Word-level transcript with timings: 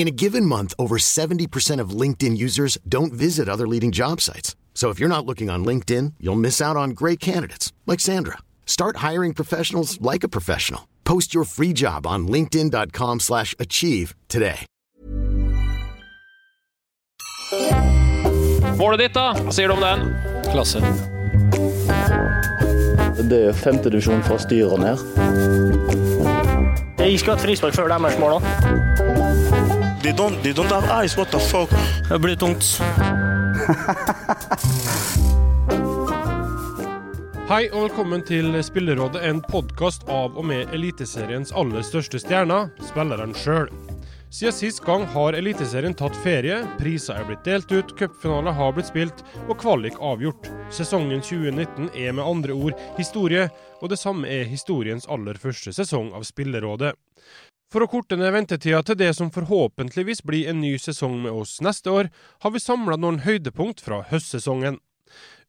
In 0.00 0.08
a 0.08 0.10
given 0.10 0.46
month, 0.46 0.72
over 0.78 0.96
70% 0.96 1.78
of 1.78 1.90
LinkedIn 1.90 2.34
users 2.34 2.78
don't 2.88 3.12
visit 3.12 3.50
other 3.50 3.68
leading 3.68 3.90
job 3.92 4.22
sites. 4.22 4.56
So 4.72 4.88
if 4.88 4.98
you're 4.98 5.10
not 5.10 5.26
looking 5.26 5.50
on 5.50 5.62
LinkedIn, 5.62 6.14
you'll 6.18 6.40
miss 6.40 6.58
out 6.62 6.74
on 6.74 6.92
great 6.92 7.20
candidates 7.20 7.70
like 7.84 8.00
Sandra. 8.00 8.38
Start 8.64 9.04
hiring 9.08 9.34
professionals 9.34 10.00
like 10.00 10.24
a 10.24 10.28
professional. 10.28 10.88
Post 11.04 11.34
your 11.34 11.44
free 11.44 11.74
job 11.74 12.06
on 12.06 12.26
linkedin.com/achieve 12.26 13.20
slash 13.20 13.54
achieve 13.58 14.14
today. 14.28 14.64
Målet 18.80 18.98
ditt, 18.98 19.12
da? 19.12 19.34
Hva 19.34 19.52
sier 19.52 19.68
du 19.68 19.74
om 19.74 19.80
den? 19.84 20.16
Klasse. 20.48 20.80
Det 23.20 23.46
er 23.50 23.52
femtedivisjon 23.52 24.24
fra 24.24 24.38
styret 24.40 24.80
ned. 24.80 24.96
Jeg 27.00 27.18
skulle 27.18 27.36
hatt 27.36 27.44
frispark 27.44 27.76
før 27.76 27.92
deres 27.92 28.16
mål 28.16 28.40
òg. 28.40 29.19
They 30.02 30.12
don't, 30.12 30.42
they 30.42 30.52
don't 30.52 30.70
have 30.70 30.88
eyes, 30.90 31.16
what 31.16 31.30
the 31.30 31.38
fuck? 31.38 31.70
Det 32.08 32.18
blir 32.18 32.36
tungt. 32.36 32.80
Hei 37.48 37.66
og 37.68 37.82
velkommen 37.82 38.24
til 38.24 38.48
Spillerådet, 38.64 39.20
en 39.28 39.42
podkast 39.44 40.08
av 40.08 40.38
og 40.40 40.46
med 40.48 40.72
Eliteseriens 40.72 41.52
aller 41.52 41.84
største 41.84 42.16
stjerner, 42.22 42.70
spilleren 42.88 43.36
sjøl. 43.36 43.68
Siden 44.32 44.56
sist 44.56 44.80
gang 44.86 45.04
har 45.12 45.36
Eliteserien 45.36 45.92
tatt 45.98 46.16
ferie, 46.24 46.62
priser 46.80 47.20
er 47.20 47.28
blitt 47.28 47.44
delt 47.44 47.68
ut, 47.68 47.92
cupfinaler 47.98 48.56
har 48.56 48.72
blitt 48.72 48.88
spilt 48.88 49.20
og 49.50 49.58
kvalik 49.60 50.00
avgjort. 50.00 50.48
Sesongen 50.72 51.20
2019 51.20 51.90
er 51.92 52.16
med 52.16 52.24
andre 52.24 52.56
ord 52.56 52.78
historie, 52.96 53.50
og 53.82 53.92
det 53.92 54.00
samme 54.00 54.32
er 54.32 54.48
historiens 54.48 55.04
aller 55.12 55.36
første 55.36 55.76
sesong 55.76 56.14
av 56.16 56.24
Spillerådet. 56.24 56.94
For 57.70 57.84
å 57.84 57.86
korte 57.86 58.16
ned 58.18 58.32
ventetida 58.34 58.80
til 58.82 58.96
det 58.98 59.12
som 59.14 59.28
forhåpentligvis 59.30 60.24
blir 60.26 60.48
en 60.50 60.58
ny 60.58 60.72
sesong 60.82 61.20
med 61.22 61.30
oss 61.30 61.60
neste 61.62 61.92
år, 61.94 62.08
har 62.42 62.50
vi 62.50 62.62
samla 62.62 62.96
noen 62.98 63.20
høydepunkt 63.22 63.82
fra 63.84 64.00
høstsesongen. 64.10 64.80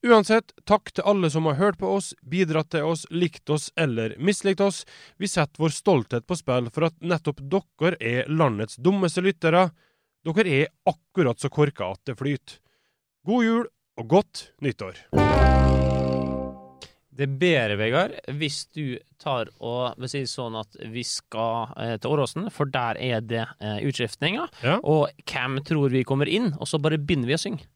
Uansett, 0.05 0.53
takk 0.69 0.91
til 0.93 1.05
alle 1.09 1.29
som 1.33 1.45
har 1.49 1.57
hørt 1.57 1.79
på 1.81 1.89
oss, 1.97 2.11
bidratt 2.21 2.71
til 2.73 2.85
oss, 2.89 3.07
likt 3.09 3.49
oss 3.53 3.69
eller 3.77 4.13
mislikt 4.17 4.61
oss. 4.61 4.83
Vi 5.17 5.29
setter 5.29 5.61
vår 5.61 5.73
stolthet 5.73 6.27
på 6.29 6.37
spill 6.37 6.69
for 6.73 6.89
at 6.89 6.97
nettopp 7.01 7.41
dere 7.41 7.97
er 7.97 8.29
landets 8.29 8.77
dummeste 8.77 9.25
lyttere. 9.25 9.69
Dere 10.25 10.57
er 10.61 10.73
akkurat 10.89 11.41
så 11.41 11.49
korka 11.49 11.89
at 11.93 12.05
det 12.05 12.17
flyter. 12.21 12.61
God 13.25 13.45
jul 13.45 13.65
og 13.97 14.13
godt 14.13 14.47
nyttår. 14.61 15.05
Det 17.11 17.25
er 17.25 17.31
bedre, 17.41 17.75
Vegard, 17.75 18.13
hvis 18.39 18.61
du 18.71 18.95
tar 19.19 19.49
og 19.59 19.97
vil 19.99 20.09
si 20.09 20.21
sånn 20.29 20.55
at 20.55 20.77
vi 20.93 21.03
skal 21.05 21.73
eh, 21.75 21.95
til 21.99 22.13
Åråsen, 22.15 22.47
for 22.55 22.71
der 22.71 22.95
er 23.03 23.19
det 23.25 23.43
eh, 23.59 23.81
utskiftninger. 23.89 24.47
Ja. 24.63 24.77
Og 24.79 25.11
hvem 25.27 25.59
tror 25.67 25.91
vi 25.91 26.05
kommer 26.07 26.31
inn? 26.31 26.53
Og 26.57 26.69
så 26.71 26.79
bare 26.81 27.01
begynner 27.01 27.27
vi 27.27 27.35
å 27.35 27.41
synge. 27.41 27.67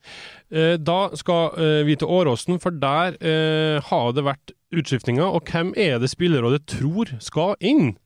Eh, 0.56 0.78
da 0.80 1.00
skal 1.20 1.60
eh, 1.60 1.82
vi 1.88 1.98
til 2.00 2.16
Åråsen, 2.16 2.62
for 2.64 2.80
der 2.80 3.20
eh, 3.20 3.84
har 3.92 4.16
det 4.16 4.24
vært 4.24 4.56
utskiftninger. 4.76 5.28
Og 5.28 5.52
hvem 5.52 5.76
er 5.76 6.00
det 6.00 6.14
Spillerådet 6.16 6.64
tror 6.72 7.12
skal 7.24 7.60
inn? 7.60 7.98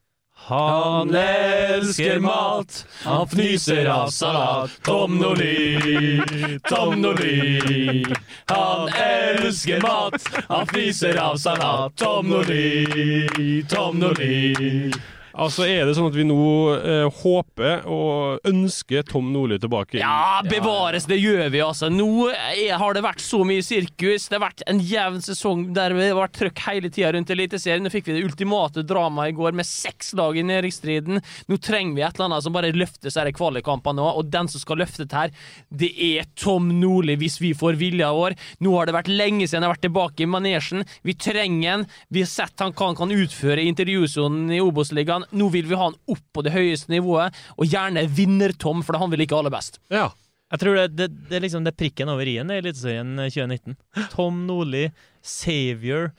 Han 0.48 1.16
elsker 1.16 2.20
mat, 2.20 2.86
han 3.04 3.28
fnyser 3.28 3.86
av 3.86 4.08
salat. 4.08 4.72
Tom 4.84 5.18
Nordli, 5.18 6.60
Tom 6.70 7.02
Nordli. 7.02 8.06
Han 8.46 8.88
elsker 8.88 9.82
mat, 9.82 10.46
han 10.48 10.68
fnyser 10.68 11.18
av 11.18 11.36
salat. 11.36 11.96
Tom 11.96 12.30
Nordli, 12.30 13.66
Tom 13.70 14.00
Nordli. 14.00 14.92
Altså 15.40 15.66
Er 15.70 15.88
det 15.88 15.96
sånn 15.96 16.10
at 16.10 16.18
vi 16.18 16.26
nå 16.28 16.40
eh, 16.76 17.22
håper 17.22 17.86
og 17.88 18.48
ønsker 18.50 19.06
Tom 19.08 19.30
Nordli 19.32 19.60
tilbake? 19.62 20.00
Ja, 20.02 20.42
bevares, 20.44 21.08
det 21.10 21.20
gjør 21.22 21.48
vi 21.54 21.62
altså. 21.64 21.88
Nå 21.94 22.28
er, 22.34 22.76
har 22.82 22.96
det 22.96 23.04
vært 23.06 23.24
så 23.24 23.42
mye 23.48 23.64
sirkus. 23.64 24.28
Det 24.28 24.36
har 24.36 24.44
vært 24.50 24.66
en 24.70 24.82
jevn 24.84 25.24
sesong 25.24 25.70
der 25.76 25.96
det 25.96 26.10
har 26.10 26.20
vært 26.20 26.36
trøkk 26.40 26.64
hele 26.68 26.92
tida 26.92 27.14
rundt 27.16 27.32
Eliteserien. 27.32 27.86
Nå 27.86 27.94
fikk 27.94 28.10
vi 28.10 28.18
det 28.18 28.26
ultimate 28.28 28.84
dramaet 28.88 29.32
i 29.32 29.38
går 29.38 29.56
med 29.56 29.68
seks 29.68 30.12
lag 30.20 30.36
i 30.38 30.44
næringsstriden. 30.50 31.22
Nå 31.50 31.60
trenger 31.64 31.96
vi 31.96 32.06
et 32.06 32.20
eller 32.20 32.30
annet 32.30 32.48
som 32.48 32.56
bare 32.56 32.74
løfter 32.76 33.08
disse 33.08 33.36
kvalikkampene 33.40 34.00
nå, 34.02 34.10
og 34.20 34.28
den 34.34 34.50
som 34.52 34.62
skal 34.62 34.82
løfte 34.84 35.06
det 35.06 35.16
her, 35.16 35.34
det 35.72 35.90
er 36.10 36.28
Tom 36.40 36.70
Nordli, 36.82 37.16
hvis 37.20 37.40
vi 37.42 37.54
får 37.58 37.80
vilja 37.80 38.12
vår. 38.16 38.36
Nå 38.66 38.76
har 38.76 38.90
det 38.90 38.98
vært 38.98 39.12
lenge 39.14 39.48
siden 39.48 39.64
jeg 39.64 39.70
har 39.70 39.76
vært 39.78 39.86
tilbake 39.88 40.26
i 40.26 40.30
manesjen. 40.30 40.86
Vi 41.08 41.16
trenger 41.16 41.72
han. 41.72 41.88
Vi 42.12 42.26
har 42.26 42.32
sett 42.32 42.64
han 42.64 42.76
kan, 42.76 42.98
kan 43.00 43.14
utføre 43.14 43.64
i 43.64 43.70
intervjusonen 43.72 44.52
i 44.56 44.62
Obos-ligaen. 44.64 45.29
Nå 45.36 45.50
vil 45.54 45.68
vi 45.70 45.78
ha 45.78 45.90
han 45.90 45.98
opp 46.10 46.24
på 46.34 46.44
det 46.46 46.54
høyeste 46.56 46.94
nivået, 46.94 47.36
og 47.58 47.70
gjerne 47.70 48.06
vinner-Tom, 48.08 48.84
for 48.86 48.98
han 49.02 49.12
vil 49.14 49.26
ikke 49.26 49.38
aller 49.40 49.54
best. 49.54 49.82
Ja. 49.94 50.10
Jeg 50.50 50.64
tror 50.64 50.80
det, 50.80 50.88
det, 50.98 51.10
det 51.30 51.38
er 51.38 51.44
liksom 51.46 51.66
det 51.68 51.76
prikken 51.78 52.10
over 52.10 52.26
i-en 52.26 52.50
i 52.50 52.58
Eliteserien 52.58 53.12
2019. 53.22 53.78
Tom 54.16 54.42
Nordli, 54.48 54.88
savior, 55.22 56.10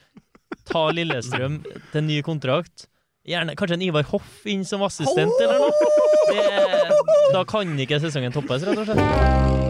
ta 0.67 0.85
Lillestrøm 0.95 1.59
til 1.91 2.07
ny 2.07 2.21
kontrakt. 2.23 2.87
Gjerne 3.27 3.57
kanskje 3.59 3.77
en 3.77 3.83
Ivar 3.85 4.07
Hoff 4.13 4.45
inn 4.49 4.63
som 4.65 4.85
assistent, 4.87 5.35
eller 5.43 5.59
noe. 5.61 5.89
Det, 6.31 7.33
da 7.35 7.43
kan 7.49 7.75
ikke 7.83 7.99
sesongen 8.01 8.33
toppes, 8.33 8.65
rett 8.65 8.81
og 8.81 8.87
slett. 8.87 9.60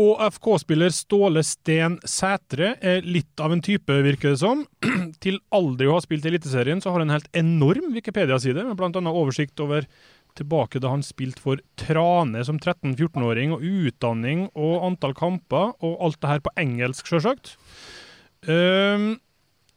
Og 0.00 0.18
FK-spiller 0.34 0.90
Ståle 0.94 1.44
Sten 1.46 2.00
Sætre 2.08 2.72
er 2.82 3.04
litt 3.06 3.38
av 3.42 3.52
en 3.54 3.62
type, 3.62 3.94
virker 4.06 4.32
det 4.34 4.40
som. 4.42 4.64
Til 5.24 5.38
aldri 5.54 5.86
å 5.86 5.96
ha 5.96 6.02
spilt 6.02 6.26
Eliteserien, 6.26 6.82
så 6.82 6.90
har 6.90 7.00
han 7.00 7.12
en 7.12 7.16
helt 7.16 7.30
enorm 7.36 7.92
Wikipedia-side, 7.94 8.66
med 8.66 8.82
annet 8.82 9.14
oversikt 9.14 9.62
over 9.62 9.86
tilbake 10.34 10.80
da 10.82 10.90
han 10.90 11.04
spilte 11.06 11.42
for 11.44 11.62
Trane 11.78 12.42
som 12.46 12.58
13-14-åring, 12.58 13.54
og 13.54 13.62
utdanning 13.62 14.48
og 14.50 14.88
antall 14.90 15.14
kamper, 15.14 15.76
og 15.78 16.02
alt 16.02 16.18
det 16.18 16.32
her 16.32 16.42
på 16.42 16.54
engelsk, 16.58 17.06
sjølsagt. 17.06 17.54
Um, 18.50 19.14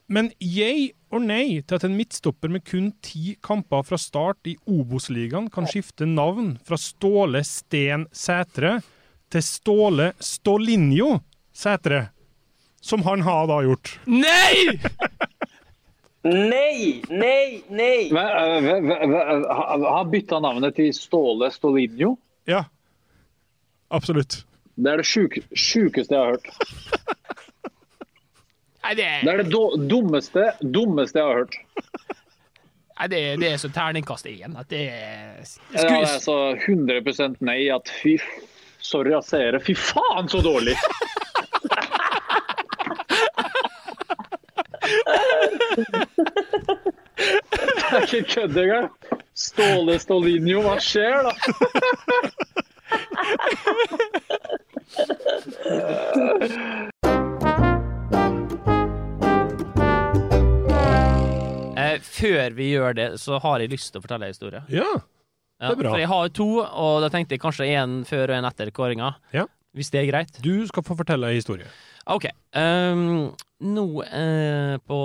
men 0.09 0.31
jeg 0.41 0.95
og 1.13 1.23
nei 1.23 1.61
til 1.61 1.77
at 1.77 1.85
en 1.85 1.95
midtstopper 1.95 2.51
med 2.51 2.65
kun 2.67 2.89
ti 3.05 3.37
kamper 3.43 3.85
fra 3.85 3.99
start 4.01 4.49
i 4.49 4.57
Obos-ligaen 4.67 5.51
kan 5.53 5.69
skifte 5.69 6.07
navn 6.09 6.55
fra 6.67 6.79
Ståle 6.81 7.45
Sten 7.47 8.09
Sætre 8.15 8.79
til 9.33 9.43
Ståle 9.43 10.11
Stålinjo 10.19 11.19
Sætre, 11.57 12.07
som 12.81 13.01
han 13.07 13.21
har 13.25 13.47
da 13.49 13.61
gjort. 13.65 13.95
Nei! 14.05 14.77
Nei, 16.27 17.01
nei, 17.09 17.63
nei! 17.69 18.09
Har 18.13 20.09
bytta 20.11 20.39
navnet 20.43 20.75
til 20.77 20.93
Ståle 20.95 21.49
Stolinjo? 21.53 22.15
Ja. 22.47 22.65
Absolutt. 23.89 24.43
Det 24.77 24.91
er 24.91 25.01
det 25.01 25.07
sjuk, 25.09 25.39
sjukeste 25.57 26.13
jeg 26.13 26.21
har 26.21 26.35
hørt. 26.35 26.47
Nei, 28.87 28.93
det, 28.95 29.07
Det 29.25 29.31
er 29.33 29.41
det 29.41 29.51
do, 29.51 29.63
dummeste, 29.89 30.43
dummeste 30.61 31.19
jeg 31.19 31.27
har 31.27 31.41
hørt. 31.41 31.55
nei, 32.99 33.07
det, 33.11 33.21
det 33.41 33.49
er 33.51 33.57
så 33.59 33.69
terningkast 33.73 34.29
én 34.31 34.53
at 34.57 34.69
det 34.71 34.83
er 34.93 35.41
Ja, 35.73 35.81
det 35.81 35.97
er 35.97 36.21
så 36.23 36.37
100 36.55 37.41
nei 37.43 37.57
at 37.73 37.91
fy 37.91 38.15
Sorry, 38.87 39.13
ass, 39.13 39.27
seere. 39.27 39.59
Fy 39.59 39.73
faen, 39.75 40.29
så 40.31 40.39
dårlig! 40.41 40.77
Det 47.17 47.97
er 47.97 48.05
ikke 48.05 48.21
kødd 48.31 48.57
engang. 48.61 48.87
Ståle 49.37 49.97
Stolinio, 49.99 50.61
hva 50.63 50.77
skjer 50.79 51.27
da? 51.27 51.33
Eh, 61.77 61.99
før 62.01 62.55
vi 62.55 62.71
gjør 62.71 62.95
det, 62.97 63.11
så 63.19 63.43
har 63.43 63.59
jeg 63.59 63.75
lyst 63.75 63.91
til 63.91 63.99
å 63.99 64.07
fortelle 64.07 64.31
en 64.31 64.35
historie. 64.37 64.63
Ja. 64.71 64.89
Ja, 65.57 65.71
Det 65.71 65.75
er 65.77 65.81
bra. 65.81 65.91
For 65.93 66.01
jeg 66.01 66.09
har 66.11 66.33
to, 66.37 66.49
og 66.61 67.01
da 67.01 67.11
tenkte 67.13 67.37
jeg 67.37 67.41
kanskje 67.41 67.69
en 67.79 68.01
før 68.05 68.29
og 68.29 68.37
en 68.37 68.49
etter 68.49 68.71
kåringa. 68.73 69.13
Ja. 69.33 69.47
Hvis 69.77 69.89
det 69.93 70.01
er 70.01 70.09
greit. 70.09 70.39
Du 70.41 70.65
skal 70.69 70.85
få 70.85 70.95
fortelle 70.97 71.29
en 71.29 71.37
historie. 71.37 71.67
OK. 72.07 72.29
Um, 72.55 73.33
nå 73.59 73.85
eh, 74.05 74.77
på 74.85 74.97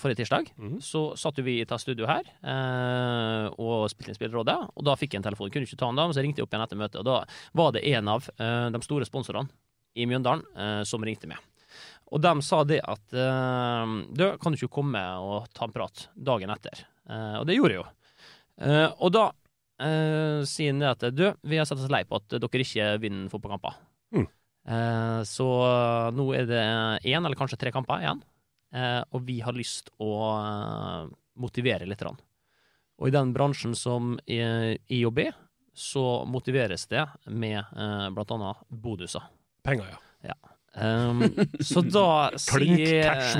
forrige 0.00 0.22
tirsdag 0.22 0.48
mm. 0.56 0.78
så 0.84 1.10
satt 1.20 1.38
vi 1.44 1.58
i 1.60 1.66
ta 1.68 1.76
studio 1.78 2.08
her 2.08 2.24
eh, 2.24 3.48
og 3.60 3.84
spilte 3.92 4.14
inn 4.14 4.18
Spillerådet. 4.18 4.56
Og 4.74 4.86
da 4.88 4.96
fikk 4.96 5.14
jeg 5.14 5.20
en 5.20 5.28
telefon. 5.28 5.52
Kunne 5.52 5.68
ikke 5.68 5.78
ta 5.80 5.90
den 5.90 6.00
da, 6.00 6.06
men 6.08 6.16
så 6.16 6.24
ringte 6.24 6.40
jeg 6.40 6.48
opp 6.48 6.56
igjen 6.56 6.64
etter 6.64 6.80
møtet. 6.80 7.02
Og 7.02 7.06
da 7.08 7.18
var 7.60 7.76
det 7.76 7.84
en 7.92 8.10
av 8.16 8.30
eh, 8.36 8.68
de 8.72 8.82
store 8.84 9.08
sponsorene 9.08 9.52
i 9.96 10.08
Mjøndalen 10.08 10.44
eh, 10.56 10.80
som 10.88 11.04
ringte 11.04 11.28
meg. 11.30 11.40
Og 12.14 12.22
de 12.22 12.32
sa 12.46 12.62
det 12.64 12.80
at 12.86 13.16
eh, 13.18 13.94
Du, 14.16 14.26
kan 14.40 14.54
du 14.54 14.60
ikke 14.60 14.76
komme 14.80 15.02
og 15.20 15.50
ta 15.56 15.68
en 15.68 15.74
prat 15.76 16.08
dagen 16.16 16.52
etter? 16.54 16.86
Eh, 17.08 17.34
og 17.42 17.46
det 17.48 17.58
gjorde 17.58 17.76
jeg 17.76 17.82
jo. 17.82 17.88
Eh, 18.66 18.88
og 18.96 19.12
da 19.12 19.28
eh, 19.82 20.40
sier 20.48 20.76
at 20.88 21.04
du, 21.14 21.26
vi 21.42 21.58
har 21.60 21.68
sett 21.68 21.80
oss 21.82 21.92
lei 21.92 22.04
på 22.08 22.18
at 22.20 22.36
dere 22.36 22.64
ikke 22.64 22.88
vinner 23.02 23.30
fotballkamper. 23.32 23.78
Mm. 24.16 24.26
Uh, 24.66 25.20
så 25.22 25.46
nå 26.10 26.24
er 26.34 26.46
det 26.48 26.62
én 27.06 27.22
eller 27.22 27.38
kanskje 27.38 27.58
tre 27.60 27.70
kamper 27.74 28.02
igjen, 28.02 28.22
uh, 28.74 29.02
og 29.14 29.22
vi 29.28 29.38
har 29.44 29.54
lyst 29.54 29.92
å 30.02 30.10
motivere 31.38 31.86
litt. 31.86 32.02
Og 32.96 33.08
i 33.08 33.14
den 33.14 33.34
bransjen 33.36 33.76
som 33.78 34.16
IOB, 34.26 35.20
så 35.76 36.24
motiveres 36.24 36.88
det 36.90 37.04
med 37.28 37.60
uh, 37.76 38.08
annet 38.08 38.66
bonuser. 38.68 39.22
Penger, 39.66 39.92
ja. 39.92 40.05
Um, 40.76 41.22
så 41.64 41.80
da 41.80 42.06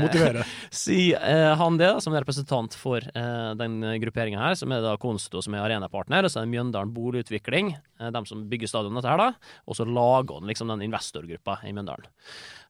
motiverer. 0.01 0.41
sier 0.73 1.21
eh, 1.21 1.53
han 1.61 1.77
det, 1.77 1.91
da, 1.93 2.03
som 2.03 2.17
er 2.17 2.25
representant 2.25 2.77
for 2.77 3.05
uh, 3.13 3.53
den 3.61 3.79
grupperinga 4.03 4.41
her, 4.41 4.57
som 4.57 4.73
er 4.73 4.85
da 4.85 4.97
Konsto, 5.01 5.43
som 5.45 5.57
er 5.57 5.67
arenapartner, 5.67 6.25
og 6.25 6.33
så 6.33 6.41
er 6.41 6.49
det 6.49 6.55
Mjøndalen 6.55 6.95
Boligutvikling, 6.97 7.75
uh, 8.01 8.11
dem 8.15 8.29
som 8.29 8.47
bygger 8.51 8.73
stadionet 8.73 9.09
her, 9.09 9.21
da, 9.21 9.57
og 9.69 9.79
så 9.79 9.85
lager 9.89 10.41
han 10.41 10.49
liksom 10.49 10.73
den 10.73 10.87
investorgruppa 10.89 11.61
i 11.69 11.75
Mjøndalen. 11.77 12.09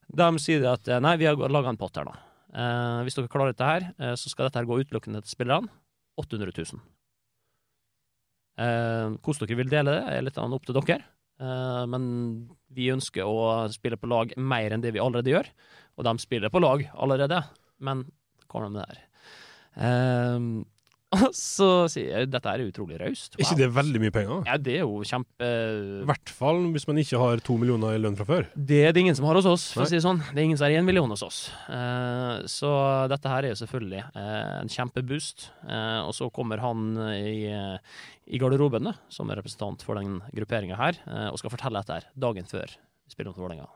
De 0.07 0.27
sier 0.39 0.63
at 0.71 0.87
eh, 0.87 1.01
nei, 1.03 1.17
vi 1.19 1.27
har 1.27 1.35
laga 1.51 1.71
en 1.71 1.79
pott 1.79 1.97
her, 1.99 2.07
da. 2.07 2.19
Eh, 2.57 2.99
hvis 3.05 3.17
dere 3.17 3.31
klarer 3.31 3.53
dette 3.53 3.67
her, 3.67 3.89
eh, 3.99 4.15
så 4.19 4.31
skal 4.31 4.47
dette 4.47 4.61
her 4.61 4.69
gå 4.69 4.79
utelukkende 4.79 5.21
til 5.23 5.35
spillerne. 5.35 5.71
800 6.17 6.53
000. 6.55 6.79
Eh, 8.57 9.17
hvordan 9.21 9.43
dere 9.43 9.59
vil 9.59 9.73
dele 9.73 9.97
det, 9.97 10.05
er 10.15 10.25
litt 10.25 10.39
opp 10.41 10.65
til 10.65 10.79
dere. 10.79 11.03
Eh, 11.41 11.83
men 11.89 12.05
vi 12.73 12.89
ønsker 12.93 13.27
å 13.27 13.67
spille 13.73 13.99
på 13.99 14.09
lag 14.09 14.33
mer 14.37 14.73
enn 14.73 14.83
det 14.83 14.93
vi 14.95 15.01
allerede 15.03 15.33
gjør. 15.33 15.51
Og 15.97 16.07
de 16.07 16.15
spiller 16.21 16.53
på 16.53 16.61
lag 16.61 16.85
allerede, 16.93 17.41
men 17.81 18.05
kommer 18.47 18.67
de 18.67 18.77
med 18.77 18.85
der? 18.87 19.03
Og 21.15 21.29
så 21.35 21.67
sier 21.91 22.09
jeg 22.11 22.27
dette 22.27 22.51
er 22.51 22.65
utrolig 22.65 22.97
raust. 22.99 23.37
Er 23.37 23.45
ikke 23.45 23.59
det 23.61 23.67
veldig 23.71 23.99
mye 24.03 24.11
penger? 24.11 24.41
Ja, 24.49 24.57
det 24.59 24.73
er 24.75 24.81
jo 24.83 24.97
kjempe 25.07 25.47
I 25.47 26.07
hvert 26.09 26.31
fall 26.35 26.59
hvis 26.73 26.87
man 26.89 26.99
ikke 26.99 27.21
har 27.21 27.43
to 27.47 27.55
millioner 27.61 27.95
i 27.95 28.01
lønn 28.01 28.17
fra 28.19 28.25
før. 28.27 28.49
Det 28.51 28.81
er 28.83 28.95
det 28.95 29.05
ingen 29.05 29.15
som 29.15 29.27
har 29.29 29.39
hos 29.39 29.47
oss, 29.47 29.69
for 29.71 29.85
Nei. 29.85 29.87
å 29.87 29.91
si 29.93 29.95
det 29.95 30.03
sånn. 30.03 30.19
Det 30.25 30.41
er 30.41 30.47
ingen 30.49 30.59
som 30.59 30.67
har 30.67 30.75
én 30.75 30.87
million 30.87 31.13
hos 31.15 31.23
oss. 31.23 31.39
Eh, 31.71 32.33
så 32.51 32.73
dette 33.13 33.31
her 33.31 33.47
er 33.47 33.55
jo 33.55 33.61
selvfølgelig 33.61 34.03
eh, 34.03 34.51
en 34.57 34.73
kjempeboost. 34.73 35.47
Eh, 35.63 36.01
og 36.03 36.11
så 36.17 36.27
kommer 36.35 36.59
han 36.65 36.91
i, 37.15 37.47
i 38.27 38.43
garderoben, 38.43 38.91
da, 38.91 38.97
som 39.13 39.31
er 39.31 39.39
representant 39.39 39.87
for 39.87 39.95
den 40.01 40.19
grupperinga 40.35 40.75
her, 40.79 40.99
og 41.31 41.39
skal 41.39 41.53
fortelle 41.53 41.79
dette 41.79 42.01
her 42.01 42.11
dagen 42.19 42.51
før 42.51 42.75
spillet 43.07 43.31
mot 43.31 43.45
Vålerenga. 43.45 43.71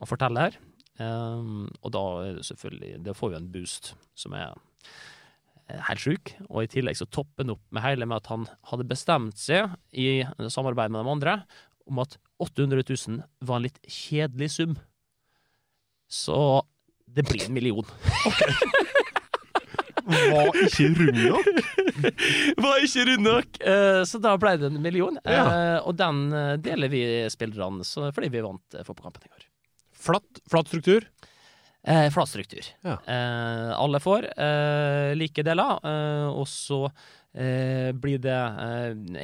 Og 0.00 0.08
fortelle 0.08 0.48
her. 0.48 0.56
Um, 1.00 1.70
og 1.80 1.94
da 1.94 2.00
er 2.20 2.34
det 2.36 2.42
selvfølgelig 2.44 2.98
Da 3.06 3.14
får 3.16 3.30
vi 3.32 3.36
en 3.38 3.46
boost 3.54 3.86
som 4.18 4.34
er 4.36 4.50
eh, 4.52 5.80
helt 5.88 6.02
sjuk. 6.04 6.34
Og 6.50 6.64
i 6.64 6.70
tillegg 6.70 6.98
så 7.00 7.08
topper 7.08 7.46
han 7.46 7.54
opp 7.56 7.64
med 7.72 7.84
hele 7.86 8.08
med 8.08 8.20
at 8.20 8.28
han 8.32 8.46
hadde 8.70 8.88
bestemt 8.90 9.40
seg, 9.40 9.72
i 9.92 10.22
samarbeid 10.52 10.92
med 10.92 11.04
de 11.04 11.14
andre, 11.16 11.38
om 11.88 12.02
at 12.04 12.18
800 12.42 12.84
000 12.84 13.22
var 13.40 13.58
en 13.58 13.66
litt 13.66 13.80
kjedelig 13.88 14.52
sum. 14.58 14.76
Så 16.12 16.36
det 17.08 17.24
blir 17.28 17.46
en 17.46 17.56
million. 17.56 17.88
Var 20.02 20.56
ikke 20.66 20.88
rund 20.98 21.18
nok? 21.22 21.48
var 22.64 22.84
ikke 22.84 23.04
rund 23.06 23.24
nok! 23.24 23.60
Eh, 23.62 24.02
så 24.08 24.20
da 24.20 24.34
ble 24.40 24.56
det 24.60 24.68
en 24.68 24.80
million. 24.82 25.16
Ja. 25.24 25.44
Eh, 25.46 25.78
og 25.86 25.96
den 25.96 26.26
deler 26.60 26.92
vi 26.92 27.02
spillerne 27.32 27.86
fordi 27.86 28.32
vi 28.34 28.44
vant 28.44 28.82
fotballkampen 28.82 29.24
i 29.24 29.32
går. 29.32 29.48
Flatt, 30.02 30.42
flat 30.50 30.68
struktur? 30.70 31.06
Eh, 31.86 32.08
flat 32.14 32.28
struktur. 32.30 32.66
Ja. 32.86 32.96
Eh, 33.10 33.70
alle 33.74 33.98
får 34.02 34.28
eh, 34.38 35.12
like 35.18 35.42
deler, 35.46 35.78
eh, 35.82 36.28
og 36.30 36.46
så 36.50 36.84
eh, 37.34 37.90
blir 37.96 38.20
det 38.22 38.36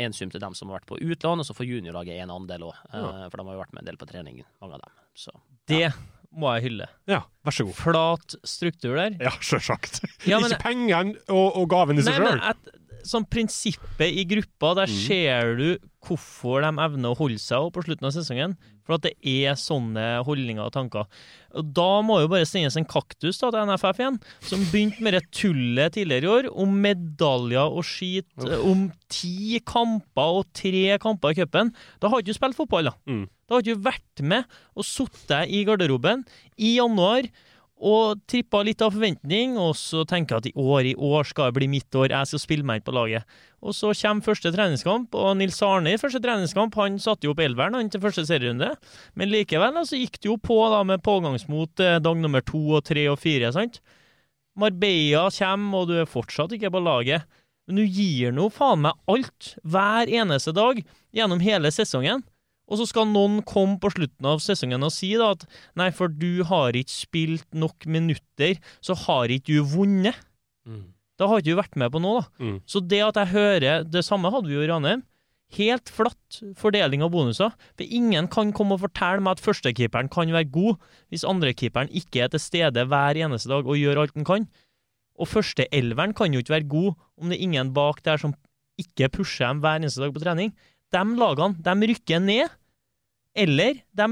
ensum 0.03 0.31
til 0.33 0.43
dem 0.43 0.55
som 0.59 0.71
har 0.73 0.81
vært 0.81 0.89
på 0.91 0.99
utlån, 0.99 1.43
og 1.43 1.47
så 1.47 1.55
får 1.55 1.69
juniorlaget 1.71 2.19
en 2.23 2.33
andel 2.35 2.67
òg, 2.71 2.79
eh, 2.93 2.99
Ja. 2.99 3.29
for 3.31 3.39
de 3.43 3.47
har 3.47 3.59
jo 3.59 3.63
vært 3.63 3.75
med 3.77 3.83
en 3.85 3.91
del 3.93 4.01
på 4.01 4.09
trening, 4.11 4.43
mange 4.63 4.75
av 4.79 4.87
dem. 4.87 4.97
Så. 5.19 5.35
Det 5.71 5.93
må 6.39 6.51
jeg 6.57 6.67
hylle. 6.71 6.89
Ja, 7.11 7.23
vær 7.47 7.55
så 7.55 7.65
god. 7.69 7.79
Flat 7.79 8.35
struktur 8.47 8.97
der. 8.99 9.15
Ja, 9.23 9.31
sjølsagt. 9.39 10.03
Ja, 10.27 10.39
men- 10.43 10.51
ikke 10.51 10.63
pengene 10.67 11.15
og, 11.29 11.57
og 11.63 11.69
gaven 11.71 11.99
i 11.99 12.03
seg 12.07 12.19
sjøl. 12.19 12.43
Sånn 13.07 13.27
prinsippet 13.29 14.11
i 14.11 14.25
gruppa, 14.25 14.75
der 14.75 14.87
Mm. 14.87 15.07
ser 15.07 15.57
du 15.57 15.79
hvorfor 16.05 16.63
de 16.63 16.71
evner 16.81 17.11
å 17.13 17.17
holde 17.19 17.39
seg 17.39 17.59
opp 17.59 17.75
på 17.75 17.85
slutten 17.85 18.07
av 18.07 18.13
sesongen. 18.13 18.57
For 18.87 18.95
at 18.95 19.03
det 19.03 19.17
er 19.23 19.53
sånne 19.53 20.25
holdninger 20.25 20.65
og 20.65 20.73
tanker. 20.73 21.05
Og 21.55 21.75
da 21.75 22.01
må 22.01 22.21
jo 22.23 22.29
bare 22.29 22.47
sendes 22.49 22.75
en 22.79 22.87
kaktus 22.89 23.37
da, 23.39 23.51
til 23.51 23.67
NFF 23.69 23.99
igjen, 24.01 24.17
som 24.41 24.61
begynte 24.73 25.03
med 25.05 25.13
det 25.13 25.31
tullet 25.31 25.93
tidligere 25.93 26.25
i 26.25 26.33
år, 26.39 26.49
om 26.57 26.73
medaljer 26.81 27.69
og 27.69 27.85
skit, 27.85 28.25
Uff. 28.39 28.65
om 28.65 28.91
ti 29.11 29.61
kamper 29.61 30.39
og 30.41 30.47
tre 30.55 30.97
kamper 30.99 31.31
i 31.35 31.35
cupen. 31.43 31.75
Da 32.01 32.09
har 32.09 32.23
ikke 32.23 32.33
du 32.33 32.39
spilt 32.39 32.57
fotball, 32.57 32.85
da. 32.85 32.95
Mm. 33.07 33.29
Da 33.47 33.55
har 33.55 33.63
ikke 33.63 33.77
du 33.77 33.85
vært 33.91 34.23
med 34.25 34.45
og 34.75 34.85
sittet 34.85 35.51
i 35.53 35.65
garderoben 35.69 36.25
i 36.59 36.77
januar 36.79 37.29
og 37.79 38.21
trippa 38.31 38.61
litt 38.67 38.83
av 38.83 38.95
forventning, 38.95 39.57
og 39.61 39.77
så 39.79 40.03
tenker 40.09 40.37
jeg 40.37 40.43
at 40.43 40.49
i 40.51 40.53
år, 40.59 40.89
i 40.91 40.95
år 40.95 41.29
skal 41.29 41.49
det 41.49 41.59
bli 41.59 41.69
mitt 41.71 41.95
år, 41.95 42.11
jeg 42.11 42.31
skal 42.31 42.43
spille 42.43 42.67
meg 42.67 42.83
på 42.87 42.95
laget. 42.97 43.27
Og 43.63 43.75
så 43.75 43.93
kommer 43.99 44.27
første 44.27 44.53
treningskamp, 44.55 45.15
og 45.19 45.37
Nils 45.39 45.59
Arne 45.67 45.95
i 45.95 46.01
første 46.01 46.21
treningskamp 46.23 46.75
han 46.79 46.99
satte 47.03 47.27
jo 47.27 47.35
opp 47.35 47.43
elveren 47.43 47.79
han 47.79 47.91
til 47.91 48.03
første 48.03 48.27
serierunde. 48.27 48.73
Men 49.19 49.33
likevel 49.33 49.79
så 49.79 49.93
så 49.93 50.01
gikk 50.01 50.19
det 50.21 50.31
jo 50.31 50.37
på 50.43 50.59
da 50.73 50.83
med 50.87 51.03
pågangsmot 51.07 51.83
eh, 51.83 51.99
dag 52.03 52.19
nummer 52.23 52.45
to 52.45 52.61
og 52.79 52.85
tre 52.87 53.09
og 53.11 53.19
fire. 53.23 53.53
sant? 53.55 53.81
Marbella 54.59 55.29
kommer, 55.31 55.83
og 55.83 55.89
du 55.91 55.99
er 55.99 56.11
fortsatt 56.11 56.55
ikke 56.55 56.71
på 56.75 56.83
laget. 56.83 57.27
Men 57.69 57.83
du 57.83 57.85
gir 57.85 58.33
nå 58.33 58.49
faen 58.51 58.83
meg 58.87 58.97
alt, 59.11 59.55
hver 59.63 60.09
eneste 60.09 60.55
dag, 60.57 60.81
gjennom 61.15 61.43
hele 61.45 61.71
sesongen. 61.75 62.25
Og 62.69 62.81
så 62.81 62.87
skal 62.91 63.09
noen 63.09 63.41
komme 63.49 63.79
på 63.81 63.91
slutten 63.95 64.29
av 64.29 64.43
sesongen 64.45 64.85
og 64.85 64.93
si 64.93 65.15
da 65.17 65.33
at 65.35 65.47
nei, 65.79 65.89
for 65.95 66.13
du 66.13 66.45
har 66.49 66.77
ikke 66.77 66.93
spilt 66.93 67.49
nok 67.57 67.89
minutter, 67.89 68.59
så 68.85 68.97
har 69.07 69.33
ikke 69.33 69.57
du 69.57 69.71
vunnet. 69.73 70.17
Da 71.19 71.27
har 71.27 71.41
ikke 71.41 71.51
du 71.51 71.59
vært 71.59 71.79
med 71.81 71.93
på 71.95 72.03
noe, 72.03 72.21
da. 72.21 72.45
Mm. 72.45 72.59
Så 72.69 72.83
det 72.85 73.01
at 73.03 73.17
jeg 73.19 73.33
hører 73.33 73.87
Det 73.89 74.05
samme 74.07 74.31
hadde 74.31 74.51
vi 74.51 74.55
jo 74.55 74.63
i 74.63 74.69
Ranheim. 74.71 75.03
Helt 75.57 75.89
flatt 75.89 76.43
fordeling 76.61 77.03
av 77.03 77.11
bonuser. 77.15 77.55
For 77.73 77.89
ingen 77.89 78.29
kan 78.31 78.53
komme 78.55 78.77
og 78.77 78.85
fortelle 78.85 79.25
meg 79.25 79.39
at 79.39 79.45
førstekeeperen 79.47 80.11
kan 80.13 80.31
være 80.35 80.51
god 80.53 80.77
hvis 81.09 81.25
andrekeeperen 81.27 81.91
ikke 81.97 82.27
er 82.27 82.33
til 82.35 82.45
stede 82.45 82.85
hver 82.85 83.19
eneste 83.25 83.51
dag 83.51 83.65
og 83.65 83.81
gjør 83.81 84.05
alt 84.05 84.19
han 84.19 84.29
kan. 84.29 84.49
Og 85.19 85.31
førsteelveren 85.33 86.13
kan 86.15 86.37
jo 86.37 86.45
ikke 86.45 86.59
være 86.59 86.71
god 86.71 86.93
om 87.19 87.33
det 87.33 87.39
er 87.39 87.47
ingen 87.49 87.73
bak 87.75 88.05
der 88.07 88.21
som 88.21 88.37
ikke 88.79 89.09
pusher 89.17 89.49
dem 89.49 89.65
hver 89.65 89.81
eneste 89.81 90.05
dag 90.05 90.13
på 90.15 90.23
trening. 90.23 90.53
De 90.95 91.05
lagene, 91.21 91.59
de 91.65 91.91
rykker 91.91 92.23
ned, 92.25 92.53
eller 93.39 93.83
de 93.93 94.09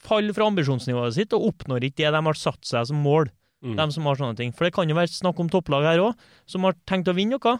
faller 0.00 0.36
fra 0.36 0.48
ambisjonsnivået 0.48 1.16
sitt 1.16 1.34
og 1.36 1.50
oppnår 1.50 1.88
ikke 1.88 2.04
det 2.04 2.14
de 2.16 2.22
har 2.28 2.38
satt 2.38 2.64
seg 2.66 2.88
som 2.90 3.00
mål. 3.04 3.30
Mm. 3.60 3.76
De 3.76 3.86
som 3.92 4.06
har 4.08 4.16
sånne 4.16 4.38
ting. 4.38 4.54
For 4.56 4.66
det 4.66 4.72
kan 4.76 4.88
jo 4.88 4.96
være 4.96 5.12
snakk 5.12 5.40
om 5.42 5.50
topplag 5.52 5.84
her 5.84 6.00
òg, 6.00 6.28
som 6.48 6.64
har 6.64 6.78
tenkt 6.88 7.10
å 7.12 7.16
vinne 7.16 7.36
noe. 7.36 7.58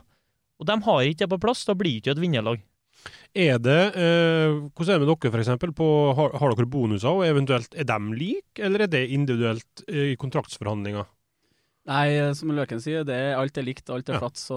Og 0.61 0.69
de 0.69 0.77
har 0.87 1.07
ikke 1.09 1.25
det 1.25 1.33
på 1.35 1.41
plass, 1.45 1.65
da 1.69 1.77
blir 1.77 1.99
det 1.99 2.03
ikke 2.03 2.17
et 2.17 2.23
vinnerlag. 2.23 2.63
Er 3.31 3.61
det 3.63 3.79
eh, 3.95 4.57
Hvordan 4.75 4.95
er 4.95 4.99
det 4.99 5.07
med 5.07 5.11
dere, 5.13 5.31
for 5.31 5.43
eksempel? 5.43 5.73
På, 5.77 5.87
har, 6.19 6.35
har 6.41 6.57
dere 6.57 6.69
bonuser, 6.69 7.13
og 7.13 7.25
eventuelt 7.29 7.77
er 7.79 7.87
de 7.89 7.99
like, 8.19 8.59
eller 8.59 8.85
er 8.85 8.93
det 8.93 9.05
individuelt 9.15 9.85
eh, 9.87 10.13
i 10.13 10.19
kontraktsforhandlinger? 10.21 11.09
Nei, 11.89 12.09
eh, 12.21 12.33
som 12.37 12.51
Løken 12.53 12.81
sier, 12.83 13.05
det 13.09 13.15
er, 13.17 13.31
alt 13.41 13.57
er 13.57 13.65
likt, 13.65 13.89
alt 13.91 14.09
er 14.13 14.19
Ja. 14.19 14.21
flatt. 14.21 14.37
Så, 14.37 14.57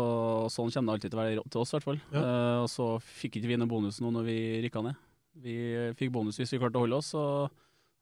sånn 0.51 0.69
kommer 0.73 0.91
det 0.91 0.95
alltid 0.97 1.11
til 1.13 1.19
å 1.19 1.23
være 1.23 1.49
til 1.49 1.61
oss, 1.61 1.71
i 1.71 1.77
hvert 1.77 1.87
fall. 1.87 1.99
Eh, 2.13 2.57
og 2.63 2.67
så 2.69 2.87
fikk 3.01 3.37
ikke 3.39 3.47
vi 3.47 3.57
noen 3.57 3.69
bonus 3.71 3.99
nå 4.03 4.11
når 4.11 4.25
vi 4.27 4.37
rykka 4.67 4.83
ned. 4.83 4.95
Vi 5.41 5.55
fikk 5.97 6.11
bonus 6.13 6.37
hvis 6.37 6.51
vi 6.53 6.59
klarte 6.59 6.77
å 6.77 6.83
holde 6.85 6.99
oss, 6.99 7.13
og, 7.15 7.49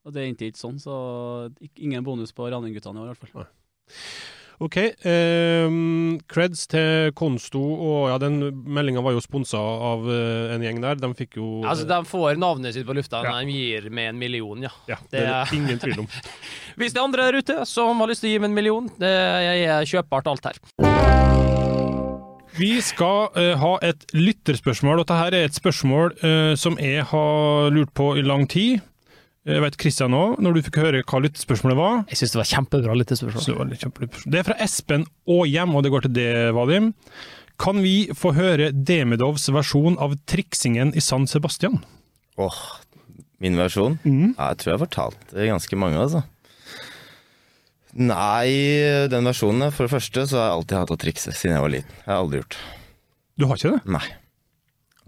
og 0.06 0.14
det 0.14 0.26
endte 0.28 0.50
ikke 0.50 0.60
sånn. 0.60 0.80
Så 0.82 1.54
ingen 1.78 2.04
bonus 2.04 2.34
på 2.34 2.50
Ranheim-guttene 2.50 2.98
i 2.98 3.06
år, 3.06 3.14
i 3.14 3.14
hvert 3.14 3.32
fall. 3.32 3.48
OK. 4.62 4.78
Eh, 4.78 5.68
creds 6.30 6.68
til 6.70 7.10
Konsto, 7.18 7.62
og 7.62 8.12
ja, 8.12 8.18
den 8.22 8.38
meldinga 8.70 9.02
var 9.02 9.16
jo 9.16 9.24
sponsa 9.24 9.58
av 9.58 10.06
eh, 10.06 10.54
en 10.56 10.66
gjeng 10.66 10.82
der. 10.84 11.00
De 11.02 11.10
fikk 11.18 11.40
jo 11.40 11.48
Altså, 11.66 11.88
de 11.90 11.98
får 12.06 12.38
navnet 12.42 12.76
sitt 12.76 12.86
på 12.86 12.96
lufta 12.98 13.24
når 13.26 13.42
de 13.50 13.56
gir 13.58 13.90
med 13.90 14.12
en 14.12 14.22
million, 14.22 14.62
ja. 14.62 14.74
Ja, 14.90 15.00
det 15.10 15.26
er 15.26 15.50
det 15.50 15.58
ingen 15.58 15.82
tvil 15.82 16.04
om. 16.04 16.12
Hvis 16.80 16.94
det 16.94 17.02
er 17.02 17.08
andre 17.08 17.30
der 17.30 17.42
ute 17.42 17.58
som 17.70 18.04
har 18.04 18.12
lyst 18.12 18.26
til 18.26 18.32
å 18.32 18.36
gi 18.36 18.44
meg 18.44 18.52
en 18.52 18.60
million, 18.60 18.92
det, 19.02 19.10
er 19.10 19.90
kjøpbart 19.90 20.30
alt 20.30 20.52
her. 20.52 20.62
Vi 22.60 22.76
skal 22.84 23.32
uh, 23.34 23.56
ha 23.58 23.74
et 23.88 24.06
lytterspørsmål, 24.14 25.02
og 25.02 25.08
dette 25.08 25.18
er 25.32 25.48
et 25.48 25.58
spørsmål 25.58 26.14
uh, 26.22 26.54
som 26.60 26.78
jeg 26.82 27.06
har 27.10 27.72
lurt 27.74 27.94
på 27.98 28.12
i 28.20 28.26
lang 28.26 28.46
tid. 28.52 28.84
Jeg 29.50 29.62
vet 29.64 29.76
Kristian 29.82 30.14
òg, 30.14 30.36
når 30.38 30.54
du 30.54 30.62
fikk 30.68 30.78
høre 30.84 31.00
hva 31.02 31.20
lyttespørsmålet 31.24 31.78
var. 31.80 31.96
Jeg 32.12 32.20
syns 32.20 32.36
det 32.36 32.40
var 32.44 32.50
kjempebra 32.52 32.98
lyttespørsmål. 33.00 33.72
Det, 33.72 33.80
var 33.90 34.12
det 34.36 34.42
er 34.42 34.46
fra 34.46 34.58
Espen 34.62 35.08
Aahjem, 35.26 35.74
og 35.74 35.82
det 35.82 35.92
går 35.94 36.06
til 36.06 36.14
det, 36.14 36.28
Vadim. 36.54 36.92
Kan 37.62 37.82
vi 37.82 37.96
få 38.18 38.36
høre 38.38 38.70
Demidovs 38.70 39.48
versjon 39.54 39.98
av 40.02 40.14
triksingen 40.30 40.94
i 40.94 41.02
San 41.02 41.26
Sebastian? 41.30 41.80
Åh, 42.42 42.62
min 43.42 43.58
versjon? 43.58 43.98
Ja, 44.06 44.52
jeg 44.52 44.62
tror 44.62 44.72
jeg 44.72 44.78
har 44.78 44.86
fortalt 44.86 45.34
det 45.34 45.50
ganske 45.50 45.82
mange, 45.82 45.98
altså. 46.06 46.22
Nei, 47.92 48.48
den 49.12 49.28
versjonen 49.28 49.68
For 49.76 49.84
det 49.84 49.92
første 49.92 50.24
så 50.30 50.38
har 50.38 50.46
jeg 50.46 50.58
alltid 50.62 50.78
hatt 50.80 50.94
å 50.96 51.02
trikse 51.02 51.34
siden 51.36 51.58
jeg 51.58 51.66
var 51.66 51.74
liten. 51.74 51.98
Jeg 52.06 52.14
har 52.14 52.22
aldri 52.22 52.40
gjort. 52.44 52.60
Du 53.42 53.50
har 53.50 53.58
ikke 53.58 53.74
det? 53.74 53.82
Nei. 53.98 54.06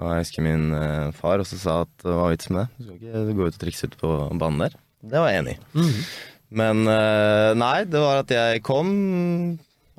Og 0.01 0.09
jeg 0.09 0.25
husker 0.25 0.45
min 0.45 0.71
eh, 0.73 1.09
far 1.15 1.41
også 1.43 1.59
sa 1.62 1.81
at 1.83 2.05
hva 2.05 2.27
er 2.27 2.33
vitsen 2.33 2.57
med 2.57 2.65
det? 2.65 2.77
Du 2.77 2.88
skal 2.88 2.97
ikke 2.97 3.38
gå 3.38 3.47
ut 3.47 3.57
og 3.57 3.62
trikse 3.62 3.89
ut 3.89 3.97
på 4.00 4.13
banen 4.41 4.63
der. 4.65 4.77
Det 5.03 5.19
var 5.19 5.29
jeg 5.29 5.43
enig 5.43 5.57
i. 5.57 5.59
Men 6.53 6.85
eh, 6.89 7.51
nei, 7.57 7.77
det 7.89 8.01
var 8.01 8.23
at 8.23 8.31
jeg 8.33 8.63
kom, 8.65 8.89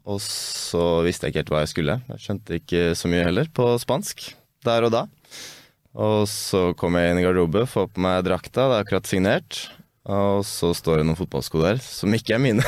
og 0.04 0.20
så 0.22 1.02
visste 1.06 1.26
jeg 1.26 1.34
ikke 1.34 1.42
helt 1.44 1.54
hva 1.54 1.62
jeg 1.64 1.72
skulle. 1.74 1.96
Jeg 2.10 2.24
skjønte 2.26 2.58
ikke 2.60 2.82
så 2.98 3.10
mye 3.10 3.26
heller 3.26 3.50
på 3.54 3.70
spansk 3.82 4.28
der 4.66 4.86
og 4.88 4.94
da. 4.94 5.06
Og 5.94 6.26
så 6.30 6.72
kom 6.78 6.96
jeg 6.98 7.12
inn 7.12 7.20
i 7.20 7.24
garderobe, 7.26 7.66
får 7.70 7.86
på 7.94 8.02
meg 8.02 8.24
drakta, 8.26 8.66
det 8.66 8.76
er 8.76 8.82
akkurat 8.82 9.06
signert. 9.10 9.52
Og 10.04 10.42
så 10.44 10.74
står 10.76 11.00
det 11.00 11.06
noen 11.08 11.16
fotballsko 11.16 11.62
der, 11.62 11.78
som 11.80 12.12
ikke 12.12 12.34
er 12.36 12.42
mine. 12.42 12.64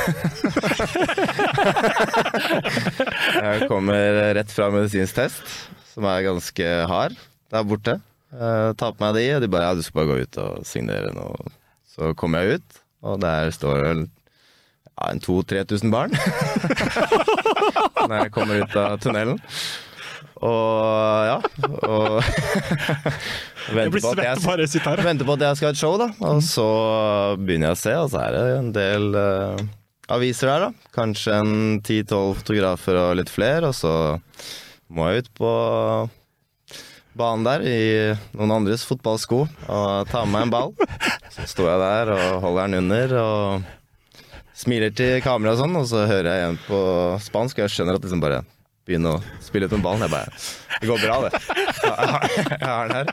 jeg 3.44 3.68
kommer 3.68 4.32
rett 4.38 4.54
fra 4.54 4.70
medisinsk 4.72 5.18
test, 5.18 5.42
som 5.96 6.04
er 6.10 6.26
ganske 6.26 6.72
hard 6.90 7.16
der 7.52 7.64
borte. 7.64 7.96
Uh, 8.36 8.74
ta 8.76 8.90
på 8.92 9.00
meg 9.00 9.16
de, 9.16 9.24
og 9.36 9.40
de 9.44 9.48
bare 9.48 9.70
ja, 9.70 9.76
du 9.78 9.84
skal 9.86 10.02
bare 10.02 10.10
gå 10.10 10.26
ut 10.26 10.38
og 10.42 10.66
signere 10.68 11.14
noe. 11.16 11.54
Så 11.96 12.12
kommer 12.20 12.44
jeg 12.44 12.60
ut, 12.60 12.78
og 13.06 13.22
der 13.22 13.48
står 13.54 13.80
det 13.80 13.94
ja, 14.04 15.08
en 15.08 15.22
2000-3000 15.24 15.94
barn. 15.94 16.12
Når 18.10 18.16
jeg 18.18 18.32
kommer 18.34 18.60
ut 18.60 18.76
av 18.76 18.98
tunnelen. 19.00 19.40
Og 20.44 21.24
ja 21.24 21.36
og 21.88 22.18
venter, 23.72 23.94
blir 23.94 24.02
svett 24.04 24.44
bare 24.44 24.66
å 24.66 24.68
sitte 24.68 24.92
her. 24.92 25.00
Venter 25.06 25.24
på 25.24 25.36
at 25.38 25.46
jeg 25.46 25.60
skal 25.60 25.70
ha 25.70 25.72
et 25.72 25.80
show, 25.80 25.96
da. 26.00 26.10
Og 26.28 26.44
så 26.44 26.68
begynner 27.40 27.72
jeg 27.72 27.78
å 27.78 27.80
se, 27.86 27.96
og 28.02 28.12
så 28.12 28.20
er 28.26 28.36
det 28.36 28.44
en 28.58 28.70
del 28.76 29.08
uh, 29.16 29.64
aviser 30.12 30.52
der, 30.52 30.66
da. 30.66 30.90
Kanskje 30.96 31.40
en 31.40 31.56
10-12 31.80 32.36
fotografer 32.42 33.00
og 33.00 33.16
litt 33.22 33.32
flere. 33.32 33.72
Og 33.72 33.78
så 33.80 33.94
må 34.92 35.08
jeg 35.10 35.24
ut 35.24 35.30
på 35.38 35.50
banen 37.16 37.46
der 37.46 37.64
i 37.64 37.78
noen 38.36 38.52
andres 38.58 38.84
fotballsko 38.86 39.46
og 39.46 40.10
ta 40.10 40.24
med 40.24 40.34
meg 40.34 40.46
en 40.46 40.52
ball. 40.52 40.74
Så 41.32 41.46
står 41.54 41.70
jeg 41.72 41.82
der 41.82 42.12
og 42.16 42.42
holder 42.44 42.68
den 42.68 42.80
under 42.84 43.16
og 43.22 43.72
smiler 44.56 44.92
til 44.96 45.18
kamera 45.24 45.54
og 45.54 45.60
sånn, 45.60 45.76
og 45.76 45.88
så 45.88 46.04
hører 46.08 46.30
jeg 46.32 46.50
en 46.50 46.60
på 46.66 46.78
spansk, 47.24 47.58
og 47.58 47.66
jeg 47.66 47.74
skjønner 47.74 47.98
at 47.98 48.06
liksom 48.06 48.22
bare 48.22 48.42
begynner 48.86 49.18
å 49.18 49.42
spille 49.44 49.68
ut 49.68 49.74
med 49.76 49.84
ballen. 49.84 50.04
Jeg 50.06 50.12
bare 50.14 50.30
Det 50.76 50.88
går 50.90 51.02
bra, 51.02 51.16
det. 51.26 51.32
Jeg 51.82 52.68
har, 52.68 52.88
den 52.88 52.96
her. 52.96 53.06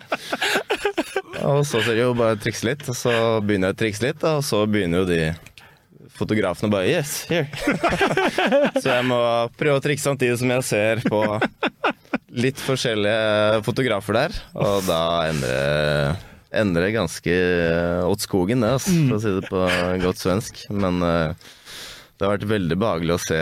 Og 1.49 1.63
så 1.67 1.81
ser 1.81 1.97
jeg 1.97 2.05
jo 2.05 2.13
bare 2.15 2.39
trikse 2.39 2.67
litt, 2.67 2.85
og 2.87 2.95
så 2.95 3.13
begynner 3.43 3.71
jeg 3.71 3.77
å 3.77 3.81
trikse 3.81 4.05
litt, 4.05 4.23
og 4.29 4.43
så 4.45 4.63
begynner 4.69 5.03
jo 5.03 5.09
de 5.09 5.21
fotografene 6.23 6.71
bare 6.73 6.89
Yes, 6.89 7.23
here. 7.29 7.47
Så 8.81 8.87
jeg 8.89 9.07
må 9.07 9.19
prøve 9.59 9.79
å 9.79 9.83
trikse 9.83 10.09
samtidig 10.09 10.39
som 10.41 10.53
jeg 10.55 10.67
ser 10.67 11.03
på 11.05 11.23
litt 12.33 12.61
forskjellige 12.63 13.61
fotografer 13.65 14.17
der, 14.17 14.37
og 14.57 14.87
da 14.87 15.01
endrer 15.29 16.87
det 16.87 16.95
ganske 16.95 17.35
åt 18.09 18.25
skogen, 18.25 18.63
det, 18.65 18.71
altså, 18.79 18.95
for 19.09 19.17
å 19.17 19.21
si 19.21 19.35
det 19.37 19.51
på 19.51 19.61
godt 20.03 20.23
svensk. 20.23 20.63
Men 20.73 21.03
uh, 21.05 21.53
det 22.17 22.25
har 22.25 22.35
vært 22.37 22.49
veldig 22.49 22.79
behagelig 22.79 23.17
å 23.17 23.21
se 23.21 23.41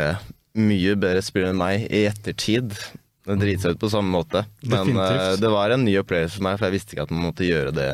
mye 0.59 0.97
bedre 0.99 1.23
spillere 1.23 1.53
enn 1.53 1.61
meg 1.61 1.87
i 1.87 2.05
ettertid. 2.09 2.75
Det 3.27 3.37
driter 3.39 3.63
seg 3.63 3.75
ut 3.77 3.83
på 3.83 3.91
samme 3.93 4.11
måte. 4.11 4.43
Men 4.65 4.95
eh, 4.97 5.35
det 5.39 5.51
var 5.53 5.71
en 5.71 5.83
ny 5.85 5.93
opplevelse 6.01 6.39
for 6.39 6.47
meg, 6.47 6.57
for 6.57 6.67
jeg 6.67 6.75
visste 6.75 6.95
ikke 6.95 7.05
at 7.05 7.13
man 7.13 7.27
måtte 7.29 7.47
gjøre 7.47 7.73
det 7.75 7.91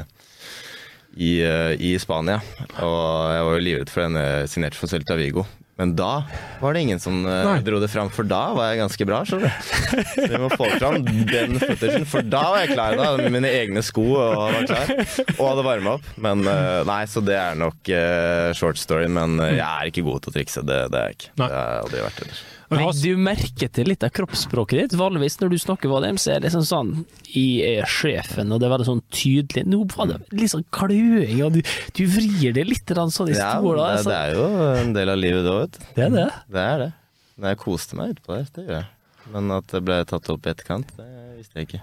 i, 1.18 1.38
eh, 1.44 1.74
i 1.82 1.96
Spania. 2.02 2.40
Og 2.80 3.34
jeg 3.34 3.46
var 3.50 3.56
jo 3.58 3.64
livredd 3.64 3.94
for 3.94 4.08
den 4.08 4.48
signerte 4.50 4.80
for 4.80 4.92
Celta 4.92 5.18
Vigo. 5.20 5.46
Men 5.78 5.92
da 5.94 6.24
var 6.58 6.74
det 6.74 6.82
ingen 6.88 7.00
som 7.00 7.20
eh, 7.30 7.44
Nei. 7.46 7.60
dro 7.62 7.78
det 7.78 7.90
fram, 7.94 8.10
for 8.10 8.26
da 8.26 8.40
var 8.58 8.72
jeg 8.72 8.80
ganske 8.82 9.06
bra. 9.06 9.20
Så 9.30 9.38
vi 10.32 10.40
må 10.42 10.50
få 10.50 10.72
fram 10.80 11.04
den 11.06 11.60
footagen, 11.62 12.08
for 12.10 12.26
da 12.26 12.42
var 12.50 12.64
jeg 12.64 12.74
klar. 12.74 12.98
da, 12.98 13.12
Med 13.22 13.36
mine 13.38 13.52
egne 13.60 13.84
sko 13.86 14.08
og 14.16 14.40
var 14.56 14.66
klar. 14.66 14.94
Og 15.38 15.44
hadde 15.52 15.68
varma 15.70 15.96
opp. 16.00 16.10
Men 16.18 16.42
eh, 16.50 16.82
nei, 16.90 17.04
så 17.06 17.22
det 17.22 17.38
er 17.38 17.60
nok 17.62 17.94
short 18.58 18.82
story. 18.82 19.06
Men 19.06 19.38
jeg 19.46 19.62
er 19.68 19.92
ikke 19.94 20.06
god 20.08 20.26
til 20.26 20.34
å 20.34 20.38
trikse. 20.40 20.66
Det, 20.66 20.84
det 20.94 21.02
er 21.04 21.12
jeg 21.14 21.20
ikke. 21.22 21.34
Det 21.38 21.50
har 21.52 21.58
jeg 21.76 21.84
aldri 21.86 22.06
vært 22.08 22.24
heller. 22.26 22.46
Legger 22.68 22.98
du 23.00 23.22
merke 23.24 23.70
til 23.72 23.88
litt 23.88 24.04
av 24.04 24.12
kroppsspråket 24.16 24.82
ditt? 24.82 24.96
Vanligvis 25.00 25.40
når 25.40 25.54
du 25.54 25.58
snakker 25.62 25.92
med 25.94 26.04
dem, 26.04 26.20
så 26.20 26.34
er 26.34 26.42
det 26.42 26.50
liksom 26.50 26.66
sånn 26.68 26.90
Jeg 27.32 27.78
er 27.80 27.88
sjefen, 27.92 28.52
og 28.52 28.60
det 28.60 28.68
er 28.68 28.74
veldig 28.76 28.90
sånn 28.90 29.04
tydelig. 29.14 29.64
Nå 29.72 29.86
var 29.96 30.12
det 30.12 30.20
litt 30.36 30.52
sånn 30.52 30.68
kløing, 30.76 31.40
og 31.46 31.56
du, 31.56 31.62
du 31.96 32.04
vrir 32.12 32.56
det 32.58 32.68
litt 32.68 32.92
sånn 32.92 33.32
i 33.32 33.38
Ja, 33.38 33.56
det, 33.64 33.74
altså. 33.88 34.12
det 34.12 34.20
er 34.20 34.36
jo 34.36 34.48
en 34.84 34.94
del 34.98 35.14
av 35.14 35.22
livet 35.22 35.48
da, 35.48 35.58
vet 35.64 35.78
du. 35.78 35.90
Det 35.96 36.08
er 36.10 36.16
det. 36.18 36.30
Det 36.58 36.64
er 36.66 36.84
det. 36.84 36.92
Men 37.38 37.54
jeg 37.54 37.62
koste 37.64 38.00
meg 38.00 38.16
utpå 38.16 38.36
der, 38.36 38.48
det 38.56 38.66
gjør 38.68 38.80
jeg. 38.80 38.88
Men 39.34 39.52
at 39.58 39.74
det 39.74 39.84
ble 39.84 40.00
tatt 40.08 40.30
opp 40.34 40.48
i 40.48 40.52
etterkant, 40.54 40.92
det 40.98 41.08
visste 41.38 41.60
jeg 41.60 41.70
ikke. 41.70 41.82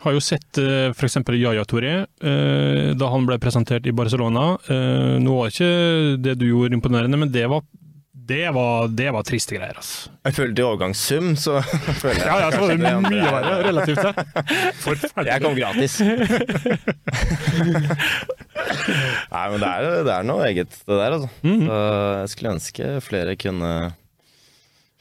Har 0.00 0.14
jo 0.16 0.20
sett 0.24 0.58
eh, 0.62 0.94
f.eks. 0.94 1.18
Yaya 1.36 1.64
Touré 1.68 1.90
eh, 2.00 2.92
da 2.96 3.08
han 3.12 3.26
ble 3.28 3.36
presentert 3.42 3.84
i 3.84 3.92
Barcelona. 3.92 4.54
Eh, 4.64 5.16
nå 5.20 5.34
var 5.36 5.52
ikke 5.52 6.16
det 6.24 6.38
du 6.40 6.46
gjorde 6.48 6.78
imponerende, 6.78 7.20
men 7.20 7.32
det 7.34 7.44
var, 7.52 7.66
det 8.30 8.50
var, 8.54 8.88
det 8.88 9.10
var 9.10 9.22
triste 9.26 9.56
greier. 9.56 9.74
Altså. 9.80 10.10
Jeg 10.28 10.34
følte 10.36 10.62
i 10.62 10.64
overgangssum, 10.64 11.32
så 11.34 11.56
føler 12.02 12.20
jeg 12.20 12.28
Ja, 12.28 12.36
ja, 12.44 12.50
så 12.54 12.60
var 12.62 12.68
det 12.70 12.78
mye 13.08 13.30
verre 13.34 13.54
relativt 13.66 13.98
sett. 14.04 14.18
Forferdelig. 14.84 15.30
Jeg 15.32 15.42
kom 15.42 15.54
gratis. 15.58 15.92
Nei, 19.34 19.46
men 19.50 19.58
det 19.58 19.70
er, 19.70 19.80
det 20.06 20.12
er 20.14 20.28
noe 20.30 20.46
eget, 20.46 20.70
det 20.78 20.94
der, 20.94 21.16
altså. 21.16 21.28
Mm 21.42 21.58
-hmm. 21.58 21.66
jeg 22.20 22.28
skulle 22.28 22.52
ønske 22.54 23.00
flere 23.00 23.36
kunne 23.36 23.92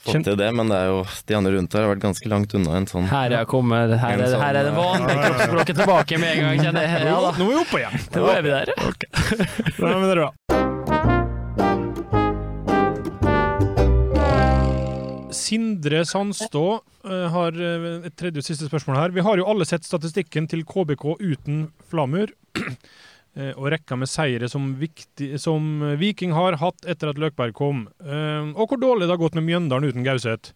fått 0.06 0.24
til 0.26 0.38
det, 0.38 0.52
men 0.56 0.70
det 0.72 0.78
er 0.78 0.86
jo, 0.90 1.06
de 1.28 1.36
andre 1.38 1.52
rundt 1.54 1.74
her 1.74 1.82
har 1.86 1.94
vært 1.94 2.06
ganske 2.08 2.30
langt 2.30 2.54
unna 2.54 2.78
en 2.78 2.88
sånn 2.88 3.08
Her 3.12 3.32
er, 3.32 3.46
kommer, 3.46 3.94
her, 3.94 4.18
er, 4.18 4.26
sånn, 4.26 4.42
her 4.42 4.56
er 4.56 4.64
det 4.64 4.74
vanlige 4.74 5.22
kroppsspråket 5.28 5.76
tilbake 5.84 6.18
med 6.18 6.30
en 6.34 6.42
gang, 6.48 6.58
kjenner 6.66 6.82
jeg. 6.82 6.90
Ja, 7.06 7.20
da. 7.22 7.32
Nå 7.38 7.46
er 7.46 7.54
vi 7.54 7.62
oppe 7.62 7.78
igjen. 7.84 7.96
Nå 8.16 8.28
er 8.34 8.42
vi 8.42 8.50
der. 8.50 8.66
Nei, 9.78 9.94
men 9.94 10.08
det 10.10 10.18
er 10.18 10.22
bra. 10.24 10.69
Sindre 15.40 16.04
Sandstå 16.08 16.66
eh, 17.08 17.28
har 17.34 17.56
eh, 17.56 17.88
et 18.10 18.16
tredje 18.20 18.42
og 18.42 18.48
siste 18.48 18.68
spørsmål 18.70 19.00
her. 19.00 19.14
Vi 19.16 19.24
har 19.26 19.40
jo 19.40 19.48
alle 19.50 19.68
sett 19.68 19.88
statistikken 19.88 20.50
til 20.52 20.66
KBK 20.68 21.06
uten 21.22 21.62
Flamur. 21.90 22.34
eh, 22.60 23.54
Og 23.56 23.70
rekka 23.74 23.98
med 24.00 24.12
seire 24.12 24.50
som, 24.52 24.74
viktig, 24.82 25.32
som 25.42 25.86
Viking 26.02 26.36
har 26.38 26.60
hatt 26.62 26.88
etter 26.90 27.14
at 27.14 27.22
Løkberg 27.22 27.56
kom. 27.58 27.88
Og 28.00 28.66
hvor 28.66 28.82
dårlig 28.82 29.08
det 29.08 29.16
har 29.16 29.22
gått 29.22 29.38
med 29.40 29.48
Mjøndalen 29.48 29.94
uten 29.94 30.08
Gauseth. 30.08 30.54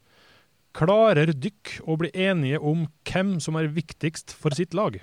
Klarer 0.74 1.30
dykk 1.30 1.78
å 1.86 1.96
bli 2.00 2.10
enige 2.18 2.58
om 2.58 2.88
hvem 3.06 3.36
som 3.42 3.56
er 3.60 3.70
viktigst 3.72 4.34
for 4.34 4.54
sitt 4.56 4.74
lag? 4.74 4.98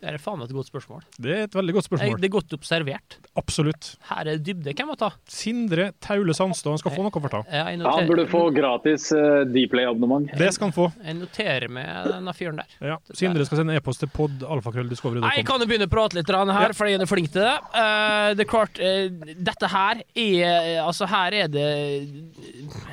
Det 0.00 0.08
er 0.08 0.16
faen 0.22 0.38
meg 0.40 0.48
et 0.48 0.56
godt 0.56 0.70
spørsmål. 0.70 1.02
Det 1.20 1.32
er 1.34 1.42
et 1.44 1.54
veldig 1.56 1.74
godt 1.76 1.86
spørsmål. 1.86 2.20
Det 2.22 2.28
er 2.30 2.32
godt 2.32 2.54
observert. 2.56 3.16
Absolutt. 3.36 3.90
Her 4.08 4.22
er 4.22 4.38
det 4.38 4.44
dybde. 4.46 4.72
Hvem 4.72 4.88
må 4.88 4.96
ta? 4.96 5.10
Sindre 5.28 5.90
Taule 6.00 6.32
Sandstad, 6.36 6.72
han 6.72 6.80
skal 6.80 6.94
få 6.94 7.04
noe 7.04 7.12
for 7.12 7.34
ta. 7.34 7.42
Ja, 7.52 7.66
Han 7.68 8.08
burde 8.08 8.24
få 8.30 8.42
gratis 8.56 9.10
uh, 9.12 9.42
Dplay-abonnement. 9.44 10.32
Det 10.40 10.48
skal 10.56 10.70
han 10.70 10.76
få. 10.76 10.88
jeg 11.04 11.18
noterer 11.18 11.68
med 11.68 12.08
denne 12.14 12.34
fyren 12.36 12.62
der. 12.62 12.76
Ja. 12.92 12.96
Sindre 13.12 13.44
skal 13.48 13.60
sende 13.60 13.76
e-post 13.76 14.00
til 14.04 14.12
podalfakrølldiscovery.com. 14.16 15.26
Nei, 15.28 15.36
Jeg 15.42 15.48
kan 15.50 15.60
jo 15.60 15.68
begynne 15.68 15.90
å 15.90 15.92
prate 15.92 16.16
litt 16.16 16.32
her, 16.32 16.76
fordi 16.76 16.96
jeg 16.96 17.04
er 17.04 17.10
flink 17.10 17.32
til 17.34 17.44
det. 17.44 17.56
Uh, 17.76 18.32
det 18.38 18.46
er 18.46 18.50
klart, 18.56 18.80
uh, 18.80 19.34
dette 19.50 19.72
her 19.74 20.04
er 20.08 20.80
Altså, 20.80 21.06
her 21.10 21.34
er 21.44 21.50
det 21.52 21.66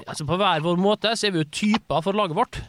Altså, 0.03 0.25
på 0.27 0.35
hver 0.39 0.63
vår 0.65 0.81
måte 0.81 1.15
så 1.15 1.29
er 1.29 1.37
vi 1.37 1.45
jo 1.45 1.51
typer 1.51 2.03
for 2.03 2.17
laget 2.17 2.35
vårt. 2.35 2.59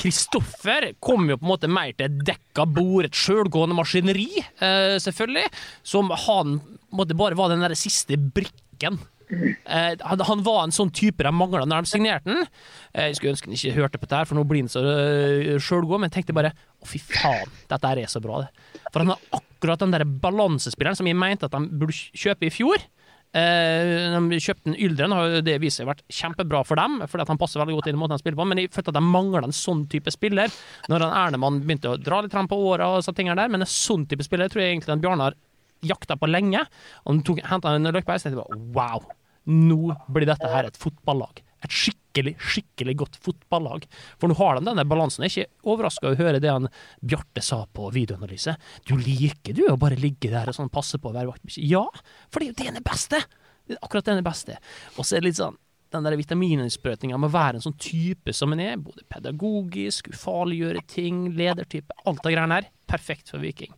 Kristoffer 0.00 0.90
kom 1.02 1.30
jo 1.30 1.38
på 1.40 1.46
en 1.46 1.52
måte 1.52 1.70
mer 1.70 1.94
til 1.94 2.08
et 2.08 2.18
dekka 2.28 2.66
bord, 2.68 3.06
et 3.06 3.16
sjølgående 3.16 3.76
maskineri, 3.78 4.28
eh, 4.40 4.96
selvfølgelig, 5.02 5.46
som 5.86 6.12
han 6.26 6.60
måtte 6.94 7.16
bare 7.18 7.38
var 7.38 7.52
den 7.52 7.64
der 7.64 7.76
siste 7.78 8.18
brikken. 8.18 8.98
Eh, 9.30 9.94
han, 10.00 10.22
han 10.26 10.42
var 10.42 10.64
en 10.64 10.74
sånn 10.74 10.90
type 10.94 11.22
de 11.22 11.32
mangla 11.34 11.62
når 11.68 11.84
de 11.84 11.90
signerte 11.92 12.30
den. 12.32 12.48
Eh, 12.92 13.10
jeg 13.10 13.18
skulle 13.18 13.34
ønske 13.36 13.50
han 13.50 13.58
ikke 13.58 13.76
hørte 13.76 14.00
på 14.00 14.08
dette, 14.08 14.22
her, 14.22 14.28
for 14.28 14.38
nå 14.38 14.44
blir 14.50 14.64
han 14.64 14.72
så 14.72 14.82
uh, 14.82 15.52
sjølgod, 15.62 16.02
men 16.02 16.12
tenkte 16.12 16.36
bare 16.36 16.52
å, 16.52 16.88
fy 16.88 17.00
faen, 17.04 17.52
dette 17.70 17.92
er 17.92 18.10
så 18.10 18.22
bra, 18.24 18.42
det. 18.44 18.80
For 18.90 19.04
han 19.04 19.14
har 19.14 19.40
akkurat 19.40 19.84
den 19.84 19.94
der 19.94 20.06
balansespilleren 20.08 20.98
som 20.98 21.08
jeg 21.08 21.18
mente 21.18 21.46
at 21.46 21.54
de 21.54 21.80
burde 21.82 21.94
kjøpe 21.94 22.48
i 22.48 22.54
fjor. 22.54 22.82
Eh, 23.30 24.16
de 24.26 24.38
kjøpte 24.42 24.72
en 24.72 24.78
Yldren, 24.86 25.12
har 25.14 25.36
jo 25.36 25.42
det 25.46 25.58
vist 25.62 25.78
seg 25.78 25.86
vært 25.86 26.02
kjempebra 26.10 26.64
for 26.66 26.80
dem, 26.80 26.98
fordi 27.06 27.22
at 27.22 27.30
han 27.30 27.38
passer 27.38 27.62
veldig 27.62 27.76
godt 27.78 27.90
inn 27.90 27.98
i 27.98 28.00
måten 28.00 28.16
han 28.16 28.22
spiller 28.22 28.40
på, 28.40 28.46
men 28.50 28.58
jeg 28.58 28.72
følte 28.74 28.90
at 28.90 28.98
de 28.98 29.04
mangla 29.06 29.44
en 29.46 29.54
sånn 29.54 29.84
type 29.92 30.10
spiller. 30.14 30.50
Når 30.90 31.06
han 31.06 31.14
Ernemann 31.20 31.60
begynte 31.62 31.92
å 31.92 32.00
dra 32.00 32.22
litt 32.24 32.34
på 32.34 32.58
åra 32.72 32.90
og 32.96 33.06
ting 33.14 33.30
der, 33.30 33.52
men 33.52 33.62
en 33.62 33.70
sånn 33.70 34.08
type 34.10 34.26
spiller 34.26 34.50
tror 34.50 34.64
jeg 34.64 34.74
egentlig 34.74 34.96
at 34.96 35.04
Bjarnar 35.04 35.38
jakta 35.86 36.16
på 36.18 36.28
lenge. 36.30 36.64
Og 37.06 37.14
han 37.14 37.40
henta 37.52 37.76
en 37.76 37.86
så 37.86 38.02
tenkte 38.02 38.34
jeg 38.34 38.42
bare 38.42 38.60
wow, 38.74 39.06
nå 39.50 39.94
blir 40.10 40.28
dette 40.28 40.50
her 40.50 40.68
et 40.68 40.80
fotballag. 40.80 41.42
Et 41.64 41.70
skikkelig, 41.70 41.99
skikkelig 42.10 42.36
skikkelig 42.42 42.96
godt 42.98 43.18
fotballag. 43.22 43.86
For 44.18 44.28
nå 44.28 44.36
har 44.38 44.58
de 44.58 44.66
denne 44.66 44.84
balansen. 44.88 45.24
Jeg 45.24 45.30
er 45.30 45.46
ikke 45.46 45.70
overraska 45.70 46.10
å 46.10 46.18
høre 46.18 46.40
det 46.42 46.50
han 46.50 46.68
Bjarte 47.00 47.42
sa 47.42 47.64
på 47.72 47.90
videoanalyse. 47.94 48.56
Du 48.88 48.96
liker 48.98 49.54
du 49.54 49.66
å 49.70 49.78
bare 49.80 49.98
ligge 50.00 50.30
der 50.30 50.50
og 50.50 50.56
sånn 50.56 50.72
passe 50.72 50.98
på 50.98 51.10
å 51.10 51.14
være 51.14 51.30
vaktbikkje? 51.30 51.66
Ja, 51.70 51.86
for 52.30 52.40
det 52.40 52.48
er 52.48 52.50
jo 52.50 52.58
det 52.58 52.68
han 52.70 52.80
er 52.80 53.26
er 53.70 53.78
akkurat 53.84 54.04
det 54.04 54.14
han 54.16 54.22
er 54.22 54.26
beste. 54.26 54.56
Og 54.96 55.06
så 55.06 55.16
er 55.16 55.22
det 55.22 55.30
litt 55.30 55.40
sånn 55.40 55.58
den 55.90 56.06
der 56.06 56.14
vitamininnsprøytninga 56.18 57.18
med 57.18 57.32
å 57.32 57.34
være 57.34 57.58
en 57.58 57.64
sånn 57.64 57.78
type 57.82 58.32
som 58.34 58.52
en 58.54 58.60
er, 58.62 58.76
både 58.78 59.02
pedagogisk, 59.10 60.12
ufarliggjøre 60.14 60.84
ting, 60.90 61.24
ledertype, 61.34 61.96
alt 62.06 62.22
det 62.22 62.34
greiene 62.36 62.60
her. 62.60 62.68
Perfekt 62.90 63.32
for 63.32 63.42
Viking. 63.42 63.74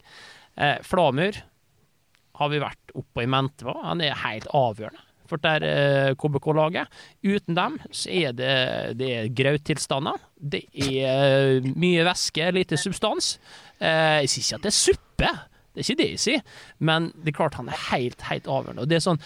Eh, 0.56 0.76
Flamur 0.84 1.40
har 2.36 2.52
vi 2.52 2.60
vært 2.60 2.92
oppe 3.00 3.24
i 3.24 3.30
mente 3.32 3.64
på. 3.64 3.72
Han 3.80 4.04
er 4.04 4.20
helt 4.26 4.48
avgjørende 4.52 5.11
det 5.40 5.52
her 5.54 5.64
eh, 5.64 6.12
KBK-laget. 6.20 7.00
Uten 7.24 7.56
dem 7.56 7.78
så 7.88 8.10
er 8.12 8.36
det, 8.36 8.52
det 9.00 9.08
er 9.16 9.30
grauttilstander. 9.32 10.20
Det 10.36 10.64
er 10.74 11.56
eh, 11.62 11.70
mye 11.72 12.04
væske, 12.06 12.50
lite 12.52 12.76
substans. 12.80 13.38
Eh, 13.80 14.20
jeg 14.24 14.32
sier 14.34 14.44
ikke 14.44 14.60
at 14.60 14.66
det 14.66 14.72
er 14.72 14.78
suppe, 14.78 15.32
det 15.72 15.80
er 15.80 15.86
ikke 15.86 16.00
det 16.02 16.08
jeg 16.10 16.22
sier, 16.26 16.46
men 16.84 17.10
det 17.16 17.32
er 17.32 17.38
klart 17.40 17.58
han 17.60 17.70
er 17.72 17.84
helt, 17.90 18.28
helt 18.28 18.50
avgjørende. 18.50 18.84
Og 18.84 18.92
det 18.92 19.00
er 19.00 19.06
sånn 19.08 19.22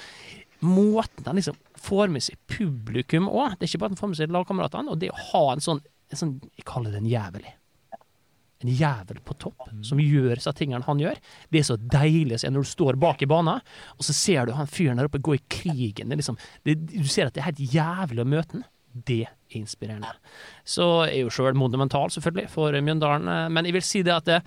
Måten 0.65 1.27
han 1.29 1.37
liksom 1.37 1.59
får 1.85 2.09
med 2.09 2.25
seg 2.25 2.39
publikum 2.49 3.27
òg, 3.29 3.59
det 3.59 3.67
er 3.67 3.69
ikke 3.69 3.83
bare 3.83 3.93
at 3.93 3.99
han 3.99 4.01
får 4.01 4.09
med 4.09 4.19
seg 4.23 4.33
lagkameratene, 4.33 4.95
og 4.95 5.03
det 5.03 5.11
å 5.13 5.19
ha 5.35 5.43
en 5.53 5.61
sånn, 5.63 5.83
en 6.09 6.21
sånn 6.23 6.33
Jeg 6.57 6.65
kaller 6.67 6.95
det 6.95 7.03
en 7.03 7.11
jævel 7.11 7.45
en 8.65 8.71
jævel 8.73 9.19
på 9.27 9.35
topp 9.43 9.67
som 9.85 9.99
gjør 10.01 10.35
disse 10.39 10.53
tingene 10.57 10.85
han 10.87 11.01
gjør. 11.03 11.19
Det 11.53 11.61
er 11.61 11.67
så 11.69 11.77
deilig 11.77 12.39
å 12.39 12.41
se 12.41 12.51
når 12.53 12.65
du 12.65 12.71
står 12.71 12.97
bak 13.03 13.21
i 13.23 13.29
banen, 13.29 13.61
og 13.99 14.07
så 14.07 14.15
ser 14.17 14.47
du 14.49 14.55
han 14.57 14.71
fyren 14.71 14.97
der 14.97 15.11
oppe 15.11 15.21
gå 15.21 15.35
i 15.37 15.43
krigen. 15.53 16.09
Det 16.09 16.17
liksom, 16.23 16.39
det, 16.65 16.79
du 16.95 17.05
ser 17.05 17.29
at 17.29 17.37
det 17.37 17.43
er 17.45 17.51
helt 17.51 17.65
jævlig 17.75 18.25
å 18.25 18.29
møte 18.33 18.57
han. 18.57 18.65
Det 18.97 19.27
er 19.27 19.59
inspirerende. 19.59 20.09
Så 20.65 20.87
er 21.05 21.19
jo 21.21 21.33
sjøl 21.35 21.53
monumental, 21.59 22.09
selvfølgelig, 22.15 22.49
for 22.49 22.73
Mjøndalen. 22.81 23.29
eh, 23.29 23.49
Men 23.53 23.69
jeg 23.69 23.77
vil 23.77 23.85
si 23.85 24.01
det 24.07 24.15
at 24.15 24.25
det, 24.31 24.39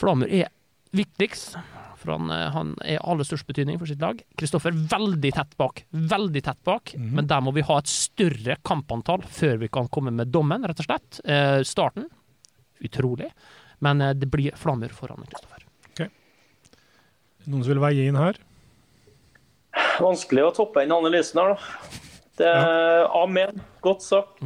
Flamur 0.00 0.26
er 0.26 0.50
viktigst. 0.96 1.54
For 2.02 2.16
han, 2.16 2.30
eh, 2.34 2.48
han 2.50 2.72
er 2.82 2.98
aller 3.06 3.22
størst 3.22 3.46
betydning 3.46 3.78
for 3.78 3.86
sitt 3.86 4.00
lag. 4.02 4.18
Kristoffer 4.40 4.74
veldig 4.74 5.30
tett 5.36 5.54
bak. 5.60 5.84
Veldig 5.94 6.42
tett 6.42 6.58
bak. 6.66 6.94
Men 6.98 7.28
der 7.30 7.40
må 7.46 7.52
vi 7.54 7.62
ha 7.62 7.76
et 7.78 7.86
større 7.86 8.56
kampantall 8.66 9.22
før 9.22 9.60
vi 9.62 9.68
kan 9.70 9.86
komme 9.86 10.10
med 10.10 10.32
dommen, 10.34 10.66
rett 10.66 10.82
og 10.82 10.88
slett. 10.90 11.20
Eh, 11.24 11.60
starten 11.62 12.08
utrolig. 12.84 13.32
Men 13.82 14.00
eh, 14.00 14.14
det 14.18 14.30
blir 14.30 14.56
flammer 14.58 14.94
foran 14.94 15.24
Kristoffer. 15.26 15.66
Noen 17.42 17.64
som 17.64 17.72
vil 17.72 17.82
veie 17.82 18.06
inn 18.06 18.18
her? 18.18 18.36
Vanskelig 19.98 20.44
å 20.46 20.54
toppe 20.54 20.84
den 20.84 20.94
analysen 20.94 21.40
her, 21.42 21.56
da. 21.56 21.96
Det 22.38 22.48
er 22.48 23.06
Amen. 23.18 23.58
Godt 23.84 24.04
sagt. 24.06 24.42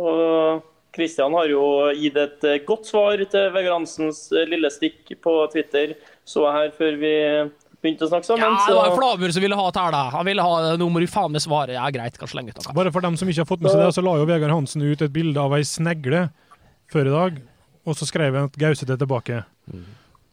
Og 0.00 0.62
Kristian 0.94 1.34
har 1.36 1.50
jo 1.50 1.62
gitt 1.94 2.16
et 2.18 2.46
eh, 2.48 2.60
godt 2.66 2.88
svar 2.88 3.20
til 3.30 3.50
Vegard 3.54 3.76
Hansens 3.76 4.24
eh, 4.34 4.48
lille 4.48 4.70
stikk 4.72 5.12
på 5.22 5.34
Twitter, 5.52 5.94
så 6.26 6.48
jeg 6.48 6.56
her 6.56 6.72
før 6.78 6.96
vi 6.98 7.12
begynte 7.80 8.08
å 8.08 8.10
snakke 8.10 8.38
Ja, 8.40 8.50
det 8.66 8.74
var 8.76 8.96
Flamur 8.96 9.34
som 9.34 9.44
ville 9.44 9.58
ha 9.60 9.68
tæla. 9.76 10.02
Han 10.16 10.26
ville 10.26 10.44
ha 10.44 10.74
Nå 10.80 10.88
må 10.90 11.02
du 11.02 11.06
faen 11.10 11.32
meg 11.34 11.44
svare. 11.44 11.76
Ja, 11.78 11.86
greit, 11.94 12.18
kan 12.20 12.30
slenge 12.30 12.54
ut 12.54 12.60
noe. 12.60 12.76
Bare 12.76 12.92
for 12.94 13.06
dem 13.06 13.16
som 13.20 13.30
ikke 13.30 13.44
har 13.44 13.50
fått 13.50 13.62
med 13.62 13.72
seg 13.72 13.84
det, 13.84 13.92
så 13.96 14.04
la 14.04 14.16
jo 14.18 14.26
Vegard 14.28 14.56
Hansen 14.56 14.84
ut 14.84 15.04
et 15.04 15.14
bilde 15.14 15.40
av 15.40 15.54
ei 15.56 15.62
snegle 15.68 16.26
før 16.90 17.04
i 17.10 17.14
dag, 17.14 17.32
og 17.86 17.92
så 17.98 18.04
skrev 18.08 18.34
jeg 18.34 18.44
at 18.50 18.58
gauset 18.60 18.90
er 18.90 18.98
tilbake. 19.00 19.36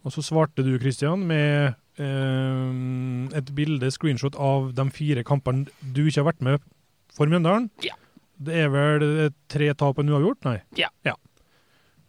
Og 0.07 0.11
så 0.13 0.21
svarte 0.23 0.63
du, 0.65 0.73
Kristian, 0.81 1.19
med 1.27 1.73
eh, 1.99 3.37
et 3.37 3.47
bilde, 3.57 3.89
screenshot, 3.93 4.35
av 4.39 4.59
de 4.77 4.85
fire 4.95 5.23
kampene 5.27 5.65
du 5.81 6.03
ikke 6.07 6.21
har 6.23 6.29
vært 6.31 6.43
med 6.47 6.55
for 7.17 7.25
Mjøndalen. 7.31 7.65
Ja. 7.85 7.95
Det 8.37 8.53
er 8.65 8.69
vel 8.73 9.01
eh, 9.25 9.31
tre 9.51 9.67
tap 9.77 9.95
du 9.97 10.01
en 10.05 10.13
uavgjort? 10.13 10.41
Nei. 10.47 10.59
Ja. 10.77 10.89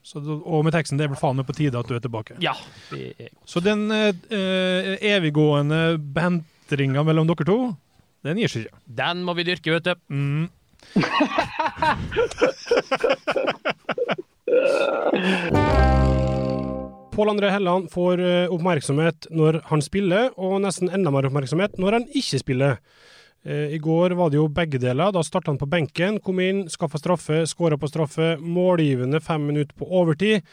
Så, 0.08 0.16
og 0.24 0.64
med 0.64 0.72
teksten 0.72 0.96
'Det 0.96 1.04
er 1.04 1.08
vel 1.12 1.20
faen 1.20 1.36
meg 1.36 1.46
på 1.48 1.52
tide 1.56 1.78
at 1.78 1.88
du 1.88 1.94
er 1.96 2.00
tilbake'. 2.00 2.36
Ja. 2.40 2.54
det 2.90 3.14
er- 3.18 3.28
godt. 3.28 3.32
Så 3.44 3.60
den 3.60 3.90
eh, 3.90 4.12
eh, 4.30 4.96
eviggående 5.16 5.98
bentringa 5.98 7.02
mellom 7.04 7.26
dere 7.28 7.44
to, 7.44 7.76
den 8.24 8.36
gir 8.38 8.48
seg 8.48 8.62
ikke. 8.66 8.78
Den 8.86 9.22
må 9.24 9.34
vi 9.36 9.44
dyrke, 9.44 9.70
vet 9.72 9.84
du. 9.84 9.94
Mm. 10.08 10.48
Pål 17.18 17.32
André 17.32 17.50
Helland 17.50 17.88
får 17.90 18.20
eh, 18.22 18.52
oppmerksomhet 18.54 19.26
når 19.34 19.62
han 19.72 19.80
spiller, 19.82 20.28
og 20.38 20.60
nesten 20.62 20.92
enda 20.94 21.10
mer 21.10 21.26
oppmerksomhet 21.26 21.74
når 21.82 21.96
han 21.96 22.04
ikke 22.14 22.38
spiller. 22.44 22.76
Eh, 23.42 23.74
I 23.74 23.80
går 23.82 24.14
var 24.18 24.30
det 24.30 24.38
jo 24.38 24.48
begge 24.52 24.78
deler. 24.82 25.10
Da 25.14 25.24
starta 25.26 25.50
han 25.50 25.58
på 25.58 25.66
benken, 25.70 26.20
kom 26.22 26.38
inn, 26.44 26.66
skaffa 26.70 27.00
straffe, 27.00 27.42
skåra 27.50 27.78
på 27.80 27.90
straffe. 27.90 28.36
Målgivende 28.38 29.18
fem 29.24 29.46
minutter 29.50 29.74
på 29.78 29.88
overtid. 30.00 30.46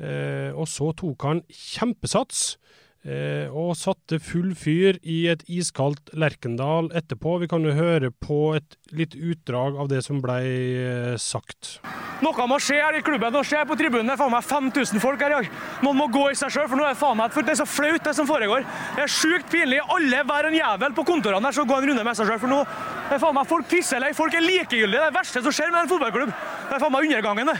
Eh, 0.00 0.50
og 0.50 0.66
så 0.70 0.90
tok 0.96 1.28
han 1.28 1.44
kjempesats. 1.46 2.56
Eh, 3.00 3.48
og 3.56 3.72
satte 3.80 4.18
full 4.20 4.50
fyr 4.52 4.98
i 5.08 5.22
et 5.32 5.40
iskaldt 5.48 6.10
Lerkendal 6.12 6.90
etterpå. 6.92 7.38
Vi 7.40 7.48
kan 7.48 7.64
jo 7.64 7.72
høre 7.72 8.10
på 8.12 8.52
et 8.58 8.76
litt 8.92 9.14
utdrag 9.16 9.78
av 9.80 9.88
det 9.88 10.02
som 10.04 10.18
ble 10.20 10.36
eh, 10.44 11.14
sagt. 11.16 11.78
Noe 12.20 12.44
må 12.50 12.58
skje 12.60 12.76
her 12.76 12.98
i 12.98 13.00
klubben. 13.00 13.32
Nå 13.32 13.40
ser 13.40 13.62
jeg 13.62 13.70
på 13.70 13.78
tribunen. 13.80 14.10
Det 14.10 14.18
er 14.18 14.20
faen 14.20 14.34
meg 14.34 14.44
5000 14.44 15.00
folk 15.00 15.24
her 15.24 15.32
i 15.32 15.38
dag. 15.38 15.48
Noen 15.86 15.96
må 15.96 16.10
gå 16.12 16.26
i 16.28 16.36
seg 16.36 16.52
sjøl, 16.52 16.68
for 16.68 16.76
nå 16.76 16.84
er 16.84 16.92
det 16.92 17.00
faen 17.00 17.16
meg 17.16 17.32
for 17.32 17.48
det 17.48 17.54
er 17.54 17.60
så 17.62 17.68
flaut, 17.72 18.04
det 18.04 18.14
som 18.20 18.28
foregår. 18.28 18.68
Det 18.98 19.06
er 19.06 19.14
sjukt 19.16 19.48
pinlig. 19.48 19.80
Alle, 19.96 20.20
hver 20.28 20.50
en 20.50 20.60
jævel 20.60 21.00
på 21.00 21.08
kontorene 21.08 21.48
der 21.48 21.56
skal 21.56 21.70
gå 21.72 21.80
en 21.80 21.90
runde 21.94 22.04
med 22.04 22.20
seg 22.20 22.28
sjøl, 22.28 22.42
for 22.44 22.52
nå 22.52 22.62
det 23.08 23.16
er 23.16 23.24
faen 23.24 23.34
meg 23.40 23.48
folk 23.48 23.72
pisser 23.72 24.04
lei. 24.04 24.12
Folk 24.14 24.36
er 24.36 24.44
likegyldige. 24.44 25.00
Det 25.00 25.06
er 25.06 25.08
det 25.08 25.16
verste 25.16 25.40
som 25.40 25.56
skjer 25.56 25.72
med 25.72 25.86
en 25.86 25.90
fotballklubb. 25.96 26.36
Det 26.68 26.76
er 26.76 26.84
faen 26.84 26.92
meg 26.92 27.08
undergangen, 27.08 27.54
det. 27.54 27.58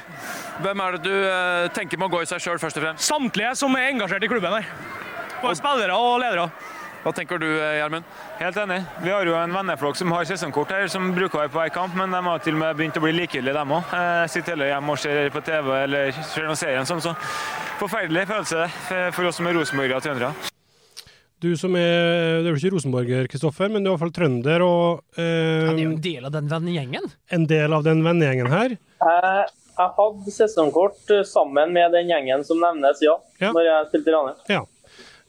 Hvem 0.61 0.85
er 0.85 0.99
det 0.99 1.05
du 1.09 1.15
eh, 1.17 1.71
tenker 1.75 1.99
må 1.99 2.13
gå 2.13 2.21
i 2.21 2.29
seg 2.29 2.45
sjøl, 2.45 2.61
først 2.61 2.77
og 2.77 2.85
fremst? 2.85 3.09
Samtlige 3.09 3.57
som 3.59 3.81
er 3.81 3.89
engasjert 3.89 4.29
i 4.29 4.31
klubben 4.31 4.61
her. 4.61 5.09
Både 5.41 5.57
spillere 5.57 5.97
og 5.97 6.21
ledere. 6.21 6.51
Hva 7.01 7.13
tenker 7.17 7.39
du, 7.41 7.47
eh, 7.49 7.79
Gjermund? 7.79 8.05
Helt 8.39 8.57
enig. 8.61 8.85
Vi 9.01 9.09
har 9.09 9.25
jo 9.25 9.33
en 9.39 9.55
venneflokk 9.57 9.97
som 9.97 10.13
har 10.13 10.27
sesongkort 10.29 10.69
her, 10.75 10.87
som 10.93 11.15
bruker 11.17 11.39
å 11.39 11.41
være 11.47 11.53
på 11.55 11.61
hver 11.63 11.73
kamp, 11.73 11.95
men 11.97 12.13
de 12.13 12.21
har 12.27 12.39
til 12.45 12.53
og 12.59 12.61
med 12.61 12.77
begynt 12.77 12.99
å 13.01 13.01
bli 13.01 13.13
likegyldige, 13.17 13.55
dem 13.57 13.73
òg. 13.73 13.95
Sitter 14.29 14.53
heller 14.53 14.69
hjemme 14.75 14.93
og 14.93 14.99
ser 15.01 15.31
på 15.33 15.41
TV 15.47 15.71
eller 15.85 16.13
ser 16.13 16.45
noen 16.45 16.61
serier 16.61 16.85
sånn, 16.85 17.01
så 17.01 17.15
forferdelig 17.81 18.27
følelse 18.29 19.13
for 19.17 19.25
oss 19.31 19.37
som 19.41 19.49
er 19.49 19.57
rosenborgere 19.57 19.97
og 19.97 20.05
trøndere. 20.05 20.33
Du 21.41 21.55
som 21.57 21.73
er 21.75 22.43
Du 22.43 22.51
er 22.51 22.53
jo 22.53 22.59
ikke 22.61 22.75
rosenborger, 22.75 23.29
Kristoffer, 23.33 23.71
men 23.73 23.81
du 23.83 23.89
er 23.89 23.95
i 23.95 23.97
hvert 23.97 24.03
fall 24.05 24.13
trønder 24.13 24.61
og 24.61 25.01
eh, 25.17 25.71
Han 25.71 25.79
er 25.79 25.87
jo 25.87 25.95
en 25.95 26.03
del 26.05 26.27
av 26.29 26.33
den 26.35 26.51
vennegjengen. 26.53 27.07
en 27.33 27.47
del 27.49 27.73
av 27.73 27.83
den 27.87 28.03
vennegjengen 28.05 28.51
her. 28.53 28.75
jeg, 28.77 29.47
jeg 29.79 29.95
hadde 29.97 30.35
sesongkort 30.37 31.15
eh, 31.17 31.25
sammen 31.25 31.73
med 31.73 31.97
den 31.97 32.13
gjengen 32.13 32.45
som 32.45 32.61
nevnes, 32.61 33.01
ja, 33.01 33.17
når 33.41 33.65
jeg 33.71 33.89
spilte 33.89 34.13
i 34.13 34.15
Ranheim. 34.19 34.37
Ja. 34.53 34.61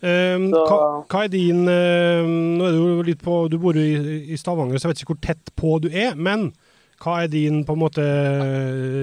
Eh, 0.02 0.38
hva, 0.50 0.78
hva 1.06 1.24
er 1.28 1.30
din 1.30 1.68
eh, 1.70 2.26
Nå 2.26 2.66
er 2.66 2.74
du 2.74 3.04
litt 3.06 3.20
på 3.22 3.44
Du 3.54 3.60
bor 3.62 3.78
jo 3.78 3.84
i, 3.86 4.32
i 4.34 4.38
Stavanger, 4.40 4.80
så 4.82 4.88
jeg 4.88 4.96
vet 4.96 5.04
ikke 5.04 5.14
hvor 5.14 5.22
tett 5.28 5.52
på 5.60 5.76
du 5.84 5.90
er. 5.92 6.16
Men 6.18 6.50
hva 7.02 7.24
er 7.24 7.32
din 7.34 7.64
på 7.66 7.76
en 7.76 7.82
måte 7.82 8.06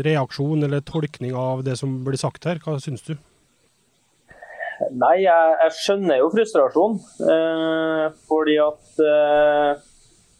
reaksjon 0.07 0.63
eller 0.67 0.85
tolkning 0.87 1.35
av 1.39 1.65
det 1.67 1.79
som 1.81 2.01
blir 2.07 2.19
sagt 2.21 2.47
her? 2.47 2.61
Hva 2.63 2.79
syns 2.83 3.07
du? 3.07 3.17
Nei, 4.95 5.17
jeg, 5.25 5.55
jeg 5.65 5.75
skjønner 5.81 6.21
jo 6.21 6.29
frustrasjon. 6.31 6.99
Eh, 7.35 8.05
fordi 8.31 8.55
at 8.63 9.03
eh, 9.03 9.87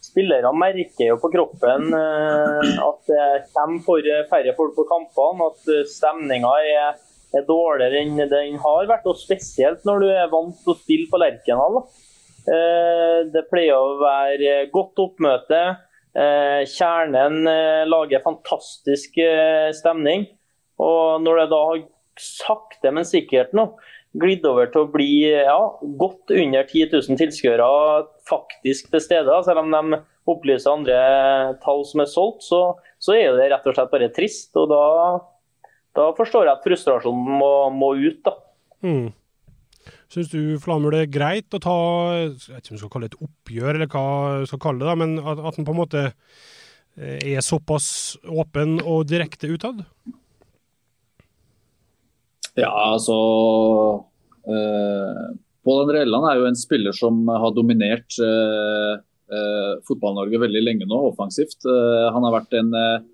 spillere 0.09 0.53
merker 0.55 1.11
jo 1.11 1.17
på 1.19 1.31
kroppen 1.33 1.91
eh, 1.95 2.71
at 2.85 3.11
det 3.11 3.27
kommer 3.55 3.83
for 3.85 4.07
færre 4.31 4.55
folk 4.57 4.77
på 4.77 4.87
kampene. 4.89 5.49
At 5.51 5.73
eh, 5.75 5.83
stemninga 5.91 6.53
er, 6.71 6.95
er 7.35 7.45
dårligere 7.47 8.01
enn 8.03 8.17
den 8.31 8.57
har 8.63 8.89
vært. 8.89 9.07
Og 9.09 9.19
spesielt 9.19 9.85
når 9.87 10.03
du 10.03 10.07
er 10.13 10.31
vant 10.31 10.55
til 10.63 10.73
å 10.73 10.79
spille 10.79 11.09
på 11.11 11.19
Lerkendal. 11.21 11.83
Eh, 12.49 13.19
det 13.33 13.45
pleier 13.51 13.77
å 13.77 13.99
være 14.01 14.65
godt 14.73 15.03
oppmøte. 15.03 15.61
Eh, 16.17 16.63
kjernen 16.69 17.45
eh, 17.51 17.85
lager 17.89 18.25
fantastisk 18.25 19.21
stemning. 19.77 20.27
Og 20.79 21.23
når 21.23 21.43
det 21.43 21.47
da 21.53 21.63
har 21.71 21.87
sakte, 22.19 22.91
men 22.91 23.07
sikkert 23.07 23.53
nå 23.55 23.71
glidd 24.19 24.45
over 24.49 24.69
til 24.73 24.85
å 24.85 24.89
bli 24.89 25.11
ja, 25.29 25.59
godt 26.01 26.31
under 26.33 26.63
10 26.65 26.95
000 26.95 27.19
tilskuere 27.19 27.65
faktisk 28.29 28.89
til 28.89 29.03
stede, 29.03 29.35
selv 29.45 29.61
om 29.61 29.73
de 29.73 29.99
opplyser 30.29 30.71
andre 30.71 31.01
tall 31.63 31.83
som 31.85 32.01
er 32.01 32.09
solgt, 32.09 32.41
så, 32.47 32.61
så 33.01 33.13
er 33.17 33.37
det 33.37 33.51
rett 33.53 33.67
og 33.69 33.77
slett 33.77 33.91
bare 33.93 34.09
trist. 34.15 34.49
og 34.57 34.71
Da, 34.71 34.81
da 35.97 36.09
forstår 36.17 36.47
jeg 36.47 36.55
at 36.55 36.65
frustrasjonen 36.65 37.39
må, 37.39 37.53
må 37.73 37.93
ut. 37.97 38.19
da. 38.25 38.35
Mm. 38.85 39.09
Syns 40.09 40.29
du 40.31 40.41
Flamur 40.61 40.93
det 40.93 41.03
er 41.05 41.11
greit 41.13 41.53
å 41.53 41.61
ta 41.61 41.75
jeg 42.17 42.31
vet 42.49 42.63
ikke 42.63 42.73
om 42.73 42.77
du 42.77 42.81
skal 42.81 42.93
kalle 42.93 43.09
det 43.09 43.15
et 43.15 43.25
oppgjør, 43.27 43.75
eller 43.75 43.91
hva 43.91 44.05
du 44.41 44.47
skal 44.49 44.61
kalle 44.63 44.81
det, 44.81 44.87
da, 44.89 44.95
men 44.97 45.17
at, 45.21 45.41
at 45.41 45.59
han 45.59 45.67
på 45.67 45.75
en 45.75 45.79
måte 45.79 46.05
eh, 46.09 47.19
er 47.35 47.45
såpass 47.45 47.89
åpen 48.25 48.79
og 48.81 49.05
direkte 49.09 49.51
utad? 49.53 49.83
Ja, 52.57 52.71
altså 52.91 53.19
eh, 54.49 55.21
Pål 55.65 55.83
André 55.83 56.01
Elland 56.05 56.25
er 56.29 56.39
jo 56.39 56.49
en 56.49 56.57
spiller 56.57 56.95
som 56.95 57.21
har 57.29 57.53
dominert 57.53 58.17
eh, 58.23 58.97
eh, 59.29 59.71
Fotball-Norge 59.87 60.41
veldig 60.41 60.63
lenge 60.65 60.89
nå, 60.89 61.03
offensivt. 61.11 61.61
Eh, 61.67 62.05
han 62.09 62.25
har 62.25 62.35
vært 62.39 62.57
en 62.57 62.73
eh, 62.73 63.07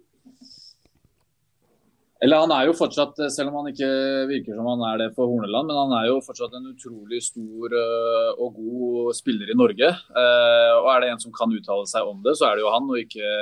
Eller 2.23 2.39
han 2.45 2.51
er 2.55 2.69
jo 2.69 2.75
fortsatt, 2.79 3.17
selv 3.33 3.51
om 3.51 3.57
han 3.59 3.73
ikke 3.73 3.87
virker 4.29 4.55
som 4.55 4.67
han 4.71 4.83
er 4.87 5.01
det 5.01 5.07
for 5.17 5.27
Horneland, 5.27 5.67
men 5.67 5.79
han 5.81 5.95
er 5.97 6.05
jo 6.07 6.21
fortsatt 6.23 6.53
en 6.55 6.69
utrolig 6.71 7.19
stor 7.25 7.75
eh, 7.75 8.29
og 8.39 8.55
god 8.55 9.17
spiller 9.17 9.51
i 9.51 9.57
Norge. 9.57 9.89
Eh, 9.91 10.71
og 10.79 10.87
er 10.93 11.03
det 11.03 11.09
en 11.11 11.23
som 11.25 11.33
kan 11.35 11.51
uttale 11.51 11.83
seg 11.91 12.07
om 12.07 12.21
det, 12.23 12.37
så 12.39 12.47
er 12.47 12.55
det 12.55 12.63
jo 12.63 12.71
han, 12.71 12.87
og 12.87 13.01
ikke 13.01 13.33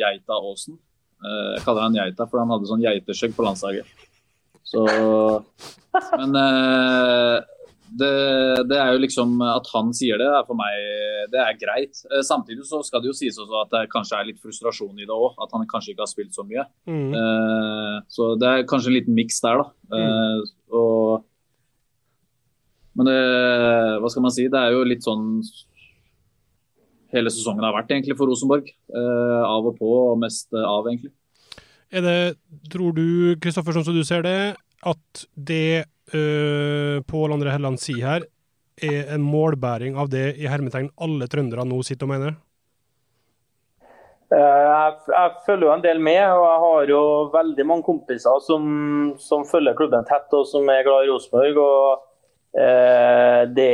Geita 0.00 0.40
Aasen. 0.40 0.80
Eh, 1.22 1.52
jeg 1.54 1.64
kaller 1.66 1.86
han 1.86 2.00
Geita, 2.00 2.26
for 2.26 2.42
han 2.42 2.50
hadde 2.50 2.70
sånn 2.72 2.82
geiteskjegg 2.82 3.36
på 3.38 3.46
landslaget. 3.46 4.02
Så, 4.66 4.82
men 6.18 6.38
eh, 6.42 7.38
det, 7.98 8.14
det, 8.70 8.76
er 8.78 8.94
jo 8.94 9.00
liksom 9.02 9.34
At 9.44 9.66
han 9.74 9.90
sier 9.96 10.20
det, 10.20 10.28
er 10.28 10.46
for 10.48 10.58
meg 10.58 10.76
det 11.32 11.40
er 11.40 11.58
greit. 11.58 12.00
Eh, 12.10 12.22
samtidig 12.26 12.64
så 12.68 12.82
skal 12.86 13.02
det 13.02 13.10
jo 13.10 13.16
sies 13.16 13.38
også 13.40 13.60
at 13.62 13.72
det 13.74 13.90
kanskje 13.92 14.18
er 14.18 14.28
litt 14.28 14.40
frustrasjon 14.42 14.98
i 14.98 15.06
det 15.08 15.14
òg. 15.14 15.36
At 15.42 15.52
han 15.54 15.66
kanskje 15.70 15.94
ikke 15.94 16.04
har 16.04 16.10
spilt 16.10 16.36
så 16.36 16.44
mye. 16.46 16.64
Mm. 16.88 17.12
Uh, 17.14 17.98
så 18.12 18.32
det 18.40 18.48
er 18.48 18.68
kanskje 18.68 18.92
en 18.92 18.98
liten 18.98 19.16
miks 19.16 19.40
der, 19.44 19.62
da. 19.62 19.98
Eh, 19.98 20.52
og, 20.78 21.26
men 22.98 23.08
det, 23.08 23.20
hva 24.02 24.12
skal 24.12 24.26
man 24.26 24.34
si, 24.34 24.48
det 24.52 24.60
er 24.60 24.76
jo 24.76 24.84
litt 24.88 25.06
sånn 25.06 25.28
hele 27.12 27.32
sesongen 27.32 27.64
har 27.64 27.74
vært 27.76 27.92
egentlig 27.92 28.16
for 28.16 28.30
Rosenborg. 28.30 28.68
Uh, 28.92 29.42
av 29.44 29.68
og 29.68 29.76
på, 29.80 29.94
og 30.12 30.20
mest 30.20 30.52
av, 30.56 30.88
egentlig. 30.88 31.12
Er 31.92 32.04
det, 32.04 32.18
tror 32.72 32.94
du, 32.96 33.06
Kristoffer, 33.40 33.76
sånn 33.76 33.84
som 33.84 33.96
du 33.96 34.04
ser 34.08 34.24
det, 34.24 34.54
at 34.88 35.24
det 35.36 35.84
øh, 36.14 37.02
Pål 37.08 37.36
André 37.36 37.54
Helland 37.54 37.80
sier 37.82 38.06
her, 38.08 38.24
er 38.82 39.12
en 39.14 39.22
målbæring 39.22 39.98
av 40.00 40.08
det 40.10 40.32
i 40.40 40.48
hermetegn 40.50 40.90
alle 41.00 41.28
trøndere 41.30 41.66
nå 41.68 41.82
sitter 41.86 42.08
og 42.08 42.12
mener? 42.14 42.38
Eh, 44.32 44.38
Jeg, 44.38 44.94
jeg 45.12 45.34
følger 45.46 45.66
jo 45.68 45.74
en 45.74 45.84
del 45.84 46.00
med, 46.00 46.22
og 46.32 46.44
jeg 46.46 46.60
har 46.64 46.92
jo 46.94 47.02
veldig 47.34 47.66
mange 47.68 47.86
kompiser 47.86 48.40
som, 48.46 48.64
som 49.20 49.44
følger 49.48 49.76
klubben 49.78 50.06
tett 50.08 50.32
og 50.38 50.46
som 50.48 50.68
er 50.72 50.86
glad 50.86 51.04
i 51.04 51.12
Rosenborg. 51.12 51.60
eh, 52.56 53.42
det, 53.52 53.68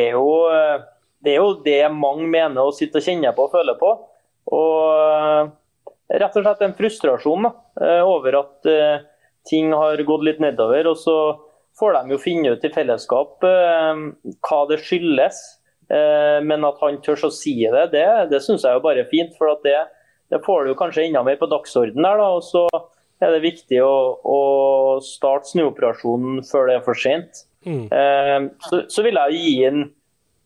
det 1.25 1.35
er 1.35 1.41
jo 1.41 1.53
det 1.65 1.81
mange 1.95 2.27
mener 2.27 2.63
å 2.63 2.75
sitte 2.75 2.99
og 2.99 3.07
kjenne 3.07 3.33
på 3.37 3.47
og 3.47 3.55
føle 3.55 3.77
på. 3.79 3.93
Og 4.59 4.75
eh, 4.99 5.53
rett 6.19 6.37
og 6.37 6.43
slett 6.45 6.67
en 6.67 6.77
frustrasjon 6.79 7.47
da, 7.47 7.55
over 8.03 8.41
at 8.43 8.69
eh, 8.73 9.07
ting 9.49 9.73
har 9.77 10.03
gått 10.09 10.27
litt 10.27 10.43
nedover. 10.43 10.91
Og 10.91 10.99
så 10.99 11.17
får 11.79 11.95
de 11.97 12.15
jo 12.15 12.21
finne 12.23 12.53
ut 12.55 12.65
i 12.67 12.73
fellesskap 12.75 13.45
eh, 13.47 14.03
hva 14.49 14.61
det 14.71 14.81
skyldes. 14.85 15.41
Eh, 15.89 16.39
men 16.45 16.67
at 16.69 16.81
han 16.83 17.01
tør 17.05 17.29
å 17.29 17.33
si 17.33 17.55
det, 17.63 17.89
det, 17.95 18.07
det 18.33 18.43
syns 18.45 18.67
jeg 18.67 18.77
jo 18.77 18.85
bare 18.85 19.05
er 19.05 19.11
fint. 19.13 19.35
For 19.39 19.53
at 19.55 19.65
det, 19.67 19.79
det 20.33 20.43
får 20.47 20.69
du 20.69 20.77
kanskje 20.79 21.07
enda 21.09 21.25
mer 21.27 21.39
på 21.41 21.51
dagsordenen 21.51 22.05
der. 22.05 22.23
da, 22.23 22.31
og 22.39 22.45
så 22.47 22.67
er 23.25 23.35
det 23.35 23.45
viktig 23.47 23.81
å, 23.83 23.95
å 24.23 24.41
starte 25.03 25.53
snuoperasjonen 25.53 26.43
før 26.47 26.69
det 26.71 26.79
er 26.79 26.85
for 26.87 26.99
sent. 26.99 27.45
Eh, 27.67 28.41
så, 28.69 28.85
så 28.91 29.05
vil 29.07 29.19
jeg 29.19 29.39
gi 29.39 29.55
inn 29.69 29.87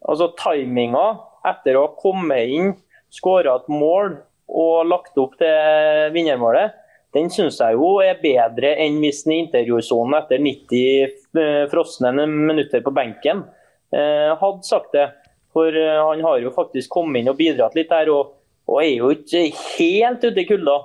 altså 0.09 0.33
timinga 0.39 1.07
etter 1.47 1.77
å 1.79 1.87
ha 1.87 1.97
kommet 1.99 2.51
inn, 2.51 2.73
skåra 3.13 3.59
et 3.61 3.69
mål 3.71 4.17
og 4.53 4.89
lagt 4.89 5.19
opp 5.21 5.37
til 5.41 6.13
vinnermålet. 6.15 6.79
Den 7.13 7.29
syns 7.33 7.59
jeg 7.61 7.77
jo 7.77 7.99
er 8.01 8.21
bedre 8.23 8.73
enn 8.81 8.97
hvis 9.03 9.25
den 9.27 9.35
i 9.35 9.41
intervjusonen 9.45 10.17
etter 10.17 10.41
90 10.41 11.41
eh, 11.43 11.65
frosne 11.73 12.13
minutter 12.25 12.81
på 12.85 12.93
benken 12.97 13.45
eh, 13.93 14.31
hadde 14.41 14.65
sagt 14.69 14.95
det. 14.97 15.11
For 15.53 15.69
eh, 15.77 15.99
han 16.01 16.23
har 16.25 16.41
jo 16.41 16.55
faktisk 16.55 16.93
kommet 16.95 17.21
inn 17.21 17.33
og 17.33 17.37
bidratt 17.41 17.77
litt 17.77 17.93
der, 17.93 18.09
og, 18.15 18.33
og 18.65 18.81
er 18.81 18.95
jo 18.95 19.11
ikke 19.13 19.45
helt 19.77 20.25
ute 20.25 20.41
i 20.41 20.49
kulda. 20.49 20.79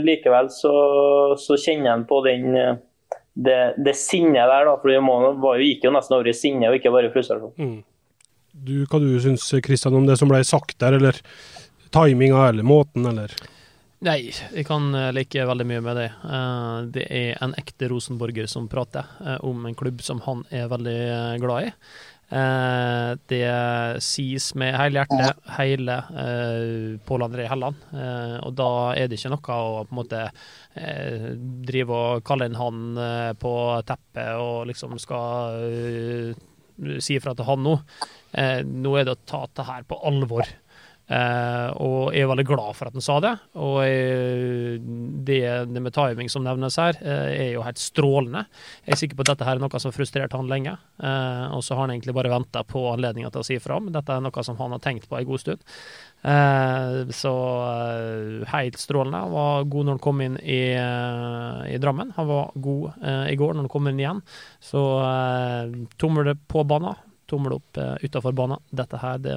Likevel 0.00 0.46
så, 0.48 0.70
så 1.36 1.58
kjenner 1.60 1.90
han 1.90 2.06
på 2.08 2.22
den, 2.24 2.54
det, 3.36 3.58
det 3.76 3.92
sinnet 3.98 4.48
der, 4.48 4.70
da. 4.70 4.78
For 4.80 4.88
det 4.88 5.66
gikk 5.66 5.84
jo 5.84 5.92
nesten 5.92 6.16
over 6.16 6.30
i 6.30 6.36
sinne 6.38 6.70
og 6.70 6.78
ikke 6.78 6.92
bare 6.94 7.10
frustrasjon. 7.12 7.52
Mm. 7.58 7.82
Du, 8.54 8.72
hva 8.88 9.02
du 9.02 9.10
syns 9.20 9.44
Kristian 9.66 9.98
om 9.98 10.06
det 10.08 10.16
som 10.16 10.30
ble 10.30 10.40
sagt 10.46 10.78
der, 10.80 10.96
eller 10.96 11.18
timinga, 11.92 12.46
eller 12.48 12.64
måten, 12.64 13.04
eller? 13.10 13.34
Nei, 14.02 14.26
jeg 14.26 14.66
kan 14.68 14.88
eh, 14.96 15.12
like 15.14 15.44
veldig 15.48 15.66
mye 15.68 15.82
med 15.84 15.96
det. 16.00 16.08
Eh, 16.26 16.78
det 16.96 17.04
er 17.14 17.38
en 17.44 17.54
ekte 17.60 17.88
rosenborger 17.92 18.48
som 18.50 18.66
prater 18.70 19.06
eh, 19.22 19.38
om 19.46 19.64
en 19.68 19.76
klubb 19.78 20.02
som 20.04 20.20
han 20.26 20.42
er 20.50 20.68
veldig 20.72 20.98
glad 21.44 21.70
i. 21.70 21.78
Det 22.34 23.48
sies 24.02 24.46
med 24.58 24.72
hele 24.74 25.02
hjertet, 25.02 25.42
hele 25.54 25.98
Pål 27.06 27.24
André 27.28 27.44
Helland. 27.46 27.76
Og 28.48 28.56
da 28.58 28.70
er 28.96 29.06
det 29.06 29.20
ikke 29.20 29.30
noe 29.30 29.58
å 29.60 29.84
på 29.84 29.92
en 29.92 29.98
måte 30.00 30.22
drive 31.68 31.94
og 31.94 32.24
kalle 32.26 32.48
inn 32.48 32.58
han 32.58 32.80
på 33.38 33.54
teppet 33.86 34.40
og 34.40 34.64
liksom 34.72 34.96
skal 35.04 35.60
si 36.98 37.20
ifra 37.20 37.36
til 37.38 37.46
han 37.52 37.62
nå. 37.68 37.76
Nå 38.72 38.96
er 38.98 39.06
det 39.06 39.14
å 39.14 39.22
ta 39.28 39.44
det 39.52 39.68
her 39.68 39.86
på 39.86 40.00
alvor. 40.08 40.48
Eh, 41.04 41.70
og 41.84 42.14
jeg 42.16 42.24
er 42.24 42.30
veldig 42.30 42.46
glad 42.48 42.76
for 42.78 42.88
at 42.88 42.96
han 42.96 43.04
sa 43.04 43.18
det. 43.20 43.32
Og 43.60 43.76
jeg, 43.84 44.78
det, 45.28 45.40
det 45.68 45.82
med 45.84 45.94
timing 45.96 46.30
som 46.32 46.44
nevnes 46.46 46.78
her, 46.80 46.98
eh, 47.04 47.34
er 47.44 47.50
jo 47.52 47.64
helt 47.66 47.80
strålende. 47.80 48.46
Jeg 48.86 48.96
er 48.96 49.00
sikker 49.02 49.20
på 49.20 49.26
at 49.26 49.34
dette 49.34 49.48
her 49.48 49.58
er 49.58 49.64
noe 49.64 49.82
som 49.82 49.92
har 49.92 49.98
frustrert 49.98 50.36
han 50.36 50.48
lenge. 50.50 50.76
Eh, 51.02 51.44
og 51.52 51.64
så 51.66 51.76
har 51.76 51.86
han 51.86 51.94
egentlig 51.96 52.16
bare 52.16 52.32
venta 52.32 52.64
på 52.64 52.86
anledninga 52.94 53.32
til 53.34 53.44
å 53.44 53.48
si 53.50 53.60
fra 53.60 53.80
men 53.82 53.94
dette 53.94 54.14
er 54.14 54.22
noe 54.24 54.44
som 54.46 54.58
han 54.60 54.76
har 54.76 54.82
tenkt 54.84 55.08
på 55.10 55.18
en 55.18 55.28
god 55.28 55.44
stund. 55.44 55.64
Eh, 56.24 57.00
så 57.12 57.36
eh, 57.68 58.44
helt 58.54 58.80
strålende. 58.80 59.24
Han 59.26 59.34
var 59.34 59.66
god 59.68 59.88
når 59.88 59.98
han 59.98 60.04
kom 60.08 60.22
inn 60.24 60.38
i, 60.40 60.62
eh, 60.72 61.64
i 61.74 61.80
Drammen. 61.82 62.14
Han 62.16 62.30
var 62.30 62.54
god 62.54 63.02
eh, 63.02 63.26
i 63.34 63.40
går 63.40 63.52
når 63.52 63.66
han 63.66 63.74
kom 63.74 63.90
inn 63.90 64.00
igjen. 64.00 64.22
Så 64.64 64.84
eh, 65.04 65.82
tommel 66.00 66.32
på 66.48 66.64
banen 66.64 66.94
tommel 67.34 67.58
opp 67.58 67.82
uh, 67.82 67.94
utafor 68.00 68.36
banen. 68.36 68.62
Dette 68.70 69.02
her, 69.02 69.20
det, 69.26 69.36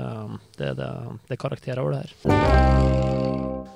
det, 0.61 0.75
det, 0.79 0.93
det 1.27 1.37
er 1.37 1.43
karakterer 1.47 1.83
over 1.83 1.97
det 1.97 2.05
her. 2.05 2.87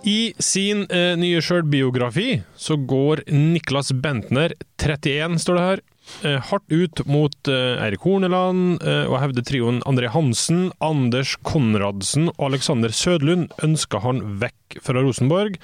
I 0.04 0.34
sin 0.42 0.88
eh, 0.90 1.14
nye 1.20 1.42
sjølbiografi 1.46 2.42
så 2.58 2.78
går 2.90 3.22
Niklas 3.30 3.92
Bentner, 3.94 4.56
31 4.82 5.38
står 5.44 5.58
det 5.58 5.66
her, 5.66 5.82
eh, 6.26 6.40
hardt 6.50 6.74
ut 6.74 7.04
mot 7.06 7.52
eh, 7.52 7.84
Eirik 7.86 8.02
Horneland 8.08 8.82
eh, 8.82 9.06
og 9.06 9.20
hevder 9.22 9.46
trioen 9.46 9.82
André 9.86 10.10
Hansen, 10.10 10.72
Anders 10.82 11.36
Konradsen 11.46 12.32
og 12.32 12.48
Alexander 12.50 12.90
Sødlund 12.90 13.54
ønska 13.62 14.02
han 14.02 14.24
vekk 14.42 14.82
fra 14.82 15.06
Rosenborg. 15.06 15.62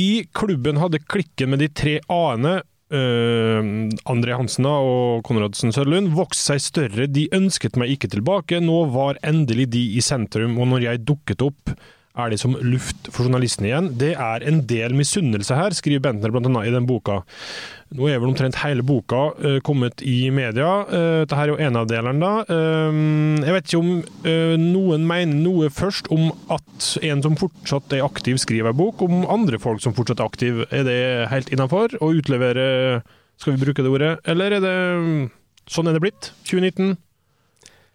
I 0.00 0.24
klubben 0.32 0.80
hadde 0.80 1.02
klikken 1.04 1.52
med 1.52 1.60
de 1.60 1.68
tre 1.68 1.98
a-ene 2.08 2.62
Uh, 2.90 3.86
André 4.10 4.34
Hansen 4.34 4.66
og 4.66 5.22
Konradsen 5.26 5.70
Sørlund 5.74 6.10
vokste 6.16 6.56
seg 6.56 6.64
større. 6.64 7.06
De 7.06 7.28
ønsket 7.36 7.78
meg 7.78 7.94
ikke 7.94 8.10
tilbake. 8.10 8.58
Nå 8.64 8.82
var 8.94 9.20
endelig 9.26 9.68
de 9.76 9.84
i 9.94 10.02
sentrum, 10.02 10.58
og 10.58 10.72
når 10.72 10.88
jeg 10.88 11.04
dukket 11.06 11.46
opp, 11.46 11.74
er 12.20 12.32
de 12.32 12.38
som 12.40 12.56
luft 12.62 13.10
for 13.10 13.26
journalistene 13.26 13.70
igjen. 13.70 13.90
Det 14.00 14.12
er 14.14 14.44
en 14.46 14.62
del 14.68 14.94
misunnelse 14.96 15.56
her, 15.56 15.74
skriver 15.76 16.04
Bentner 16.04 16.34
annet 16.36 16.68
i 16.68 16.74
den 16.74 16.88
boka. 16.88 17.20
Nå 17.96 18.06
er 18.06 18.20
vel 18.22 18.30
omtrent 18.30 18.60
hele 18.62 18.84
boka 18.86 19.22
uh, 19.42 19.58
kommet 19.66 20.04
i 20.06 20.30
media. 20.34 20.68
Uh, 20.86 21.22
dette 21.24 21.38
er 21.42 21.50
jo 21.50 21.58
en 21.58 21.80
av 21.80 21.88
delene, 21.90 22.20
da. 22.22 22.44
Uh, 22.46 23.42
jeg 23.42 23.56
vet 23.56 23.68
ikke 23.68 23.80
om 23.80 24.60
noen 24.60 25.08
mener 25.08 25.34
noe 25.40 25.72
først 25.74 26.08
om 26.14 26.30
at 26.52 26.92
en 27.06 27.24
som 27.24 27.36
fortsatt 27.40 27.96
er 27.96 28.06
aktiv, 28.06 28.38
skriver 28.42 28.70
en 28.70 28.78
bok, 28.78 29.02
om 29.02 29.26
andre 29.26 29.58
folk 29.62 29.82
som 29.82 29.96
fortsatt 29.96 30.22
er 30.22 30.30
aktive. 30.30 30.70
Er 30.70 30.86
det 30.86 31.00
helt 31.32 31.50
innafor 31.50 31.96
å 31.98 32.12
utlevere, 32.14 33.02
skal 33.40 33.56
vi 33.56 33.64
bruke 33.66 33.82
det 33.82 33.92
ordet, 33.92 34.16
eller 34.30 34.58
er 34.58 34.64
det 34.64 34.78
Sånn 35.70 35.86
er 35.86 35.94
det 35.94 36.02
blitt. 36.02 36.32
2019. 36.48 36.96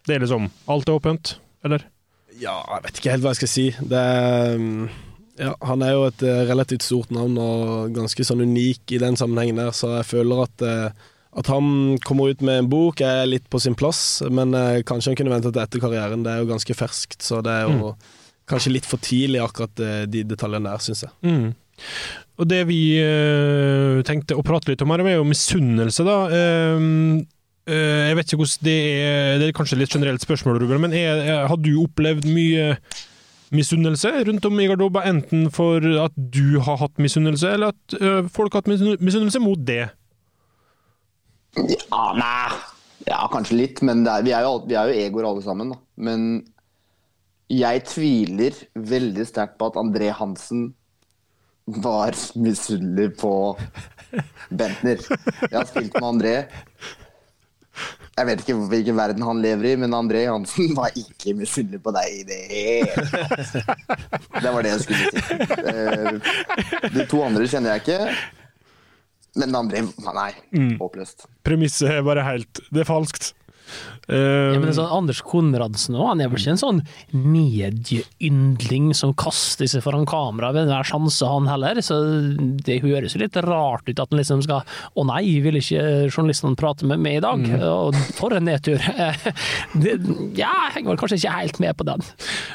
Det 0.08 0.14
er 0.14 0.22
liksom 0.22 0.46
Alt 0.72 0.88
er 0.88 0.96
åpent, 0.96 1.34
eller? 1.66 1.82
Ja, 2.40 2.60
jeg 2.76 2.84
vet 2.86 3.00
ikke 3.00 3.12
helt 3.14 3.24
hva 3.24 3.32
jeg 3.34 3.40
skal 3.40 3.50
si. 3.50 3.66
Det 3.92 4.00
er, 4.00 4.64
ja, 5.40 5.52
han 5.68 5.84
er 5.84 5.94
jo 5.94 6.06
et 6.08 6.24
eh, 6.26 6.44
relativt 6.48 6.84
stort 6.86 7.12
navn 7.14 7.36
og 7.40 7.94
ganske 7.96 8.26
sånn 8.26 8.44
unik 8.44 8.96
i 8.96 9.02
den 9.02 9.18
sammenhengen 9.20 9.60
der, 9.60 9.72
så 9.76 9.98
jeg 9.98 10.10
føler 10.10 10.44
at, 10.44 10.64
eh, 10.64 11.06
at 11.40 11.50
han 11.52 11.96
kommer 12.04 12.32
ut 12.32 12.44
med 12.44 12.62
en 12.62 12.70
bok 12.72 13.02
er 13.04 13.24
litt 13.28 13.48
på 13.52 13.60
sin 13.62 13.76
plass, 13.78 14.22
men 14.28 14.56
eh, 14.56 14.82
kanskje 14.86 15.12
han 15.12 15.20
kunne 15.20 15.34
vente 15.34 15.52
til 15.52 15.64
etter 15.64 15.82
karrieren. 15.82 16.24
Det 16.26 16.34
er 16.34 16.44
jo 16.44 16.52
ganske 16.52 16.76
ferskt, 16.76 17.20
så 17.24 17.42
det 17.44 17.56
er 17.56 17.70
jo 17.70 17.92
mm. 17.94 18.12
kanskje 18.52 18.76
litt 18.76 18.88
for 18.88 19.02
tidlig 19.04 19.42
akkurat 19.44 19.86
de 20.12 20.24
detaljene 20.28 20.72
der, 20.72 20.84
syns 20.84 21.06
jeg. 21.06 21.16
Mm. 21.24 21.50
Og 22.36 22.48
det 22.48 22.62
vi 22.68 22.80
uh, 23.00 24.02
tenkte 24.04 24.36
å 24.36 24.44
prate 24.44 24.68
litt 24.68 24.82
om 24.84 24.92
her, 24.92 25.02
er 25.04 25.16
jo 25.16 25.28
misunnelse, 25.28 26.04
da. 26.04 26.16
Uh, 26.28 27.20
Jeg 27.66 28.14
vet 28.14 28.28
ikke 28.30 28.38
hvordan 28.38 28.62
det 28.66 28.76
er 29.02 29.38
Det 29.40 29.46
er 29.48 29.54
kanskje 29.56 29.78
litt 29.80 29.90
generelt 29.94 30.22
spørsmål, 30.22 30.60
Ruben, 30.62 30.80
men 30.84 30.92
er, 30.94 31.46
har 31.50 31.58
du 31.58 31.72
opplevd 31.82 32.28
mye 32.30 32.76
misunnelse 33.54 34.10
rundt 34.26 34.46
om 34.46 34.60
i 34.62 34.66
garderoben? 34.70 35.02
Enten 35.06 35.48
for 35.54 35.82
at 36.04 36.14
du 36.16 36.60
har 36.62 36.78
hatt 36.82 36.98
misunnelse, 37.02 37.50
eller 37.56 37.74
at 37.74 37.96
ø, 38.00 38.12
folk 38.30 38.54
har 38.54 38.62
hatt 38.62 38.70
misunn- 38.70 38.98
misunnelse 39.02 39.42
mot 39.42 39.60
det? 39.66 39.84
Ja, 41.56 42.02
nei. 42.18 42.56
Ja, 43.06 43.20
kanskje 43.30 43.58
litt, 43.60 43.82
men 43.86 44.02
er, 44.10 44.22
vi, 44.26 44.32
er 44.34 44.42
jo, 44.46 44.56
vi 44.66 44.74
er 44.78 44.90
jo 44.90 45.02
egoer 45.06 45.28
alle 45.28 45.42
sammen. 45.44 45.70
Da. 45.74 45.78
Men 46.08 46.24
jeg 47.52 47.84
tviler 47.86 48.56
veldig 48.74 49.26
sterkt 49.28 49.54
på 49.60 49.68
at 49.70 49.78
André 49.78 50.10
Hansen 50.18 50.68
var 51.82 52.14
misunnelig 52.38 53.12
på 53.20 53.30
Bentner. 54.54 54.98
Jeg 55.02 55.54
har 55.54 55.66
spilt 55.70 55.94
med 55.98 56.08
André. 56.10 56.34
Jeg 58.16 58.26
vet 58.30 58.40
ikke 58.42 58.54
hvilken 58.70 58.96
verden 58.96 59.22
han 59.26 59.40
lever 59.44 59.66
i, 59.68 59.74
men 59.76 59.92
André 59.92 60.22
Hansen 60.30 60.70
var 60.78 60.94
ikke 60.96 61.34
misunnelig 61.36 61.82
på 61.84 61.92
deg 61.92 62.14
i 62.14 62.22
det 62.24 62.38
hele 62.48 63.04
tatt. 63.12 63.50
Det 64.40 64.52
var 64.54 64.64
det 64.64 64.70
jeg 64.72 64.84
skulle 64.86 65.04
si. 65.04 65.18
Eh, 65.68 66.90
De 66.96 67.04
to 67.10 67.20
andre 67.26 67.44
kjenner 67.50 67.74
jeg 67.76 67.84
ikke. 67.84 68.16
Men 69.36 69.52
André 69.58 69.82
Nei, 69.84 70.30
Mm. 70.56 70.78
håpløst. 70.80 71.26
Premisset 71.44 71.90
er 71.92 72.00
bare 72.06 72.24
helt 72.24 72.60
Det 72.72 72.80
er 72.86 72.88
falskt. 72.88 73.34
Eh, 74.08 74.52
Ja, 74.54 74.60
men 74.62 74.70
sånn 74.76 74.90
Anders 74.94 75.20
Konradsen 75.26 75.96
også, 75.96 76.08
han 76.12 76.20
er 76.22 76.28
vel 76.30 76.38
ikke 76.38 76.52
en 76.54 76.60
sånn 76.60 76.80
medieyndling 77.14 78.92
som 78.94 79.12
kaster 79.18 79.66
seg 79.70 79.82
foran 79.84 80.06
kamera 80.08 80.52
ved 80.54 80.66
enhver 80.66 80.86
sjanse, 80.86 81.26
han 81.26 81.48
heller. 81.50 81.80
Så 81.84 81.96
det 82.66 82.78
høres 82.84 83.16
jo 83.16 83.22
litt 83.24 83.36
rart 83.46 83.88
ut 83.88 83.98
at 83.98 84.12
han 84.12 84.20
liksom 84.20 84.42
skal 84.46 84.62
Å 84.96 85.04
nei, 85.08 85.24
vil 85.44 85.58
ikke 85.58 85.82
journalistene 86.12 86.56
prate 86.58 86.86
med 86.88 87.02
meg 87.02 87.18
i 87.18 87.24
dag? 87.24 87.42
Mm. 87.42 87.64
Og 87.66 87.98
for 88.18 88.36
en 88.36 88.46
nedtur. 88.48 88.78
Det, 89.76 89.92
ja, 90.38 90.48
jeg 90.48 90.72
henger 90.76 90.92
vel 90.92 90.98
kanskje 91.00 91.18
ikke 91.18 91.32
helt 91.36 91.58
med 91.60 91.76
på 91.76 91.84
den. 91.88 92.02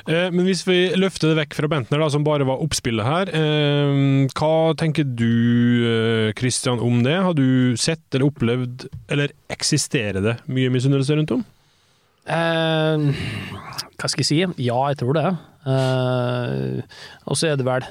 Eh, 0.10 0.30
Men 0.34 0.46
hvis 0.48 0.64
vi 0.68 0.78
løfter 0.98 1.32
det 1.32 1.38
vekk 1.44 1.58
fra 1.58 1.70
Bentner, 1.72 2.02
da, 2.02 2.08
som 2.14 2.24
bare 2.26 2.48
var 2.48 2.62
oppspillet 2.64 3.06
her. 3.06 3.32
eh, 3.36 4.28
Hva 4.38 4.52
tenker 4.80 5.06
du, 5.06 6.32
Kristian, 6.38 6.52
Christian, 6.52 6.80
om 6.84 7.00
det? 7.06 7.14
Har 7.24 7.34
du 7.38 7.76
sett 7.80 8.04
eller 8.14 8.28
opplevd, 8.28 8.84
eller 9.10 9.32
eksisterer 9.54 10.22
det 10.26 10.34
mye 10.52 10.70
misunnelse 10.74 11.16
rundt 11.18 11.32
om? 11.38 11.41
Eh, 12.26 13.08
hva 13.98 14.10
skal 14.10 14.22
jeg 14.22 14.30
si? 14.30 14.40
Ja, 14.68 14.78
jeg 14.92 15.02
tror 15.02 15.18
det. 15.18 15.26
Eh, 15.70 17.02
og 17.26 17.38
så 17.38 17.52
er 17.52 17.60
det 17.60 17.68
vel 17.68 17.86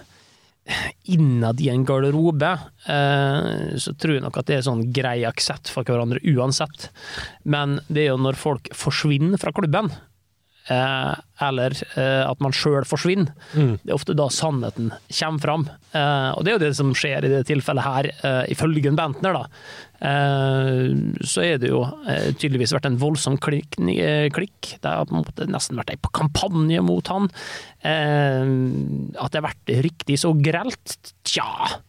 Innad 1.11 1.59
i 1.63 1.71
en 1.73 1.83
garderobe 1.87 2.51
eh, 2.93 3.79
så 3.81 3.95
tror 3.99 4.17
jeg 4.17 4.23
nok 4.23 4.37
at 4.39 4.47
det 4.51 4.59
er 4.59 4.67
sånn 4.67 4.85
grei 4.95 5.17
aksept 5.27 5.71
for 5.73 5.87
hverandre 5.87 6.23
uansett. 6.31 6.91
Men 7.43 7.81
det 7.89 8.05
er 8.05 8.13
jo 8.13 8.21
når 8.23 8.39
folk 8.39 8.71
forsvinner 8.77 9.41
fra 9.41 9.55
klubben, 9.57 9.91
eller 10.71 11.75
eh, 11.99 12.23
at 12.31 12.41
man 12.45 12.53
sjøl 12.55 12.85
forsvinner, 12.87 13.33
Mm. 13.57 13.73
det 13.83 13.91
er 13.91 13.97
ofte 13.97 14.15
da 14.17 14.29
sannheten 14.31 14.93
kommer 15.11 15.41
fram. 15.43 15.65
Eh, 15.93 16.31
og 16.37 16.45
det 16.45 16.53
er 16.53 16.59
jo 16.59 16.63
det 16.67 16.77
som 16.79 16.93
skjer 16.95 17.27
i 17.27 17.33
det 17.33 17.41
tilfellet 17.49 17.83
her, 17.87 18.11
eh, 18.23 18.45
ifølge 18.55 18.93
Bentner, 18.95 19.33
da. 19.35 19.45
Eh, 20.01 20.95
så 21.27 21.43
er 21.45 21.59
det 21.61 21.71
jo 21.73 21.83
eh, 22.09 22.31
tydeligvis 22.39 22.73
vært 22.77 22.87
en 22.91 22.99
voldsom 23.03 23.37
klikk. 23.43 23.77
eh, 23.81 24.29
klikk. 24.33 24.77
Det 24.81 24.89
har 24.89 25.05
på 25.07 25.17
en 25.17 25.25
måte 25.25 25.47
nesten 25.51 25.77
vært 25.81 25.91
ei 25.95 25.99
kampanje 26.13 26.81
mot 26.87 27.07
han. 27.13 27.29
Eh, 27.83 28.47
at 29.21 29.31
det 29.33 29.41
har 29.43 29.49
vært 29.51 29.75
riktig 29.85 30.19
så 30.23 30.33
grelt, 30.41 30.99
tja. 31.25 31.81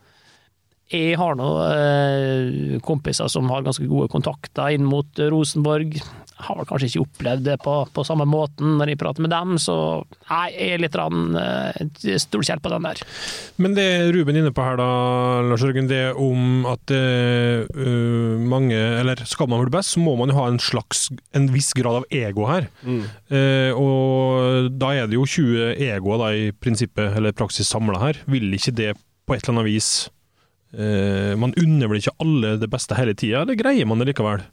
Jeg 0.91 1.15
har 1.15 1.37
nå 1.39 1.45
eh, 1.71 2.79
kompiser 2.83 3.29
som 3.31 3.47
har 3.53 3.63
ganske 3.63 3.87
gode 3.87 4.09
kontakter 4.11 4.73
inn 4.75 4.83
mot 4.83 5.07
eh, 5.19 5.29
Rosenborg. 5.31 5.95
Har 6.41 6.57
vel 6.59 6.67
kanskje 6.69 6.89
ikke 6.91 7.05
opplevd 7.05 7.45
det 7.47 7.57
på, 7.63 7.75
på 7.93 8.05
samme 8.07 8.27
måten 8.29 8.77
når 8.79 8.93
jeg 8.93 9.01
prater 9.01 9.25
med 9.25 9.33
dem, 9.33 9.55
så 9.61 9.75
jeg 10.27 10.55
er 10.71 10.81
litt 10.81 10.95
rann, 10.97 11.35
eh, 11.37 11.81
helt 11.81 12.63
på 12.63 12.71
den 12.73 12.87
der. 12.87 13.01
Men 13.61 13.75
det 13.77 13.87
Ruben 14.15 14.35
er 14.35 14.43
inne 14.43 14.53
på 14.55 14.65
her, 14.65 14.79
da, 14.79 14.89
Lars 15.47 15.63
Jørgen, 15.65 15.89
det 15.91 16.03
om 16.19 16.65
at 16.69 16.91
øh, 16.95 17.65
mange 18.41 18.75
Eller 18.75 19.19
skal 19.29 19.49
man 19.49 19.61
bli 19.63 19.73
best, 19.73 19.95
så 19.95 20.01
må 20.03 20.15
man 20.19 20.31
jo 20.31 20.39
ha 20.39 20.47
en 20.49 20.59
slags 20.61 21.09
en 21.37 21.47
viss 21.53 21.71
grad 21.77 22.01
av 22.01 22.07
ego 22.13 22.47
her. 22.49 22.67
Mm. 22.83 23.03
Uh, 23.31 23.71
og 23.79 24.71
da 24.81 24.93
er 24.95 25.09
det 25.09 25.17
jo 25.17 25.27
20 25.27 25.75
egoer 25.91 26.21
da 26.21 26.31
i 26.35 26.49
prinsippet, 26.55 27.15
eller 27.17 27.35
praksis 27.35 27.69
samla 27.71 28.01
her. 28.01 28.21
Vil 28.31 28.51
ikke 28.57 28.75
det 28.77 28.93
på 29.27 29.35
et 29.35 29.43
eller 29.43 29.59
annet 29.59 29.69
vis 29.69 29.91
uh, 30.75 31.37
Man 31.39 31.55
unner 31.59 31.91
vel 31.91 32.01
ikke 32.01 32.17
alle 32.23 32.57
det 32.61 32.71
beste 32.71 32.97
hele 32.99 33.15
tida, 33.17 33.43
eller 33.43 33.59
greier 33.59 33.89
man 33.89 34.01
det 34.01 34.11
likevel? 34.11 34.45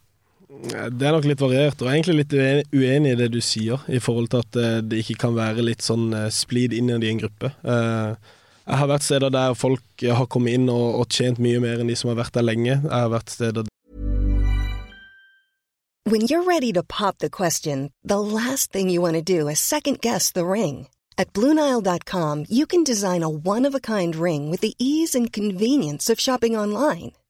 Det 0.59 1.07
er 1.07 1.15
nok 1.15 1.27
litt 1.29 1.41
variert, 1.41 1.79
og 1.85 1.93
egentlig 1.93 2.25
litt 2.25 2.35
uenig, 2.75 3.13
i 3.13 3.19
det 3.21 3.29
du 3.31 3.39
sier, 3.45 3.85
i 3.87 4.01
forhold 4.03 4.33
til 4.33 4.43
at 4.43 4.59
eh, 4.59 4.81
det 4.83 5.05
ikke 5.05 5.21
kan 5.29 5.37
være 5.37 5.63
litt 5.63 5.85
sånn 5.87 6.11
eh, 6.17 6.27
splid 6.35 6.75
innad 6.75 7.07
i 7.07 7.13
en 7.13 7.23
gruppe. 7.23 7.53
Eh, 7.63 8.35
Jeg 8.69 8.77
har 8.83 8.89
vært 8.91 9.05
steder 9.07 9.31
der 9.33 9.55
folk 9.57 10.03
har 10.05 10.27
kommet 10.29 10.59
inn 10.59 10.67
og, 10.69 11.07
tjent 11.09 11.39
mye 11.41 11.61
mer 11.63 11.81
enn 11.81 11.89
de 11.89 11.95
som 11.97 12.11
har 12.11 12.19
vært 12.19 12.35
der 12.37 12.45
lenge. 12.45 12.75
Jeg 12.75 12.93
har 12.93 13.09
vært 13.09 13.33
steder 13.33 13.65
When 16.05 16.23
you're 16.29 16.45
ready 16.45 16.73
to 16.73 16.83
pop 16.83 17.19
the 17.19 17.31
question, 17.31 17.91
the 18.05 18.21
last 18.21 18.73
thing 18.73 18.91
you 18.91 19.01
want 19.01 19.17
to 19.17 19.23
do 19.23 19.49
is 19.49 19.59
second 19.61 20.01
guess 20.01 20.33
the 20.33 20.45
ring. 20.45 20.89
At 21.17 21.33
Bluenile.com, 21.33 22.45
you 22.49 22.67
can 22.67 22.85
design 22.85 23.23
a 23.23 23.29
one 23.29 23.65
of 23.65 23.75
a 23.75 23.81
kind 23.81 24.15
ring 24.17 24.51
with 24.51 24.61
the 24.61 24.75
ease 24.79 25.15
and 25.15 25.33
convenience 25.33 26.11
of 26.13 26.21
shopping 26.21 26.55
online. 26.57 27.13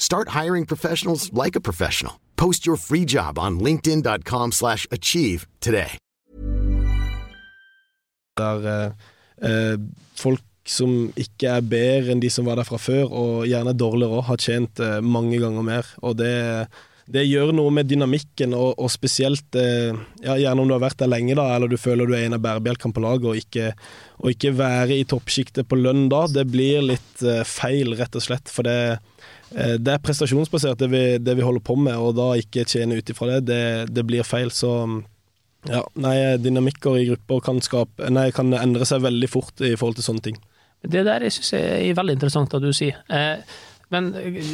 Start 0.00 0.30
hiring 0.30 0.66
professionals 0.66 1.32
like 1.32 1.54
a 1.54 1.60
professional. 1.60 2.14
Post 2.36 2.66
your 2.66 2.76
free 2.76 3.04
job 3.04 3.38
on 3.38 3.60
linkedin.com/achieve 3.60 4.52
slash 4.52 4.86
achieve 4.90 5.46
today. 5.60 5.98
der 8.40 8.66
eh, 8.66 8.90
eh, 9.50 9.78
folk 10.18 10.44
som 10.68 11.08
ikke 11.18 11.56
er 11.56 11.66
bedre 11.66 12.14
enn 12.14 12.22
de 12.22 12.30
som 12.30 12.46
var 12.46 12.60
der 12.60 12.68
fra 12.68 12.78
før, 12.80 13.10
og 13.10 13.48
gjerne 13.48 13.74
dårligere 13.76 14.20
òg, 14.20 14.28
har 14.28 14.44
tjent 14.44 14.82
eh, 14.84 15.00
mange 15.02 15.40
ganger 15.42 15.66
mer. 15.66 15.88
Og 16.06 16.16
det, 16.20 16.68
det 17.10 17.26
gjør 17.26 17.54
noe 17.56 17.72
med 17.74 17.88
dynamikken, 17.90 18.54
og, 18.54 18.76
og 18.78 18.92
spesielt 18.92 19.58
eh, 19.58 19.96
ja, 20.22 20.36
gjerne 20.36 20.62
om 20.62 20.70
du 20.70 20.76
har 20.76 20.84
vært 20.84 21.00
der 21.02 21.10
lenge, 21.10 21.34
da, 21.38 21.48
eller 21.56 21.70
du 21.70 21.78
føler 21.80 22.06
du 22.06 22.14
er 22.16 22.28
en 22.28 22.38
av 22.38 22.44
bærebjelkene 22.44 22.96
på 22.96 23.04
laget, 23.04 23.30
og 23.32 23.40
ikke, 23.40 23.72
og 24.20 24.36
ikke 24.36 24.54
være 24.60 25.00
i 25.00 25.08
toppsjiktet 25.10 25.68
på 25.70 25.80
lønn 25.80 26.06
da. 26.12 26.26
Det 26.30 26.46
blir 26.52 26.86
litt 26.92 27.24
eh, 27.24 27.42
feil, 27.48 27.96
rett 27.98 28.20
og 28.20 28.28
slett. 28.28 28.52
For 28.52 28.68
det, 28.68 29.00
det 29.50 29.90
er 29.90 30.02
prestasjonsbasert, 30.02 30.78
det 30.78 30.88
vi, 30.92 31.02
det 31.18 31.34
vi 31.34 31.42
holder 31.42 31.62
på 31.66 31.74
med, 31.74 31.96
og 31.98 32.14
da 32.18 32.28
ikke 32.38 32.62
tjene 32.70 33.00
ut 33.00 33.10
ifra 33.10 33.32
det, 33.32 33.40
det, 33.48 33.62
det 33.96 34.04
blir 34.06 34.26
feil. 34.26 34.52
Så 34.54 34.70
ja, 35.68 35.82
nei, 36.00 36.16
dynamikker 36.40 36.96
i 36.96 37.08
grupper 37.10 37.42
kan, 37.44 37.60
skape, 37.64 38.08
nei, 38.12 38.30
kan 38.32 38.52
endre 38.56 38.86
seg 38.88 39.02
veldig 39.04 39.28
fort 39.28 39.60
i 39.60 39.74
forhold 39.74 39.98
til 39.98 40.06
sånne 40.06 40.26
ting. 40.28 40.38
Det 40.80 41.02
der 41.04 41.26
syns 41.28 41.52
jeg 41.52 41.90
er 41.90 41.98
veldig 41.98 42.16
interessant 42.16 42.54
at 42.56 42.64
du 42.64 42.70
sier. 42.76 42.96
Eh, 43.12 43.42
men 43.92 44.12
eh, 44.16 44.52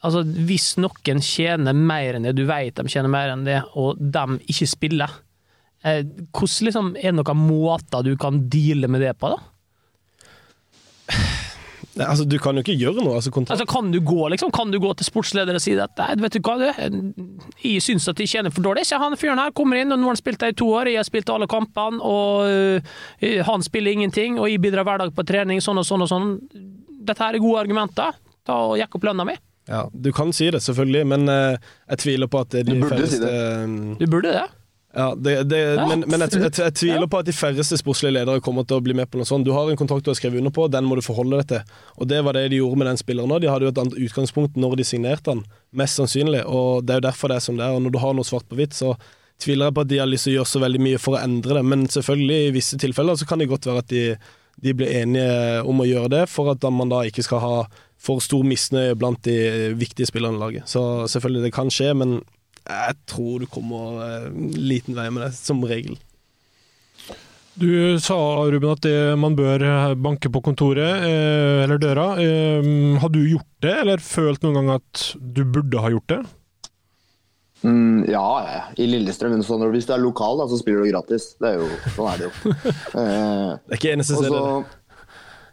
altså, 0.00 0.24
hvis 0.24 0.72
noen 0.82 1.22
tjener 1.22 1.76
mer 1.76 2.18
enn 2.18 2.26
det, 2.26 2.34
du 2.38 2.42
vet 2.48 2.74
de 2.78 2.90
tjener 2.90 3.12
mer 3.12 3.34
enn 3.34 3.46
det, 3.46 3.60
og 3.78 4.00
de 4.00 4.40
ikke 4.50 4.70
spiller, 4.70 5.14
eh, 5.86 6.02
hvordan 6.32 6.70
liksom, 6.70 6.90
er 6.98 7.12
det 7.12 7.18
noen 7.20 7.44
måter 7.46 8.06
du 8.06 8.16
kan 8.18 8.42
deale 8.50 8.90
med 8.90 9.06
det 9.06 9.14
på, 9.20 9.30
da? 9.36 9.38
Nei, 11.96 12.04
altså, 12.04 12.26
du 12.28 12.36
kan 12.42 12.58
jo 12.58 12.62
ikke 12.64 12.76
gjøre 12.76 13.00
noe. 13.00 13.16
Altså, 13.16 13.32
Altså, 13.40 13.64
kan 13.68 13.88
du 13.92 13.98
gå 14.04 14.28
liksom, 14.32 14.50
kan 14.52 14.72
du 14.72 14.78
gå 14.82 14.90
til 14.98 15.08
sportslederen 15.08 15.56
og 15.56 15.64
si 15.64 15.72
at 15.80 15.96
nei, 16.00 16.10
vet 16.26 16.36
du 16.36 16.40
hva, 16.44 16.56
du, 16.60 17.22
jeg 17.64 17.84
syns 17.84 18.08
at 18.12 18.20
de 18.20 18.26
tjener 18.28 18.52
for 18.52 18.66
dårlig. 18.66 18.84
Se, 18.88 18.98
han 19.00 19.16
fyren 19.16 19.40
her 19.40 19.54
kommer 19.56 19.80
inn, 19.80 19.94
og 19.94 20.00
nå 20.00 20.10
har 20.10 20.16
han 20.16 20.20
spilt 20.20 20.42
der 20.44 20.52
i 20.52 20.58
to 20.60 20.68
år, 20.76 20.90
jeg 20.92 21.00
har 21.00 21.08
spilt 21.08 21.32
alle 21.32 21.48
kampene, 21.50 22.00
og 22.04 22.44
uh, 22.44 23.40
han 23.48 23.64
spiller 23.64 23.96
ingenting, 23.96 24.36
og 24.40 24.50
jeg 24.52 24.60
bidrar 24.64 24.84
hver 24.88 25.04
dag 25.06 25.14
på 25.16 25.24
trening, 25.28 25.62
sånn 25.64 25.80
og 25.80 25.88
sånn 25.88 26.04
og 26.04 26.12
sånn. 26.12 26.30
Dette 27.06 27.22
her 27.22 27.38
er 27.38 27.44
gode 27.44 27.64
argumenter. 27.64 28.20
Ta 28.46 28.60
og 28.68 28.76
Jekk 28.80 28.98
opp 28.98 29.08
lønna 29.08 29.26
mi. 29.28 29.38
Ja, 29.66 29.86
du 29.90 30.12
kan 30.14 30.30
si 30.36 30.50
det, 30.52 30.60
selvfølgelig, 30.62 31.06
men 31.10 31.26
uh, 31.32 31.56
jeg 31.90 32.04
tviler 32.04 32.30
på 32.30 32.44
at 32.44 32.52
det 32.52 32.62
er 32.62 32.68
de 32.68 32.76
Du 32.76 32.84
burde 32.86 33.08
si 33.10 33.22
det. 33.24 33.34
Du 33.98 34.06
burde 34.06 34.36
det. 34.36 34.46
Ja, 34.96 35.10
det, 35.14 35.42
det, 35.50 35.58
men, 35.76 36.04
men 36.08 36.22
jeg, 36.24 36.38
jeg, 36.40 36.52
jeg 36.56 36.72
tviler 36.78 37.08
på 37.12 37.18
at 37.20 37.26
de 37.28 37.34
færreste 37.36 37.76
sportslige 37.76 38.14
ledere 38.16 38.40
kommer 38.40 38.64
til 38.64 38.78
å 38.78 38.84
bli 38.84 38.94
med 38.96 39.10
på 39.12 39.20
noe 39.20 39.28
sånt. 39.28 39.44
Du 39.44 39.52
har 39.52 39.68
en 39.68 39.76
kontrakt 39.76 40.06
du 40.06 40.08
har 40.08 40.16
skrevet 40.16 40.40
under 40.40 40.54
på, 40.56 40.70
den 40.72 40.86
må 40.88 40.96
du 40.96 41.02
forholde 41.04 41.42
deg 41.42 41.50
til. 41.50 41.74
Og 42.00 42.08
det 42.08 42.22
var 42.24 42.38
det 42.38 42.46
de 42.54 42.62
gjorde 42.62 42.80
med 42.80 42.88
den 42.88 43.00
spilleren 43.02 43.34
òg. 43.36 43.42
De 43.44 43.50
hadde 43.52 43.68
jo 43.68 43.74
et 43.74 43.80
annet 43.82 43.98
utgangspunkt 44.06 44.56
når 44.56 44.78
de 44.80 44.86
signerte 44.88 45.34
han, 45.34 45.42
mest 45.76 46.00
sannsynlig. 46.00 46.40
Og 46.48 46.86
det 46.88 46.94
er 46.94 47.02
jo 47.02 47.06
derfor 47.10 47.28
det 47.28 47.36
er 47.36 47.44
som 47.44 47.60
det 47.60 47.66
er. 47.66 47.76
Og 47.76 47.84
når 47.84 47.92
du 47.92 48.00
har 48.00 48.16
noe 48.16 48.28
svart 48.28 48.48
på 48.48 48.56
hvitt, 48.56 48.72
så 48.78 48.94
tviler 49.42 49.68
jeg 49.68 49.76
på 49.76 49.84
at 49.84 49.90
de 49.90 50.00
har 50.00 50.08
lyst 50.08 50.28
til 50.28 50.32
å 50.32 50.38
gjøre 50.38 50.52
så 50.54 50.62
veldig 50.64 50.80
mye 50.86 51.02
for 51.02 51.18
å 51.18 51.20
endre 51.20 51.58
det. 51.58 51.64
Men 51.74 51.84
selvfølgelig, 51.92 52.38
i 52.46 52.54
visse 52.56 52.80
tilfeller 52.80 53.20
så 53.20 53.28
kan 53.28 53.42
det 53.42 53.50
godt 53.50 53.68
være 53.68 53.82
at 53.84 53.92
de, 53.92 54.06
de 54.64 54.74
blir 54.78 54.96
enige 55.02 55.60
om 55.68 55.82
å 55.84 55.88
gjøre 55.90 56.12
det, 56.14 56.22
for 56.32 56.54
at 56.54 56.64
man 56.72 56.94
da 56.94 57.02
ikke 57.04 57.26
skal 57.26 57.44
ha 57.44 57.58
for 58.00 58.24
stor 58.24 58.48
misnøye 58.48 58.96
blant 58.96 59.20
de 59.28 59.74
viktige 59.76 60.08
spillerne 60.08 60.40
i 60.40 60.44
laget. 60.46 60.72
Så 60.72 60.80
selvfølgelig, 61.12 61.50
det 61.50 61.54
kan 61.56 61.68
skje, 61.72 61.92
men 62.00 62.16
jeg 62.66 62.98
tror 63.06 63.42
du 63.42 63.46
kommer 63.50 64.02
en 64.26 64.50
liten 64.56 64.96
vei 64.96 65.08
med 65.14 65.26
det, 65.26 65.32
som 65.38 65.62
regel. 65.66 65.96
Du 67.56 67.96
sa, 68.04 68.16
Ruben, 68.44 68.68
at 68.74 68.82
det, 68.84 68.96
man 69.16 69.36
bør 69.38 69.62
banke 69.96 70.28
på 70.28 70.42
kontoret, 70.44 71.06
eh, 71.08 71.62
eller 71.64 71.80
døra. 71.80 72.10
Eh, 72.20 72.66
har 73.00 73.12
du 73.14 73.22
gjort 73.22 73.48
det, 73.64 73.72
eller 73.80 74.02
følt 74.04 74.44
noen 74.44 74.58
gang 74.58 74.74
at 74.74 75.04
du 75.16 75.40
burde 75.44 75.80
ha 75.80 75.92
gjort 75.94 76.12
det? 76.12 76.20
Mm, 77.64 78.04
ja, 78.12 78.26
ja, 78.44 78.60
i 78.76 78.86
Lillestrøm. 78.90 79.40
Så 79.42 79.56
når, 79.56 79.72
hvis 79.72 79.88
du 79.88 79.94
er 79.96 80.04
lokal, 80.04 80.42
da, 80.42 80.50
så 80.50 80.60
spiller 80.60 80.84
du 80.84 80.92
gratis. 80.92 81.30
Det 81.40 81.54
er 81.54 81.62
jo, 81.62 81.70
sånn 81.96 82.12
er 82.12 82.20
det 82.20 82.28
jo. 82.28 82.34
Eh, 82.96 83.56
det 83.56 83.72
er 83.72 83.80
ikke 83.80 83.94
eneste 83.96 84.20
stedet. 84.20 84.76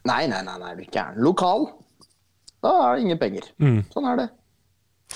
Nei, 0.03 0.21
nei, 0.27 0.43
nei, 0.43 0.59
nei, 0.59 0.75
ikke 0.83 0.99
er 0.99 1.19
Lokal, 1.23 1.69
da 2.63 2.71
er 2.81 2.97
det 2.97 3.05
ingen 3.05 3.19
penger. 3.21 3.47
Mm. 3.63 3.79
Sånn 3.93 4.07
er 4.11 4.19
det. 4.19 4.29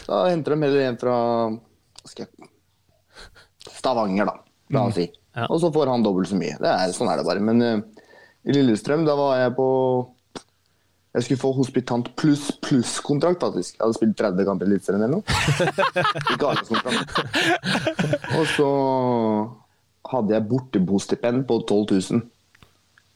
Da 0.06 0.22
henter 0.30 0.56
de 0.56 0.64
heller 0.64 0.86
en 0.88 1.00
fra 1.02 1.16
jeg, 2.16 2.28
Stavanger, 3.68 4.30
da, 4.30 4.36
la 4.74 4.86
oss 4.88 4.98
si. 4.98 5.08
Og 5.48 5.60
så 5.62 5.72
får 5.74 5.92
han 5.92 6.06
dobbelt 6.06 6.30
så 6.30 6.38
mye. 6.40 6.58
Det 6.62 6.70
er, 6.70 6.94
sånn 6.96 7.10
er 7.12 7.20
det 7.20 7.26
bare. 7.28 7.44
Men 7.44 7.62
uh, 7.62 8.06
i 8.48 8.56
Lillestrøm, 8.56 9.06
da 9.06 9.18
var 9.18 9.42
jeg 9.42 9.54
på 9.58 9.68
Jeg 11.18 11.26
skulle 11.26 11.42
få 11.42 11.52
hospitant 11.58 12.10
pluss 12.20 12.48
pluss-kontrakt, 12.62 13.42
faktisk. 13.42 13.76
Jeg 13.76 13.84
hadde 13.84 13.98
spilt 13.98 14.18
30 14.22 14.48
kamper 14.48 14.68
i 14.68 14.72
Eliteserien 14.72 15.06
eller 15.06 15.18
noe. 15.18 15.26
Ikke 16.34 16.52
arbeidskontrakt. 16.52 17.08
Og 18.38 18.50
så 18.54 18.72
hadde 20.12 20.36
jeg 20.36 20.48
bortebostipend 20.52 21.48
på 21.50 21.60
12 21.64 21.86
000. 22.14 22.26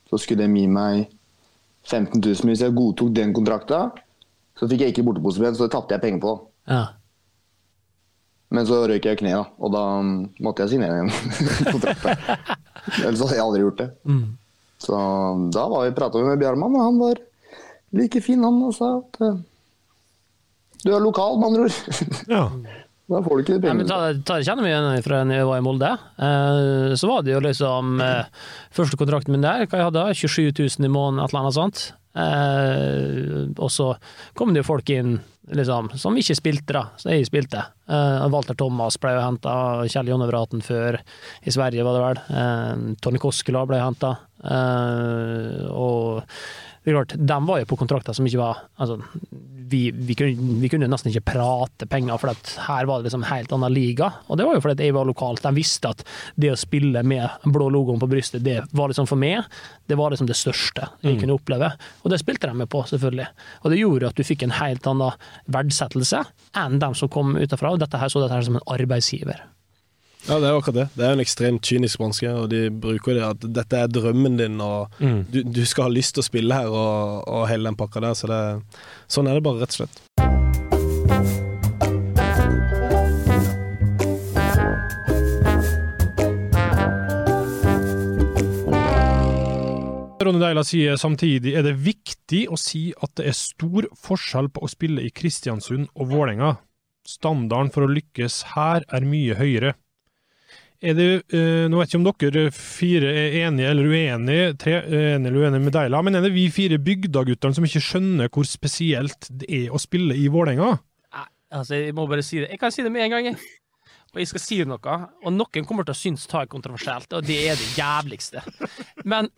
Så 0.10 0.20
skulle 0.24 0.48
de 0.48 0.64
gi 0.64 0.70
meg 0.72 1.06
15 1.88 2.18
000 2.20 2.50
hvis 2.50 2.64
jeg 2.66 2.76
godtok 2.76 3.14
den 3.16 3.36
kontrakta. 3.38 3.84
Så 4.58 4.68
fikk 4.70 4.84
jeg 4.84 4.96
ikke 4.96 5.06
bortebostipend, 5.08 5.58
så 5.58 5.68
det 5.68 5.76
tapte 5.76 5.96
jeg 5.96 6.04
penger 6.04 6.26
på. 6.26 6.34
Ja. 6.70 6.84
Men 8.52 8.68
så 8.68 8.82
røyk 8.90 9.06
jeg 9.08 9.20
kneet, 9.22 9.38
da, 9.40 9.46
og 9.64 9.72
da 9.72 9.84
måtte 10.44 10.66
jeg 10.66 10.74
signere 10.74 10.98
igjen 11.00 11.12
kontrakt. 11.74 12.04
der. 12.04 12.58
Ellers 13.06 13.22
hadde 13.24 13.38
jeg 13.38 13.46
aldri 13.46 13.62
gjort 13.64 13.80
det. 13.80 13.90
Mm. 14.04 14.26
Så 14.82 14.98
da 15.56 15.64
var 15.72 15.86
vi 15.88 15.94
prata 15.96 16.24
med 16.26 16.42
Bjarmann, 16.42 16.76
og 16.76 16.84
han 16.90 17.00
var 17.00 17.22
like 17.96 18.20
fin, 18.26 18.44
han, 18.44 18.60
og 18.68 18.74
sa 18.76 18.92
at 19.00 19.22
eh, 19.28 19.40
du 20.84 20.90
er 20.96 21.04
lokal, 21.04 21.38
med 21.40 21.52
andre 21.52 21.68
ord. 21.70 22.06
Ja. 22.32 22.46
Da 23.12 23.20
får 23.26 23.34
du 23.36 23.42
ikke 23.44 23.56
de 23.60 23.68
Ja, 23.68 23.74
men 23.76 23.82
pengene. 23.84 23.92
ta, 23.92 24.24
ta 24.24 24.36
det 24.40 24.46
kjenner 24.48 24.64
meg 24.64 24.72
igjen 24.72 25.02
fra 25.04 25.18
da 25.28 25.36
jeg 25.36 25.48
var 25.50 25.58
i 25.60 25.64
Molde. 25.66 25.88
Eh, 26.16 26.94
så 26.96 27.10
var 27.10 27.26
det 27.28 27.34
jo 27.34 27.42
liksom 27.44 27.98
eh, 28.00 28.30
Første 28.72 28.96
kontrakten 29.02 29.34
min 29.36 29.44
der, 29.44 29.66
hva 29.68 29.82
jeg 29.82 29.88
hadde 29.90 30.04
27 30.16 30.46
000 30.80 30.88
i 30.88 30.92
måneden, 30.94 31.20
et 31.20 31.34
eller 31.34 31.42
annet 31.42 31.58
sånt. 31.58 31.82
Eh, 32.12 33.52
og 33.56 33.70
så 33.72 33.94
kom 34.38 34.54
det 34.54 34.64
jo 34.64 34.70
folk 34.72 34.90
inn 34.94 35.20
liksom, 35.52 35.92
som 36.00 36.18
ikke 36.18 36.38
spilte, 36.38 36.76
da. 36.76 36.84
Så 37.00 37.14
jeg 37.14 37.28
spilte. 37.30 37.64
Eh, 37.88 38.26
Walter 38.34 38.58
Thomas 38.58 39.00
ble 39.02 39.16
jo 39.16 39.24
henta, 39.24 39.54
Kjell 39.92 40.12
Jonne 40.12 40.28
Vraten 40.30 40.64
før, 40.66 41.00
i 41.44 41.54
Sverige 41.54 41.86
var 41.88 41.98
det 41.98 42.04
vel. 42.08 42.24
Eh, 42.42 42.84
Tony 43.04 43.22
Koskela 43.22 43.64
ble 43.70 43.82
henta. 43.82 44.16
Eh, 44.44 45.70
og 45.72 46.22
det 46.82 46.92
er 46.92 46.98
klart, 46.98 47.18
de 47.18 47.40
var 47.48 47.62
jo 47.62 47.70
på 47.70 47.78
kontrakter 47.78 48.16
som 48.18 48.26
ikke 48.26 48.42
var 48.42 48.64
altså, 48.82 48.98
vi, 49.72 49.80
vi, 49.96 50.16
kunne, 50.20 50.58
vi 50.62 50.70
kunne 50.72 50.90
nesten 50.92 51.10
ikke 51.14 51.24
prate 51.34 51.88
penger, 51.90 52.20
for 52.22 52.34
at 52.34 52.52
her 52.68 52.86
var 52.90 53.00
det 53.02 53.10
liksom 53.10 53.24
helt 53.30 53.54
annen 53.56 53.74
liga. 53.74 54.10
Og 54.28 54.38
det 54.40 54.46
var 54.48 54.58
jo 54.58 54.64
fordi 54.66 54.88
jeg 54.90 54.96
var 54.98 55.08
lokalt. 55.10 55.42
De 55.46 55.54
visste 55.56 55.90
at 55.94 56.04
det 56.36 56.52
å 56.54 56.60
spille 56.60 57.02
med 57.08 57.48
blå 57.52 57.70
logoen 57.74 58.02
på 58.02 58.10
brystet, 58.12 58.44
det 58.46 58.60
var 58.76 58.92
liksom 58.92 59.08
for 59.10 59.20
meg, 59.22 59.48
det 59.88 59.98
var 60.00 60.12
liksom 60.14 60.28
det 60.30 60.38
største 60.40 60.90
jeg 61.02 61.16
Mm. 61.16 61.20
kunne 61.24 61.36
oppleve. 61.40 61.72
Og 62.04 62.12
det 62.12 62.20
spilte 62.22 62.48
de 62.52 62.54
med 62.62 62.70
på, 62.70 62.84
selvfølgelig. 62.88 63.28
Og 63.64 63.72
det 63.72 63.80
gjorde 63.82 64.08
at 64.12 64.16
du 64.20 64.24
fikk 64.28 64.44
en 64.44 64.58
helt 64.60 64.86
annen 64.88 65.12
verdsettelse 65.52 66.24
enn 66.58 66.80
dem 66.82 66.94
som 66.98 67.10
kom 67.12 67.36
utenfra. 67.40 67.72
Og 67.74 67.80
dette 67.82 67.98
her 68.00 68.12
så 68.12 68.22
dette 68.24 68.36
her 68.38 68.46
som 68.48 68.56
en 68.60 68.68
arbeidsgiver. 68.68 69.42
Ja, 70.28 70.38
det 70.40 70.48
er 70.48 70.56
akkurat 70.58 70.76
det. 70.78 70.88
Det 70.96 71.06
er 71.08 71.16
en 71.16 71.24
ekstremt 71.24 71.64
kynisk 71.66 71.98
bransje, 72.02 72.30
og 72.38 72.50
de 72.54 72.68
bruker 72.70 73.18
det 73.18 73.24
at 73.26 73.48
dette 73.58 73.80
er 73.82 73.88
drømmen 73.92 74.38
din, 74.38 74.60
og 74.62 74.92
Mm. 75.02 75.26
du, 75.32 75.42
du 75.44 75.66
skal 75.66 75.84
ha 75.90 75.90
lyst 75.90 76.14
til 76.16 76.22
å 76.22 76.30
spille 76.30 76.54
her, 76.54 76.70
og, 76.70 77.24
og 77.28 77.48
hele 77.50 77.66
den 77.72 77.76
pakka 77.80 78.00
der. 78.06 78.14
Så 78.14 78.30
det, 78.30 78.42
sånn 79.10 79.28
er 79.28 79.40
det 79.40 79.44
bare, 79.44 79.60
rett 79.66 79.74
og 79.74 79.82
slett. 79.82 81.12
Ronny 90.22 90.38
Deila 90.38 90.62
sier 90.68 91.00
samtidig 91.02 91.56
er 91.58 91.64
det 91.66 91.74
viktig 91.82 92.44
å 92.54 92.58
si 92.60 92.92
at 93.02 93.16
det 93.18 93.26
er 93.32 93.36
stor 93.38 93.88
forskjell 93.98 94.52
på 94.54 94.62
å 94.64 94.70
spille 94.70 95.02
i 95.08 95.10
Kristiansund 95.18 95.88
og 95.98 96.12
Vålerenga. 96.12 96.52
Standarden 97.10 97.72
for 97.74 97.88
å 97.88 97.90
lykkes 97.92 98.36
her 98.54 98.86
er 98.94 99.08
mye 99.10 99.34
høyere. 99.40 99.74
Er 100.82 100.96
det, 100.98 101.08
eh, 101.30 101.68
nå 101.70 101.78
vet 101.78 101.92
jeg 101.92 102.00
ikke 102.00 102.02
om 102.02 102.06
dere 102.34 102.52
fire 102.56 103.10
er 103.14 103.36
enige 103.44 103.70
eller 103.70 103.86
uenige, 103.86 104.46
tre 104.58 104.80
er 104.80 105.12
enige 105.16 105.30
eller 105.30 105.44
uenige 105.44 105.66
med 105.68 105.76
Deila, 105.76 106.00
men 106.02 106.18
er 106.18 106.26
det 106.26 106.32
vi 106.34 106.48
fire 106.50 106.80
bygdaguttene 106.82 107.54
som 107.54 107.68
ikke 107.68 107.84
skjønner 107.86 108.32
hvor 108.34 108.48
spesielt 108.50 109.30
det 109.30 109.50
er 109.62 109.68
å 109.70 109.82
spille 109.82 110.18
i 110.18 110.26
Vålerenga? 110.34 110.80
Altså, 111.52 111.76
jeg 111.76 111.94
må 111.94 112.06
bare 112.08 112.24
si 112.24 112.40
det. 112.40 112.48
Jeg 112.54 112.62
kan 112.62 112.72
si 112.72 112.84
det 112.86 112.92
med 112.94 113.04
en 113.06 113.14
gang, 113.14 113.26
jeg. 113.34 113.58
Og 114.12 114.20
jeg 114.20 114.28
skal 114.28 114.44
si 114.44 114.58
noe, 114.68 114.96
og 115.24 115.34
noen 115.36 115.68
kommer 115.68 115.86
til 115.88 115.94
å 115.94 116.00
synes 116.00 116.26
det 116.28 116.40
er 116.40 116.50
kontroversielt, 116.52 117.14
og 117.16 117.28
det 117.28 117.38
er 117.48 117.60
det 117.60 117.68
jævligste. 117.78 118.42
Men 119.08 119.30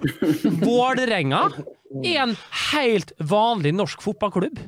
Vålerenga 0.64 1.44
er 2.02 2.24
en 2.24 2.38
helt 2.72 3.14
vanlig 3.20 3.74
norsk 3.76 4.02
fotballklubb. 4.02 4.62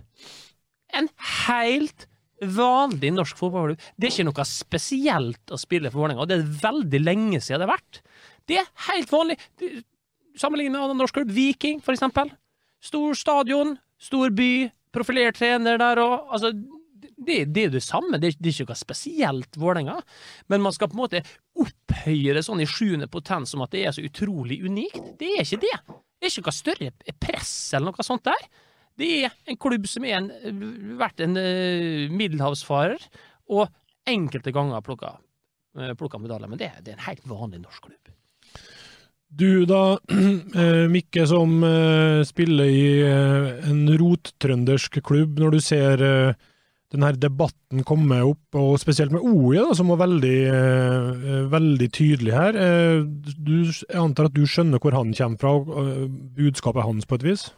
En 0.94 1.10
helt 1.46 2.06
vanlig 2.41 3.12
norsk 3.15 3.38
fotballklubb. 3.39 3.82
Det 3.95 4.08
er 4.08 4.13
ikke 4.13 4.28
noe 4.28 4.45
spesielt 4.50 5.54
å 5.54 5.60
spille 5.60 5.91
for 5.91 6.04
Vålerenga, 6.04 6.26
og 6.26 6.32
det 6.32 6.39
er 6.39 6.56
veldig 6.63 7.02
lenge 7.04 7.41
siden 7.41 7.63
det 7.63 7.67
har 7.67 7.76
vært. 7.76 8.02
Det 8.45 8.62
er 8.62 8.71
helt 8.89 9.12
vanlig. 9.13 9.38
Sammenlignet 10.36 10.76
med 10.76 10.84
annen 10.84 11.00
norsk 11.00 11.15
klubb, 11.15 11.32
Viking 11.36 11.82
for 11.84 11.95
eksempel. 11.95 12.32
Stor 12.84 13.15
stadion, 13.17 13.78
stor 14.02 14.34
by, 14.36 14.67
profilert 14.95 15.39
trener 15.39 15.80
der 15.82 16.02
og 16.04 16.34
altså, 16.36 16.52
det, 17.15 17.45
det 17.56 17.63
er 17.63 17.74
det 17.74 17.84
samme, 17.84 18.19
det 18.19 18.36
det 18.38 18.52
er 18.52 18.54
ikke 18.54 18.74
noe 18.74 18.80
spesielt 18.80 19.60
Vålerenga. 19.60 19.98
Men 20.52 20.63
man 20.65 20.76
skal 20.76 20.91
på 20.91 20.98
en 20.98 21.04
måte 21.06 21.24
opphøye 21.56 22.36
det 22.36 22.43
sånn 22.45 22.62
i 22.63 22.69
sjuende 22.69 23.08
potens 23.12 23.56
som 23.56 23.63
at 23.65 23.74
det 23.74 23.86
er 23.86 23.95
så 23.95 24.04
utrolig 24.06 24.60
unikt. 24.65 25.15
Det 25.19 25.32
er 25.38 25.45
ikke 25.45 25.63
det. 25.63 25.76
Det 25.88 26.28
er 26.28 26.34
ikke 26.34 26.45
noe 26.50 26.60
større 26.60 27.15
press 27.24 27.56
eller 27.74 27.91
noe 27.91 28.06
sånt 28.06 28.28
der. 28.28 28.48
Det 28.99 29.12
er 29.27 29.34
en 29.51 29.60
klubb 29.60 29.88
som 29.91 30.05
en, 30.08 30.31
vært 30.99 31.21
en 31.25 31.36
uh, 31.36 32.12
middelhavsfarer, 32.15 33.01
og 33.51 33.67
enkelte 34.08 34.53
ganger 34.55 34.84
plukka, 34.86 35.17
uh, 35.77 35.93
plukka 35.99 36.21
medaljer. 36.21 36.51
Men 36.51 36.62
det, 36.62 36.71
det 36.86 36.93
er 36.93 36.99
en 36.99 37.08
helt 37.10 37.27
vanlig 37.29 37.63
norsk 37.65 37.89
klubb. 37.89 38.05
Du 39.36 39.65
da, 39.67 39.97
eh, 40.62 40.86
Mikke, 40.91 41.25
som 41.27 41.60
eh, 41.65 42.21
spiller 42.27 42.69
i 42.71 42.84
eh, 43.03 43.47
en 43.67 43.81
rottrøndersk 43.99 45.01
klubb, 45.03 45.41
når 45.41 45.58
du 45.58 45.63
ser 45.63 46.03
eh, 46.05 46.38
denne 46.93 47.12
debatten 47.19 47.84
komme 47.88 48.21
opp, 48.23 48.55
og 48.55 48.77
spesielt 48.79 49.12
med 49.12 49.25
OE, 49.25 49.73
som 49.75 49.91
var 49.91 50.05
veldig, 50.05 50.38
eh, 50.53 51.34
veldig 51.51 51.89
tydelig 51.91 52.36
her. 52.38 52.55
Eh, 52.55 53.03
du, 53.36 53.58
jeg 53.67 53.99
antar 53.99 54.29
at 54.29 54.38
du 54.38 54.45
skjønner 54.47 54.79
hvor 54.79 54.95
han 54.95 55.12
kommer 55.17 55.41
fra, 55.41 55.55
og 55.60 55.75
eh, 55.84 56.08
budskapet 56.39 56.87
hans 56.87 57.10
på 57.10 57.19
et 57.19 57.27
vis? 57.33 57.50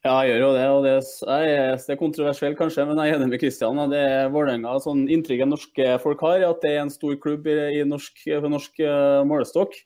Ja, 0.00 0.14
jeg 0.24 0.30
gjør 0.32 0.40
jo 0.40 0.52
det. 0.56 0.66
og 0.72 0.84
Det 0.86 0.92
er, 1.28 1.74
det 1.76 1.92
er 1.92 1.98
kontroversielt 2.00 2.56
kanskje, 2.56 2.86
men 2.88 2.96
jeg 3.02 3.12
er 3.12 3.18
enig 3.18 3.34
med 3.34 3.42
Kristian. 3.42 3.80
Det 3.92 3.98
er 4.00 4.30
Vålerenga, 4.32 4.78
sånn 4.80 5.02
Inntrykket 5.12 5.50
norske 5.50 5.88
folk 6.00 6.22
har, 6.24 6.44
at 6.46 6.62
det 6.64 6.70
er 6.72 6.80
en 6.86 6.92
stor 6.92 7.18
klubb 7.20 7.44
i, 7.52 7.56
i 7.76 7.82
norsk, 7.84 8.22
norsk 8.48 8.80
uh, 8.80 9.20
målestokk. 9.28 9.76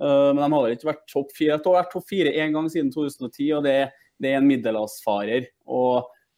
Uh, 0.00 0.32
men 0.32 0.40
de 0.40 0.48
har 0.54 0.72
ikke 0.72 0.88
vært 0.88 1.04
topp 1.12 1.36
fire. 1.36 1.58
De 1.60 1.68
har 1.68 1.82
vært 1.82 1.92
topp 1.92 2.08
fire 2.08 2.32
én 2.32 2.56
gang 2.56 2.70
siden 2.72 2.88
2010, 2.94 3.50
og 3.58 3.68
det, 3.68 3.76
det 4.24 4.32
er 4.32 4.40
en 4.40 4.48
middelhavsfarer. 4.48 5.50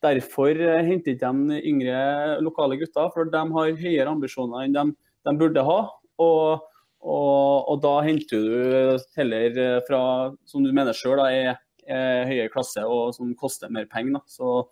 Derfor 0.02 0.64
uh, 0.66 0.82
henter 0.82 1.14
ikke 1.14 1.30
de 1.38 1.62
yngre 1.70 2.04
lokale 2.42 2.80
gutter, 2.82 3.14
for 3.14 3.30
de 3.30 3.44
har 3.54 3.76
høyere 3.78 4.10
ambisjoner 4.10 4.66
enn 4.66 4.74
de, 4.74 4.88
de 5.30 5.36
burde 5.38 5.62
ha. 5.70 5.80
Og, 6.18 6.66
og, 6.98 7.70
og, 7.70 7.78
da 7.86 7.94
henter 8.08 8.42
du 8.42 9.06
heller 9.14 9.62
fra, 9.86 10.02
som 10.50 10.66
du 10.66 10.74
mener 10.74 10.98
sjøl, 10.98 11.22
er 11.30 11.62
høyere 11.88 12.50
klasse 12.52 12.84
og 12.86 13.14
som 13.16 13.34
koster 13.38 13.72
mer 13.72 13.86
penger. 13.90 14.22
Så 14.30 14.64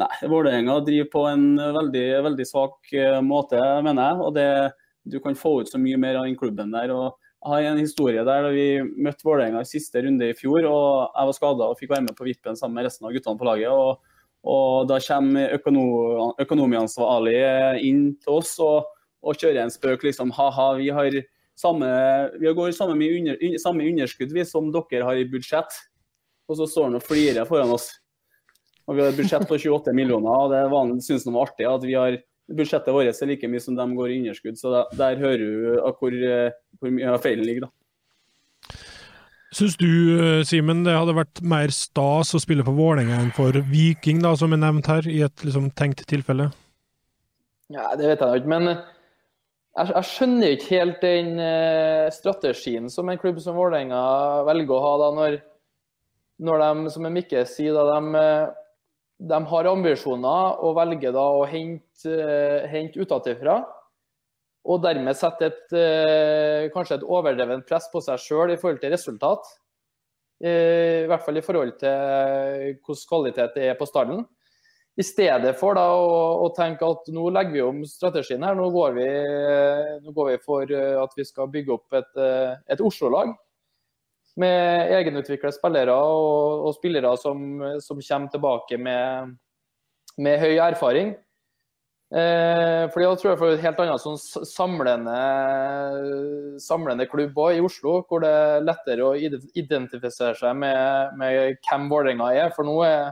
nei, 0.00 0.10
Vålerenga 0.28 0.78
driver 0.86 1.12
på 1.12 1.22
en 1.30 1.46
veldig, 1.58 2.06
veldig 2.30 2.46
svak 2.48 2.92
måte, 3.24 3.60
mener 3.84 4.10
jeg. 4.10 4.24
Og 4.26 4.34
det, 4.36 4.48
du 5.06 5.20
kan 5.20 5.38
få 5.38 5.60
ut 5.62 5.70
så 5.70 5.78
mye 5.80 5.98
mer 6.00 6.18
av 6.20 6.26
den 6.26 6.36
klubben 6.38 6.74
der. 6.74 6.90
og 6.90 7.14
Jeg 7.44 7.52
har 7.52 7.70
en 7.70 7.78
historie 7.78 8.24
der 8.26 8.48
da 8.48 8.50
vi 8.54 8.82
møtte 8.82 9.26
Vålerenga 9.26 9.62
i 9.62 9.70
siste 9.70 10.02
runde 10.02 10.30
i 10.30 10.36
fjor. 10.36 10.66
og 10.66 11.14
Jeg 11.14 11.30
var 11.30 11.38
skada 11.38 11.70
og 11.70 11.78
fikk 11.78 11.94
være 11.94 12.06
med 12.08 12.18
på 12.18 12.26
vippen 12.26 12.58
sammen 12.58 12.80
med 12.80 12.88
resten 12.88 13.06
av 13.06 13.14
guttene 13.14 13.38
på 13.38 13.48
laget. 13.48 13.70
og, 13.70 14.02
og 14.42 14.88
Da 14.90 14.98
kommer 15.06 15.54
økono, 15.58 15.86
økonomiansvarlig 16.42 17.38
inn 17.86 18.04
til 18.22 18.40
oss 18.40 18.56
og, 18.58 18.90
og 19.22 19.38
kjører 19.38 19.64
en 19.64 19.74
spøk. 19.74 20.02
liksom, 20.02 20.34
Ha-ha, 20.34 20.72
vi 20.80 20.90
har 20.90 21.22
samme, 21.56 21.88
vi 22.40 22.52
går 22.52 22.74
samme, 22.76 22.96
under, 22.96 23.58
samme 23.58 23.86
underskudd 23.88 24.32
vi 24.34 24.44
som 24.44 24.72
dere 24.74 25.06
har 25.06 25.16
i 25.16 25.28
budsjett. 25.30 25.78
Og 26.46 26.58
så 26.58 26.68
står 26.70 26.90
han 26.90 26.98
og 26.98 27.04
flirer 27.04 27.48
foran 27.48 27.74
oss. 27.74 27.90
Og 28.86 28.94
Vi 28.94 29.02
har 29.02 29.10
et 29.10 29.18
budsjett 29.18 29.48
på 29.48 29.58
28 29.58 29.94
millioner, 29.96 30.30
og 30.30 30.52
det 30.52 31.04
syns 31.04 31.26
han 31.26 31.34
var 31.34 31.48
artig 31.48 31.66
at 31.66 31.86
vi 31.86 31.96
har 31.98 32.20
budsjettet 32.46 32.94
vårt 32.94 33.10
er 33.10 33.26
like 33.26 33.48
mye 33.50 33.62
som 33.62 33.74
de 33.74 33.86
går 33.96 34.12
i 34.12 34.20
underskudd. 34.20 34.58
Så 34.60 34.70
der, 34.70 34.92
der 35.00 35.22
hører 35.22 35.42
du 35.42 35.80
hvor, 35.98 36.14
uh, 36.14 36.54
hvor 36.78 36.94
mye 36.94 37.16
av 37.16 37.24
feilen 37.24 37.46
ligger. 37.46 37.66
da. 37.66 37.72
Syns 39.56 39.76
du, 39.80 39.88
eh, 40.20 40.42
Simen, 40.44 40.82
det 40.84 40.92
hadde 40.92 41.14
vært 41.16 41.40
mer 41.40 41.70
stas 41.72 42.34
å 42.34 42.40
spille 42.42 42.64
for 42.66 42.76
Vålerenga 42.76 43.20
enn 43.22 43.30
for 43.32 43.56
Viking, 43.70 44.18
da, 44.20 44.34
som 44.36 44.52
er 44.52 44.60
nevnt 44.60 44.90
her, 44.90 45.06
i 45.08 45.22
et 45.24 45.44
liksom, 45.46 45.70
tenkt 45.78 46.02
tilfelle? 46.10 46.50
Ja, 47.72 47.94
Det 47.96 48.10
vet 48.10 48.20
jeg 48.20 48.42
ikke, 48.42 48.52
men 48.52 48.68
jeg, 48.68 49.92
jeg 49.94 50.08
skjønner 50.10 50.52
ikke 50.52 50.72
helt 50.74 51.00
den 51.00 51.40
eh, 51.40 52.10
strategien 52.12 52.90
som 52.92 53.08
en 53.08 53.20
klubb 53.22 53.38
som 53.40 53.56
Vålerenga 53.56 54.02
velger 54.50 54.76
å 54.76 54.82
ha 54.82 54.92
da, 55.04 55.08
når, 55.16 55.38
når 56.42 56.62
de, 56.62 56.92
som 56.92 57.08
Mikke 57.12 57.44
sier, 57.48 57.76
da, 57.76 57.96
de, 57.96 58.20
eh, 58.20 58.48
de 59.30 59.40
har 59.50 59.70
ambisjoner 59.70 60.60
og 60.64 60.76
velger 60.76 61.14
da 61.16 61.24
å 61.38 61.46
hente, 61.48 62.12
eh, 62.12 62.66
hente 62.68 63.00
utenfra. 63.00 63.62
Og 64.66 64.82
dermed 64.82 65.14
sette 65.16 65.46
et, 65.46 65.72
eh, 65.72 66.68
kanskje 66.74 66.98
et 66.98 67.06
overdrevent 67.06 67.66
press 67.66 67.88
på 67.92 68.02
seg 68.02 68.18
sjøl 68.18 68.52
i 68.52 68.56
forhold 68.56 68.80
til 68.80 68.92
resultat. 68.92 69.44
I 70.42 71.06
hvert 71.08 71.22
fall 71.24 71.38
i 71.38 71.40
forhold 71.40 71.78
til 71.80 72.76
hvordan 72.84 73.06
kvalitet 73.08 73.54
det 73.54 73.70
er 73.70 73.74
på 73.78 73.86
stallen. 73.88 74.26
I 74.98 75.02
stedet 75.02 75.56
for 75.56 75.74
da 75.74 75.86
å, 75.96 76.44
å 76.44 76.52
tenke 76.52 76.84
at 76.84 77.08
nå 77.08 77.30
legger 77.30 77.52
vi 77.52 77.62
om 77.62 77.80
strategien 77.88 78.42
her. 78.44 78.54
Nå 78.54 78.68
går 78.70 78.92
vi, 78.98 79.06
nå 80.04 80.12
går 80.12 80.30
vi 80.32 80.36
for 80.44 80.68
at 81.00 81.16
vi 81.16 81.24
skal 81.24 81.48
bygge 81.48 81.72
opp 81.72 81.96
et, 81.96 82.20
et 82.68 82.80
Oslo-lag. 82.84 83.32
Med 84.36 84.92
egenutviklede 84.92 85.56
spillere 85.56 85.94
og, 85.96 86.66
og 86.68 86.74
spillere 86.76 87.14
som, 87.20 87.38
som 87.80 88.02
kommer 88.02 88.32
tilbake 88.32 88.76
med, 88.76 89.36
med 90.20 90.42
høy 90.42 90.58
erfaring. 90.60 91.14
Eh, 92.14 92.84
fordi 92.92 93.02
da 93.02 93.14
tror 93.18 93.30
jeg 93.32 93.38
får 93.40 93.52
et 93.56 93.62
helt 93.64 93.80
annet 93.82 94.02
sånn 94.02 94.18
samlende, 94.46 95.16
samlende 96.62 97.06
klubb 97.10 97.40
i 97.50 97.62
Oslo, 97.64 97.96
hvor 98.06 98.22
det 98.22 98.30
er 98.30 98.66
lettere 98.66 99.08
å 99.08 99.16
identifisere 99.18 100.36
seg 100.38 100.54
med, 100.60 101.16
med 101.18 101.58
hvem 101.66 101.88
Vålerenga 101.90 102.30
er. 102.36 102.52
For 102.54 102.68
nå 102.68 102.76
er 102.86 103.10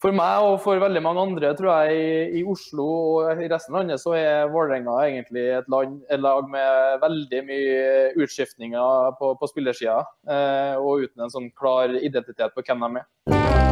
for 0.00 0.16
meg 0.16 0.46
og 0.46 0.56
for 0.64 0.80
veldig 0.80 1.02
mange 1.04 1.24
andre, 1.28 1.52
tror 1.56 1.84
jeg, 1.84 2.30
i, 2.40 2.44
Oslo 2.48 2.86
og 2.88 3.42
i 3.44 3.48
resten 3.52 3.74
av 3.74 3.82
landet, 3.82 4.00
så 4.02 4.14
er 4.16 4.50
Vålerenga 4.52 4.96
egentlig 5.04 5.44
et, 5.58 5.68
land, 5.72 5.98
et 6.08 6.22
lag 6.24 6.48
med 6.48 7.00
veldig 7.04 7.42
mye 7.50 7.82
utskiftninger 8.24 9.16
på, 9.20 9.34
på 9.40 9.50
spillersida. 9.52 10.00
Eh, 10.30 10.76
og 10.80 11.04
uten 11.04 11.26
en 11.26 11.34
sånn 11.36 11.50
klar 11.52 11.92
identitet 12.00 12.56
på 12.56 12.64
hvem 12.64 12.88
de 12.88 13.04
er. 13.04 13.69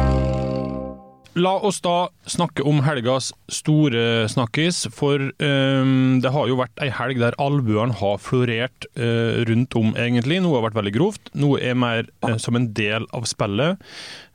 La 1.39 1.53
oss 1.63 1.77
da 1.79 2.09
snakke 2.27 2.65
om 2.67 2.81
helgas 2.83 3.29
store 3.53 4.27
snakkis, 4.31 4.81
for 4.91 5.21
um, 5.39 6.19
det 6.19 6.31
har 6.35 6.49
jo 6.49 6.57
vært 6.59 6.81
ei 6.83 6.89
helg 6.91 7.21
der 7.21 7.37
albuene 7.39 7.95
har 7.95 8.17
florert 8.19 8.87
uh, 8.99 9.39
rundt 9.47 9.77
om, 9.79 9.93
egentlig. 9.95 10.41
Noe 10.43 10.57
har 10.57 10.65
vært 10.67 10.79
veldig 10.81 10.93
grovt, 10.97 11.31
noe 11.39 11.61
er 11.63 11.77
mer 11.79 12.09
uh, 12.27 12.35
som 12.41 12.59
en 12.59 12.67
del 12.75 13.07
av 13.15 13.29
spillet. 13.29 13.79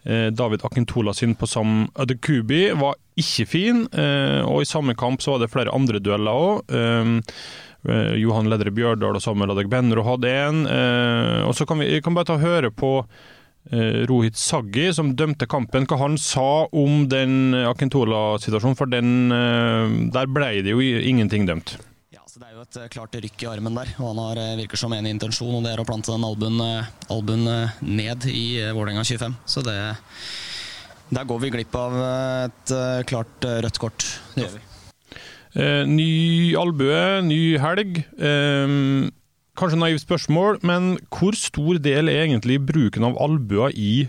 Eh, 0.05 0.28
David 0.36 0.61
Akintola 0.68 1.14
sin 1.16 1.32
på 1.36 1.48
Sam 1.48 1.86
Adekubi 1.96 2.66
var 2.76 2.98
ikke 3.16 3.46
fin, 3.48 3.84
og 3.88 4.59
i 4.61 4.66
samme 4.68 4.92
kamp 4.98 5.22
så 5.24 5.32
var 5.32 5.40
det 5.40 5.48
flere 5.52 5.72
andre 5.72 6.00
dueller 6.02 6.34
òg. 6.34 6.74
Johan 8.20 8.50
Ledre 8.52 8.72
Bjørdal 8.74 9.16
og 9.16 9.24
Samuel 9.24 9.55
Adegbenro 9.55 10.05
hadde 10.05 10.32
en. 10.42 10.61
og 11.46 11.55
så 11.57 11.64
kan 11.68 11.80
vi 11.80 12.02
kan 12.05 12.16
bare 12.16 12.28
ta 12.28 12.36
høre 12.42 12.68
på 12.74 12.98
Rohit 13.70 14.36
Saggi, 14.36 14.90
som 14.92 15.14
dømte 15.16 15.46
kampen, 15.48 15.86
hva 15.88 15.96
han 16.02 16.18
sa 16.20 16.66
om 16.68 17.06
den 17.08 17.54
Akintola-situasjonen, 17.64 18.76
for 18.76 18.90
den, 18.92 19.32
eh, 19.32 20.10
der 20.12 20.28
ble 20.28 20.50
det 20.62 20.74
jo 20.76 20.80
ingenting 20.84 21.46
dømt. 21.48 21.76
Så 22.34 22.40
Det 22.40 22.48
er 22.50 22.54
jo 22.56 22.62
et 22.64 22.76
eh, 22.82 22.88
klart 22.90 23.14
rykk 23.14 23.42
i 23.44 23.46
armen 23.46 23.76
der, 23.78 23.90
og 24.00 24.08
han 24.08 24.18
har 24.18 24.38
eh, 24.42 24.56
virker 24.58 24.80
som 24.80 24.90
en 24.96 25.06
intensjon, 25.06 25.52
og 25.54 25.62
det 25.62 25.70
er 25.70 25.78
å 25.78 25.84
plante 25.86 26.10
den 26.10 26.24
albuen, 26.26 26.56
eh, 26.58 26.88
albuen 27.14 27.44
eh, 27.46 27.76
ned 27.86 28.26
i 28.26 28.58
eh, 28.58 28.72
Vålerenga 28.74 29.04
25. 29.06 29.36
Så 29.46 29.62
det 29.62 29.76
Der 31.14 31.28
går 31.30 31.38
vi 31.44 31.50
glipp 31.54 31.76
av 31.78 31.94
eh, 31.94 32.48
et 32.48 32.72
eh, 32.74 33.04
klart 33.06 33.46
eh, 33.46 33.60
rødt 33.62 33.78
kort. 33.78 34.08
Det 34.34 34.48
gjør 34.48 34.56
vi. 34.56 34.64
Eh, 35.54 35.84
ny 35.86 36.08
albue, 36.58 36.98
ny 37.22 37.38
helg. 37.62 38.02
Eh, 38.18 38.74
kanskje 39.59 39.80
naivt 39.80 40.05
spørsmål, 40.05 40.61
men 40.66 40.94
hvor 41.14 41.36
stor 41.38 41.78
del 41.82 42.11
er 42.12 42.24
egentlig 42.24 42.61
bruken 42.66 43.07
av 43.07 43.18
albuer 43.22 43.74
i 43.74 44.07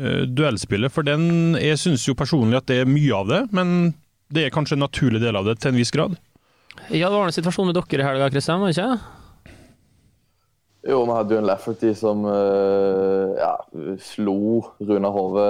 uh, 0.00 0.26
duellspillet? 0.26 0.92
For 0.94 1.06
den, 1.06 1.56
jeg 1.60 1.78
syns 1.82 2.06
jo 2.08 2.18
personlig 2.18 2.60
at 2.60 2.68
det 2.70 2.82
er 2.82 2.90
mye 2.90 3.14
av 3.16 3.30
det, 3.30 3.44
men 3.56 3.94
det 4.30 4.46
er 4.46 4.54
kanskje 4.54 4.78
en 4.78 4.86
naturlig 4.86 5.22
del 5.22 5.38
av 5.38 5.48
det 5.48 5.58
til 5.60 5.72
en 5.72 5.80
viss 5.80 5.94
grad? 5.94 6.18
Ja, 6.90 7.08
det 7.08 7.16
var 7.16 7.28
en 7.28 7.34
situasjon 7.34 7.70
med 7.70 7.78
dere 7.78 8.02
i 8.02 8.06
helga, 8.06 8.30
Kristian, 8.32 8.62
var 8.62 8.70
det 8.70 8.78
ikke? 8.78 9.00
Jo, 10.88 11.02
vi 11.04 11.12
hadde 11.12 11.34
jo 11.34 11.38
en 11.42 11.48
Lafferty 11.48 11.90
som 11.96 12.22
uh, 12.24 13.36
ja, 13.36 13.52
slo 14.00 14.62
Runa 14.80 15.10
Hove 15.12 15.44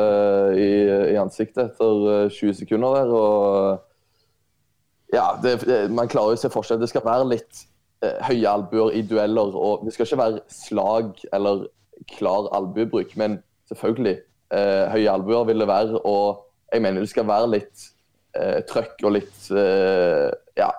i, 0.59 0.70
i 1.12 1.16
ansiktet 1.20 1.68
etter 1.68 2.24
eh, 2.24 2.32
20 2.34 2.55
sekunder 2.64 2.96
der. 2.98 3.09
Og 3.14 5.14
ja, 5.14 5.38
det, 5.42 5.53
det, 5.68 5.76
man 5.94 6.11
klarer 6.11 6.30
jo 6.34 6.38
å 6.40 6.42
se 6.42 6.51
forskjell. 6.51 6.80
Det 6.82 6.90
skal 6.90 7.07
være 7.07 7.30
litt 7.30 7.62
eh, 7.62 7.69
høye 8.01 8.48
albuer 8.48 8.94
i 8.96 9.03
dueller. 9.05 9.57
og 9.57 9.84
Det 9.84 9.92
skal 9.94 10.07
ikke 10.07 10.22
være 10.22 10.42
slag 10.48 11.24
eller 11.32 11.66
klar 12.09 12.48
albuebruk, 12.57 13.16
men 13.16 13.40
selvfølgelig. 13.68 14.18
Eh, 14.51 14.84
høye 14.90 15.11
albuer 15.11 15.44
vil 15.51 15.62
det 15.62 15.68
være. 15.68 16.01
Og 16.05 16.46
jeg 16.72 16.82
mener 16.82 17.05
det 17.05 17.11
skal 17.12 17.28
være 17.28 17.51
litt 17.57 17.88
eh, 18.36 18.61
trøkk 18.68 19.05
og 19.05 19.16
litt 19.18 19.51
eh, 19.55 20.28
ja, 20.59 20.70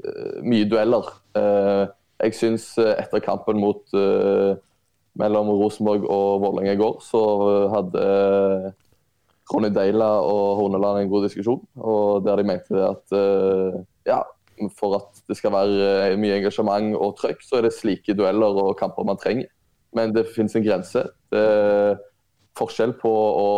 eh, 0.00 0.38
mye 0.42 0.68
dueller. 0.70 1.10
Eh, 1.38 1.84
jeg 2.24 2.38
syns 2.38 2.70
eh, 2.78 2.94
etter 3.02 3.22
kampen 3.24 3.60
mot 3.60 3.94
eh, 3.98 4.54
mellom 5.20 5.52
Rosenborg 5.54 6.06
og 6.10 6.42
Vålerenga 6.42 6.74
i 6.74 6.80
går, 6.80 6.96
så 7.04 7.22
eh, 7.50 7.66
hadde 7.74 8.06
eh, 8.08 8.70
Ronny 9.52 9.68
Deila 9.74 10.08
og 10.24 10.56
Horneland 10.58 11.02
en 11.02 11.10
god 11.12 11.28
diskusjon. 11.28 11.60
og 11.76 12.24
Der 12.24 12.40
de 12.40 12.48
mente 12.48 12.86
at 12.88 13.14
eh, 13.18 13.82
ja, 14.08 14.22
for 14.78 14.98
at 14.98 15.22
det 15.28 15.36
skal 15.38 15.52
være 15.54 15.90
eh, 16.12 16.16
mye 16.20 16.38
engasjement 16.38 16.94
og 16.96 17.16
trøkk, 17.20 17.42
så 17.44 17.58
er 17.58 17.68
det 17.68 17.76
slike 17.76 18.16
dueller 18.16 18.58
og 18.62 18.74
kamper 18.78 19.06
man 19.06 19.20
trenger. 19.20 19.50
Men 19.94 20.14
det 20.14 20.26
finnes 20.34 20.54
en 20.58 20.66
grense. 20.66 21.04
Det 21.30 21.40
er 21.40 21.96
forskjell 22.58 22.94
på 23.00 23.10
å, 23.10 23.48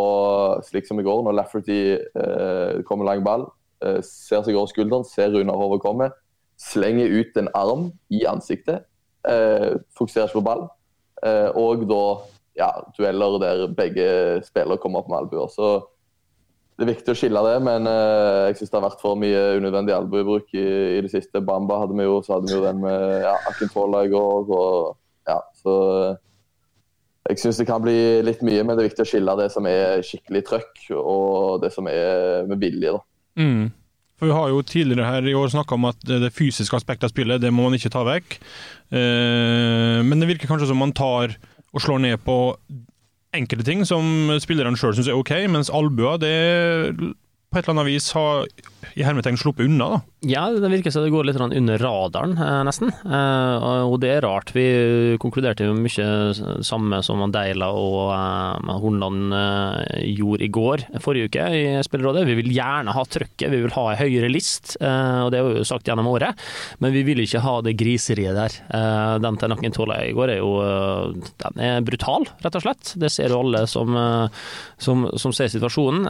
slik 0.65 0.89
som 0.89 1.01
i 1.01 1.05
går, 1.05 1.25
når 1.25 1.37
Lafferty 1.37 1.81
eh, 1.97 2.83
kommer 2.89 3.09
lang 3.09 3.25
ball, 3.25 3.47
eh, 3.85 4.01
ser 4.05 4.45
seg 4.45 4.57
over 4.57 4.71
skulderen, 4.73 5.05
ser 5.09 5.35
Runar 5.35 5.59
Hove 5.61 5.81
komme, 5.83 6.11
slenger 6.61 7.13
ut 7.13 7.37
en 7.37 7.51
arm 7.57 7.91
i 8.13 8.25
ansiktet, 8.29 8.87
eh, 9.29 9.77
fokuserer 9.97 10.31
ikke 10.31 10.41
på 10.41 10.47
ball, 10.49 10.65
eh, 11.25 11.51
og 11.53 11.85
da 11.91 12.03
ja, 12.57 12.71
dueller 12.97 13.37
der 13.43 13.67
begge 13.77 14.09
spillere 14.47 14.81
kommer 14.81 15.03
opp 15.03 15.13
med 15.13 15.21
albuer. 15.25 15.85
Det 16.77 16.85
er 16.85 16.93
viktig 16.93 17.13
å 17.15 17.17
skille 17.17 17.41
det, 17.47 17.55
men 17.65 17.89
uh, 17.89 18.51
jeg 18.51 18.59
syns 18.59 18.73
det 18.73 18.77
har 18.77 18.85
vært 18.85 19.01
for 19.01 19.17
mye 19.17 19.43
unødvendig 19.57 19.95
albuebruk 19.97 20.51
i, 20.53 20.67
i 20.99 21.01
det 21.05 21.09
siste. 21.13 21.41
Bamba 21.41 21.81
hadde 21.81 21.97
vi 21.97 22.05
jo, 22.05 22.19
så 22.25 22.37
hadde 22.37 22.51
vi 22.51 22.59
jo 22.59 22.67
den 22.67 22.83
med 22.85 23.23
ja, 23.25 23.33
Akintola 23.49 24.05
i 24.05 24.13
går. 24.13 24.53
og 24.53 25.31
ja, 25.31 25.41
så 25.57 25.75
jeg 27.27 27.41
syns 27.43 27.59
det 27.59 27.67
kan 27.67 27.83
bli 27.83 27.97
litt 28.23 28.45
mye, 28.47 28.63
men 28.63 28.77
det 28.77 28.85
er 28.85 28.91
viktig 28.91 29.07
å 29.07 29.09
skille 29.09 29.35
det 29.41 29.49
som 29.55 29.67
er 29.67 30.05
skikkelig 30.07 30.45
trøkk, 30.47 30.85
og 31.01 31.65
det 31.65 31.73
som 31.75 31.89
er 31.91 32.47
med 32.51 32.61
vilje. 32.63 32.93
Mm. 33.41 33.73
For 34.17 34.31
Vi 34.31 34.37
har 34.37 34.53
jo 34.53 34.63
tidligere 34.65 35.09
her 35.09 35.27
i 35.29 35.35
år 35.37 35.51
snakka 35.53 35.77
om 35.77 35.89
at 35.91 36.05
det 36.07 36.33
fysiske 36.33 36.77
aspektet 36.79 37.09
av 37.09 37.13
spillet 37.13 37.43
det 37.43 37.53
må 37.53 37.67
man 37.67 37.77
ikke 37.77 37.93
ta 37.93 38.05
vekk. 38.07 38.39
Uh, 38.93 40.05
men 40.07 40.21
det 40.21 40.31
virker 40.31 40.53
kanskje 40.53 40.71
som 40.71 40.81
man 40.81 40.95
tar 40.97 41.35
og 41.73 41.83
slår 41.83 42.01
ned 42.05 42.23
på 42.25 42.37
enkelte 43.35 43.67
ting 43.67 43.83
som 43.89 44.31
spillerne 44.43 44.79
sjøl 44.79 44.95
syns 44.97 45.11
er 45.11 45.19
OK, 45.19 45.33
mens 45.51 45.73
albuer 45.73 46.21
det 46.23 46.37
på 46.97 47.59
et 47.59 47.65
eller 47.65 47.77
annet 47.77 47.89
vis 47.89 48.11
har 48.17 48.47
i 48.97 49.05
hermetegn 49.07 49.39
sluppet 49.41 49.69
unna. 49.69 49.97
da. 49.97 50.01
Ja, 50.27 50.49
det 50.51 50.69
virker 50.73 50.91
som 50.91 51.05
det 51.05 51.13
går 51.15 51.29
litt 51.29 51.39
under 51.39 51.79
radaren, 51.79 52.33
eh, 52.35 52.63
nesten. 52.67 52.91
Eh, 52.91 53.67
og 53.87 54.01
det 54.03 54.11
er 54.11 54.25
rart. 54.25 54.51
Vi 54.57 55.15
konkluderte 55.23 55.69
jo 55.69 55.77
mye 55.79 56.35
samme 56.67 56.99
som 57.07 57.23
Deila 57.31 57.69
og 57.71 58.11
eh, 58.11 58.73
Hornland 58.83 59.37
gjorde 60.03 60.47
i 60.47 60.51
går, 60.51 60.85
forrige 61.05 61.31
uke, 61.31 61.47
i 61.55 61.63
spillerrådet. 61.87 62.27
Vi 62.27 62.39
vil 62.41 62.51
gjerne 62.57 62.97
ha 62.97 63.07
trøkket, 63.07 63.47
vi 63.53 63.63
vil 63.63 63.75
ha 63.77 63.87
ei 63.93 64.01
høyere 64.03 64.33
list, 64.33 64.75
og 64.81 65.31
det 65.31 65.41
har 65.41 65.47
vi 65.47 65.61
jo 65.61 65.69
sagt 65.69 65.87
gjennom 65.87 66.11
året. 66.11 66.35
Men 66.83 66.95
vi 66.95 67.05
vil 67.07 67.23
ikke 67.23 67.45
ha 67.45 67.57
det 67.63 67.77
griseriet 67.79 68.37
der. 68.37 68.59
Den 69.23 69.39
til 69.39 69.53
Nakken 69.53 69.75
Tola 69.77 70.01
i 70.03 70.15
går 70.17 70.35
er 70.35 70.41
jo 70.41 70.53
den 71.43 71.63
er 71.63 71.85
brutal, 71.87 72.27
rett 72.43 72.59
og 72.59 72.67
slett. 72.67 72.95
Det 72.99 73.13
ser 73.13 73.35
jo 73.35 73.43
alle 73.45 73.67
som, 73.71 73.95
som, 74.79 75.11
som 75.15 75.35
ser 75.37 75.53
situasjonen. 75.53 76.09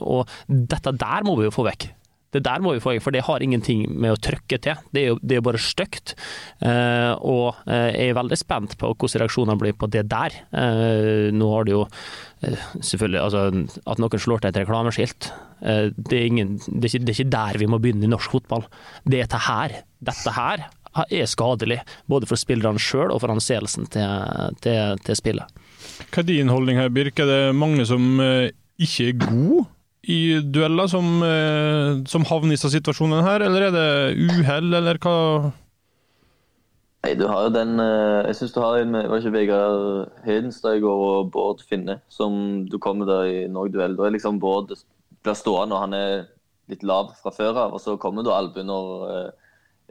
Og 0.00 0.38
dette 0.46 0.96
der 0.96 1.26
må 1.28 1.36
vi 1.40 1.50
jo 1.50 1.54
få 1.54 1.68
vekk. 1.68 1.92
Det 2.32 2.40
der 2.46 2.62
må 2.64 2.72
vi 2.72 2.80
få, 2.80 2.94
for 3.04 3.12
det 3.12 3.24
har 3.26 3.44
ingenting 3.44 3.84
med 3.92 4.14
å 4.14 4.20
trykke 4.20 4.58
til. 4.64 4.80
Det 4.94 5.02
er 5.02 5.10
jo, 5.10 5.18
det 5.20 5.36
er 5.36 5.44
bare 5.44 5.60
stygt. 5.60 6.14
Uh, 6.64 7.12
og 7.20 7.60
uh, 7.68 7.90
jeg 7.92 8.12
er 8.12 8.16
veldig 8.16 8.38
spent 8.40 8.76
på 8.80 8.92
hvordan 8.94 9.22
reaksjonene 9.22 9.58
blir 9.60 9.76
på 9.76 9.88
det 9.92 10.06
der. 10.12 10.38
Uh, 10.54 11.28
nå 11.34 11.50
har 11.52 11.68
det 11.68 11.76
jo 11.76 11.86
selvfølgelig 12.42 13.20
altså, 13.22 13.42
At 13.86 14.00
noen 14.02 14.18
slår 14.18 14.40
til 14.42 14.50
et 14.50 14.56
reklameskilt, 14.64 15.28
det 15.62 16.16
er, 16.16 16.24
ingen, 16.26 16.56
det, 16.58 16.88
er 16.88 16.88
ikke, 16.88 17.00
det, 17.04 17.12
er 17.12 17.18
ikke, 17.20 17.34
der 17.36 17.58
vi 17.60 17.68
må 17.70 17.78
begynne 17.78 18.08
i 18.08 18.10
norsk 18.10 18.32
fotball. 18.34 18.64
Det 19.04 19.20
er 19.20 19.28
dette 19.28 19.38
her. 19.44 19.76
Dette 20.02 20.32
her 20.34 20.64
er 21.04 21.30
skadelig, 21.30 21.78
både 22.10 22.26
for 22.26 22.40
spillerne 22.40 22.82
sjøl 22.82 23.14
og 23.14 23.22
for 23.22 23.30
anseelsen 23.30 23.86
til, 23.94 24.58
til, 24.64 24.98
til 25.06 25.20
spillet. 25.20 25.62
Hva 26.08 26.24
er 26.24 26.28
din 26.32 26.50
holdning 26.50 26.82
her, 26.82 26.90
Birk? 26.90 27.22
Er 27.22 27.30
det 27.30 27.54
mange 27.54 27.86
som 27.86 28.18
ikke 28.18 29.12
er 29.12 29.20
gode 29.22 29.68
i 30.02 30.40
dueller 30.42 30.88
som, 30.90 31.22
eh, 31.22 32.02
som 32.10 32.24
havner 32.26 32.52
i 32.52 32.56
disse 32.56 32.72
situasjonene 32.72 33.22
her, 33.22 33.44
eller 33.46 33.68
er 33.68 33.74
det 33.74 33.90
uhell, 34.18 34.72
eller 34.74 34.98
hva? 35.02 35.52
Nei, 37.02 37.14
du 37.18 37.24
har 37.26 37.48
jo 37.48 37.54
den 37.54 37.80
eh, 37.82 38.28
Jeg 38.28 38.38
syns 38.38 38.54
du 38.54 38.60
har 38.62 38.78
en 38.78 38.94
var 38.94 39.18
ikke 39.18 39.34
Vegard 39.34 40.82
går 40.82 41.04
og 41.06 41.32
Bård 41.34 41.62
Finne 41.66 41.98
som 42.08 42.64
du 42.70 42.78
kommer 42.78 43.06
der 43.06 43.30
i 43.30 43.48
Norge 43.50 43.74
duell. 43.74 43.96
Da 43.98 44.06
er 44.06 44.14
liksom 44.14 44.38
Bård 44.42 44.74
blir 45.22 45.38
stående 45.38 45.74
og 45.74 45.84
han 45.86 45.94
er 45.98 46.12
litt 46.70 46.82
lav 46.86 47.12
fra 47.22 47.32
før 47.34 47.58
av, 47.66 47.74
og 47.74 47.82
så 47.82 47.96
kommer 48.00 48.26
da 48.26 48.36
albuen 48.38 48.70
når 48.70 49.06
eh, 49.10 49.30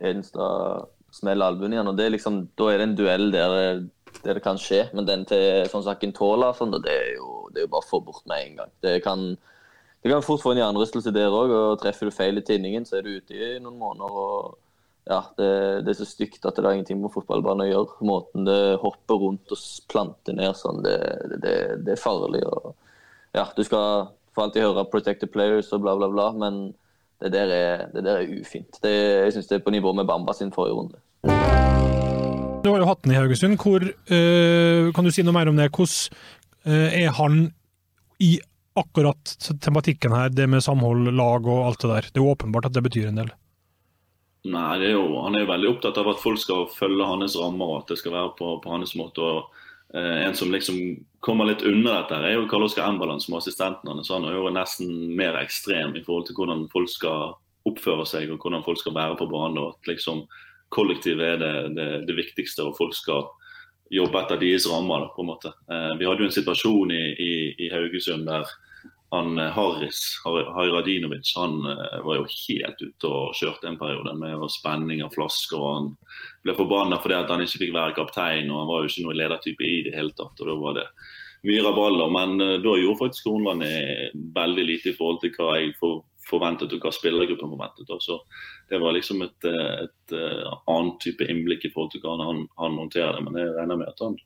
Hedenstad 0.01 0.87
smeller 1.11 1.51
albuen 1.51 1.75
igjen. 1.75 1.87
og 1.91 1.97
det 1.99 2.07
er 2.07 2.15
liksom, 2.15 2.45
Da 2.57 2.71
er 2.71 2.79
det 2.79 2.87
en 2.89 2.97
duell 2.99 3.31
der, 3.31 3.83
der 4.23 4.39
det 4.39 4.43
kan 4.43 4.59
skje, 4.59 4.85
men 4.95 5.07
den 5.07 5.27
til 5.27 5.67
sånn 5.71 5.83
som 5.83 5.93
Akintola 5.93 6.53
sånn, 6.55 6.71
det, 6.79 6.91
er 6.91 7.15
jo, 7.17 7.47
det 7.51 7.61
er 7.61 7.67
jo 7.67 7.73
bare 7.75 7.85
å 7.85 7.91
få 7.91 7.99
bort 8.07 8.23
med 8.31 8.45
en 8.45 8.61
gang. 8.61 8.71
Det 8.83 8.95
kan 9.03 9.33
det 10.01 10.09
kan 10.09 10.23
fort 10.25 10.41
få 10.41 10.55
en 10.55 10.61
hjernerystelse 10.61 11.13
der 11.13 11.29
òg, 11.29 11.51
og 11.53 11.79
treffer 11.81 12.09
du 12.09 12.15
feil 12.15 12.41
i 12.41 12.45
tinningen, 12.45 12.87
så 12.87 12.97
er 12.97 13.05
du 13.05 13.15
ute 13.19 13.37
i 13.37 13.59
noen 13.61 13.77
måneder. 13.77 14.21
og 14.25 14.57
ja, 15.09 15.19
det, 15.37 15.49
det, 15.85 15.91
er 15.91 15.97
så 15.97 16.05
stygt 16.05 16.45
at 16.45 16.55
det 16.55 16.65
har 16.65 16.75
ingenting 16.77 17.01
med 17.01 17.11
fotballbanen 17.13 17.65
å 17.65 17.69
gjøre. 17.69 17.95
Måten 18.05 18.45
det 18.45 18.59
hopper 18.83 19.17
rundt 19.21 19.53
og 19.53 19.63
planter 19.91 20.37
ned 20.37 20.57
sånn, 20.57 20.83
det, 20.85 20.97
det, 21.41 21.55
det 21.85 21.95
er 21.95 22.01
farlig. 22.01 22.43
Og, 22.45 22.73
ja, 23.35 23.47
du 23.57 23.63
skal 23.65 24.11
for 24.31 24.45
alltid 24.45 24.63
høre 24.63 24.85
'protect 24.87 25.25
players' 25.33 25.73
og 25.73 25.81
bla, 25.81 25.95
bla, 25.97 26.07
bla, 26.07 26.31
men 26.31 26.73
det 27.21 27.33
der 27.33 27.49
er, 27.53 27.87
der 27.93 28.17
er 28.17 28.39
ufint. 28.41 28.79
jeg 28.83 29.33
syns 29.33 29.47
det 29.47 29.59
er 29.59 29.65
på 29.65 29.73
nivå 29.73 29.93
med 29.93 30.05
Bamba 30.05 30.33
sin 30.33 30.51
forrige 30.51 30.73
runde. 30.73 30.97
Du 32.63 32.69
har 32.69 32.77
jo 32.77 32.85
hatt 32.85 33.03
den 33.03 33.11
i 33.11 33.15
Haugesund. 33.15 33.57
Hvor, 33.57 33.81
øh, 33.81 34.93
kan 34.93 35.03
du 35.03 35.11
si 35.11 35.21
noe 35.21 35.33
mer 35.33 35.49
om 35.49 35.57
det? 35.57 35.69
Hvordan 35.69 36.09
øh, 36.65 36.89
er 37.03 37.09
han 37.09 37.53
i 38.19 38.39
akkurat 38.79 39.35
tematikken 39.61 40.13
her, 40.15 40.29
det 40.29 40.47
med 40.47 40.63
samhold, 40.63 41.11
lag 41.13 41.47
og 41.47 41.65
alt 41.67 41.81
det 41.81 41.89
der. 41.91 42.09
Det 42.09 42.19
er 42.19 42.23
jo 42.23 42.33
åpenbart 42.33 42.69
at 42.69 42.75
det 42.77 42.83
betyr 42.85 43.09
en 43.09 43.19
del. 43.21 43.31
Nei, 44.51 44.77
er 44.79 44.95
jo, 44.95 45.21
Han 45.21 45.35
er 45.35 45.43
jo 45.43 45.51
veldig 45.51 45.69
opptatt 45.69 45.99
av 46.01 46.07
at 46.09 46.21
folk 46.21 46.39
skal 46.41 46.69
følge 46.73 47.05
hans 47.05 47.35
rammer 47.37 47.67
og 47.67 47.81
at 47.81 47.91
det 47.91 47.99
skal 48.01 48.15
være 48.15 48.31
på, 48.39 48.55
på 48.63 48.71
hans 48.73 48.95
måte. 48.97 49.21
og 49.21 49.51
eh, 49.93 50.23
En 50.25 50.37
som 50.37 50.53
liksom 50.53 50.79
kommer 51.21 51.45
litt 51.45 51.61
under 51.61 51.99
dette, 51.99 52.17
her, 52.17 52.25
er 52.25 52.39
jo 52.39 52.47
Karl 52.49 52.65
Oskar 52.65 52.89
Embaland 52.89 53.21
som 53.21 53.37
assistenten 53.37 53.91
hans. 53.91 54.09
Han 54.09 54.25
er 54.25 54.39
jo 54.39 54.49
nesten 54.49 54.89
mer 55.17 55.37
ekstrem 55.43 55.93
i 55.95 56.01
forhold 56.07 56.25
til 56.29 56.39
hvordan 56.39 56.65
folk 56.73 56.89
skal 56.89 57.35
oppføre 57.69 58.07
seg 58.09 58.31
og 58.33 58.41
hvordan 58.41 58.65
folk 58.65 58.81
skal 58.81 58.97
være 58.97 59.19
på 59.19 59.29
banen. 59.29 59.61
og 59.61 59.75
at 59.75 59.93
liksom 59.93 60.25
Kollektivet 60.71 61.33
er 61.33 61.37
det, 61.37 61.55
det, 61.75 61.87
det 62.07 62.15
viktigste, 62.15 62.63
og 62.63 62.77
folk 62.77 62.95
skal 62.95 63.25
jobbe 63.91 64.19
etter 64.21 64.39
deres 64.39 64.67
rammer. 64.71 65.07
på 65.15 65.21
en 65.21 65.31
måte. 65.31 65.53
Eh, 65.71 65.93
vi 65.99 66.07
hadde 66.07 66.23
jo 66.23 66.29
en 66.29 66.37
situasjon 66.39 66.91
i, 66.91 67.05
i, 67.11 67.31
i 67.65 67.71
Haugesund 67.73 68.27
der 68.27 68.47
han 69.11 69.37
eh, 69.37 69.51
Harris 69.51 69.99
Hajradinovic 70.23 71.33
han 71.35 71.57
eh, 71.67 71.97
var 72.05 72.21
jo 72.21 72.27
helt 72.29 72.81
ute 72.81 73.09
og 73.09 73.35
kjørte 73.35 73.67
en 73.67 73.79
periode 73.79 74.13
med 74.19 74.45
spenning 74.53 75.03
av 75.03 75.11
flasker. 75.15 75.59
og 75.59 75.75
Han 75.75 75.89
ble 76.45 76.55
forbanna 76.59 77.01
fordi 77.01 77.19
han 77.19 77.43
ikke 77.43 77.65
fikk 77.65 77.75
være 77.75 77.97
kaptein, 77.99 78.51
og 78.51 78.63
han 78.63 78.71
var 78.71 78.79
jo 78.85 78.93
ikke 78.93 79.07
noen 79.07 79.19
ledertype 79.23 79.67
i 79.67 79.83
det 79.89 79.97
hele 79.97 80.15
tatt. 80.15 80.39
og 80.39 80.47
da 80.47 80.55
var 80.63 80.79
det 80.79 80.87
mye 81.41 81.61
raballer, 81.65 82.09
Men 82.13 82.37
da 82.37 82.77
gjorde 82.77 82.99
faktisk 82.99 83.25
Hornland 83.25 83.63
veldig 84.13 84.65
lite 84.65 84.91
i 84.91 84.93
forhold 84.93 85.23
til 85.23 85.31
hva 85.33 85.55
jeg 85.57 85.73
forventet 86.29 86.73
og 86.75 86.83
hva 86.83 86.91
spillergruppen 86.93 87.53
forventet. 87.53 87.91
Så 88.03 88.19
det 88.69 88.79
var 88.81 88.95
liksom 88.95 89.23
et, 89.25 89.47
et, 89.47 90.15
et 90.15 90.17
annet 90.69 90.99
type 91.03 91.27
innblikk 91.27 91.65
i 91.65 91.71
forhold 91.73 91.93
til 91.93 92.03
hvordan 92.03 92.25
han, 92.27 92.43
han 92.61 92.77
håndterer 92.83 93.17
det. 93.17 93.25
Men 93.27 93.39
jeg 93.41 93.55
regner 93.57 93.81
med 93.81 93.91
at 93.91 94.03
han, 94.05 94.17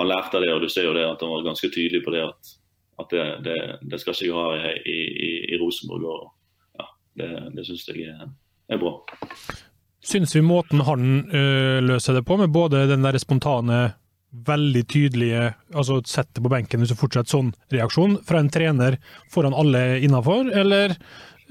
han 0.00 0.10
lærte 0.10 0.42
det, 0.42 0.52
og 0.54 0.62
du 0.62 0.68
ser 0.72 0.88
jo 0.88 0.94
det 0.96 1.06
at 1.08 1.24
han 1.24 1.34
var 1.34 1.48
ganske 1.48 1.72
tydelig 1.72 2.04
på 2.04 2.14
det 2.14 2.22
at, 2.28 2.54
at 3.02 3.16
det, 3.16 3.26
det, 3.48 3.58
det, 3.90 4.00
skal 4.02 4.14
ikke 4.14 4.30
jeg 4.30 4.38
ha 4.38 4.76
i, 4.78 5.00
i, 5.28 5.32
i 5.54 5.60
Rosenborg. 5.62 6.08
og 6.12 6.80
ja, 6.80 6.88
Det, 7.20 7.32
det 7.58 7.66
syns 7.68 7.88
jeg 7.90 8.08
er, 8.12 8.30
er 8.72 8.82
bra. 8.82 8.96
Syns 10.02 10.34
vi 10.34 10.42
måten 10.42 10.82
han 10.82 11.26
ø, 11.30 11.42
løser 11.84 12.16
det 12.18 12.24
på, 12.26 12.36
med 12.40 12.50
både 12.54 12.88
den 12.90 13.04
der 13.06 13.18
spontane 13.22 13.92
veldig 14.32 14.86
tydelige 14.88 15.50
altså 15.76 15.98
sette 16.08 16.40
på 16.40 16.50
benken 16.52 16.80
hvis 16.80 16.94
du 16.94 16.98
fortsetter 16.98 17.34
sånn 17.34 17.50
reaksjon 17.72 18.16
fra 18.26 18.40
en 18.40 18.48
trener 18.52 18.96
foran 19.32 19.56
alle 19.56 20.00
innafor, 20.04 20.48
eller 20.48 20.96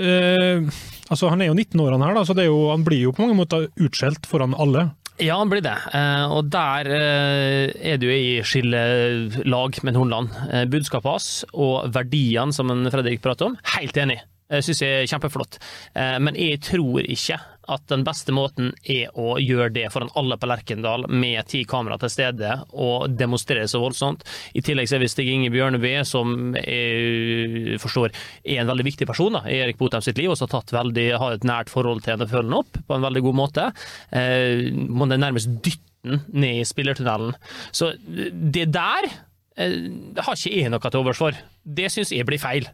eh, 0.02 0.82
altså 1.12 1.30
Han 1.32 1.44
er 1.44 1.52
jo 1.52 1.58
19-årene 1.58 2.08
her, 2.08 2.18
da, 2.18 2.26
så 2.28 2.36
jo, 2.42 2.58
han 2.72 2.84
blir 2.88 3.06
jo 3.08 3.14
på 3.16 3.26
mange 3.26 3.38
måter 3.40 3.70
utskjelt 3.82 4.28
foran 4.30 4.58
alle. 4.58 4.90
Ja, 5.22 5.38
han 5.38 5.52
blir 5.52 5.62
det. 5.62 5.76
Eh, 5.94 6.32
og 6.34 6.50
der 6.50 6.88
eh, 6.90 7.70
er 7.92 8.00
det 8.02 8.08
jo 8.08 8.16
i 8.16 8.42
skillelag 8.48 9.78
med 9.86 10.00
Hornland. 10.00 10.34
Eh, 10.50 10.66
budskapet 10.72 11.12
hans 11.12 11.30
og 11.54 11.92
verdiene 11.94 12.56
som 12.56 12.72
Fredrik 12.90 13.22
prater 13.24 13.52
om, 13.52 13.58
helt 13.76 13.98
enig. 14.02 14.22
Syns 14.52 14.82
jeg 14.84 15.04
er 15.06 15.08
kjempeflott. 15.08 15.62
Men 15.96 16.36
jeg 16.36 16.58
tror 16.66 17.06
ikke 17.06 17.38
at 17.72 17.86
den 17.92 18.04
beste 18.08 18.34
måten 18.36 18.72
er 18.84 19.12
å 19.20 19.38
gjøre 19.42 19.72
det 19.76 19.88
foran 19.94 20.12
alle 20.20 20.38
på 20.40 20.50
Lerkendal 20.50 21.08
med 21.10 21.48
ti 21.52 21.64
kamera 21.70 21.98
til 22.02 22.12
stede 22.12 22.54
og 22.72 23.16
demonstrere 23.18 23.70
så 23.72 23.82
voldsomt. 23.84 24.26
I 24.58 24.64
tillegg 24.66 24.90
så 24.90 24.98
er 24.98 25.04
vi 25.06 25.12
Stig 25.12 25.32
Inge 25.32 25.52
Bjørneby, 25.54 25.94
som 26.08 26.54
jeg 26.60 27.80
forstår 27.82 28.12
er 28.44 28.62
en 28.62 28.72
veldig 28.72 28.88
viktig 28.92 29.08
person 29.10 29.40
da, 29.40 29.44
i 29.48 29.62
Erik 29.64 29.80
Botheim 29.80 30.04
sitt 30.06 30.20
liv, 30.20 30.32
og 30.34 30.40
som 30.40 30.52
har, 30.52 30.68
veldig, 30.82 31.08
har 31.22 31.38
et 31.38 31.48
nært 31.48 31.72
forhold 31.72 32.04
til 32.04 32.16
henne 32.16 32.28
og 32.28 32.34
følger 32.34 32.50
henne 32.50 32.62
opp 32.62 32.84
på 32.88 32.98
en 32.98 33.08
veldig 33.08 33.26
god 33.28 33.40
måte. 33.42 33.68
Eh, 34.12 34.70
må 34.72 35.08
det 35.10 35.22
nærmest 35.22 35.52
dytten 35.64 36.24
ned 36.34 36.62
i 36.62 36.68
spillertunnelen. 36.68 37.36
Så 37.72 37.94
det 38.06 38.70
der 38.74 39.10
eh, 39.10 39.76
har 40.20 40.38
ikke 40.38 40.56
jeg 40.56 40.72
noe 40.74 40.90
til 40.90 41.04
overs 41.04 41.22
for. 41.22 41.44
Det 41.64 41.92
syns 41.94 42.14
jeg 42.16 42.28
blir 42.28 42.42
feil. 42.42 42.68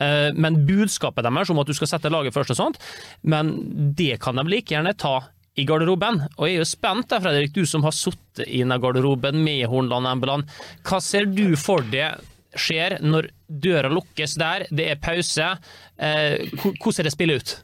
Eh, 0.00 0.30
men 0.34 0.62
budskapet 0.68 1.26
deres 1.26 1.52
om 1.52 1.60
at 1.60 1.68
du 1.68 1.76
skal 1.76 1.92
sette 1.92 2.12
laget 2.12 2.34
først 2.36 2.54
og 2.54 2.60
sånt, 2.60 2.80
men 3.22 3.52
det 3.96 4.16
kan 4.22 4.38
de 4.40 4.46
like 4.48 4.72
gjerne 4.72 4.96
ta 4.98 5.18
i 5.58 5.66
garderoben. 5.68 6.22
Og 6.38 6.46
jeg 6.46 6.56
er 6.56 6.62
jo 6.62 6.68
spent, 6.68 7.08
der, 7.10 7.22
Fredrik, 7.22 7.54
du 7.54 7.66
som 7.68 7.84
har 7.84 7.94
sittet 7.96 8.46
i 8.46 8.62
garderoben 8.64 9.42
med 9.44 9.66
Hornland 9.68 10.08
Embeland. 10.08 10.52
Hva 10.86 11.00
ser 11.04 11.28
du 11.28 11.56
for 11.60 11.84
deg 11.92 12.20
skjer 12.58 12.96
når 13.04 13.28
døra 13.46 13.90
lukkes 13.92 14.36
der, 14.40 14.66
det 14.74 14.88
er 14.92 15.02
pause? 15.02 15.52
Eh, 16.00 16.48
hvordan 16.62 16.96
ser 16.96 17.06
det 17.06 17.14
spillet 17.14 17.42
ut? 17.42 17.56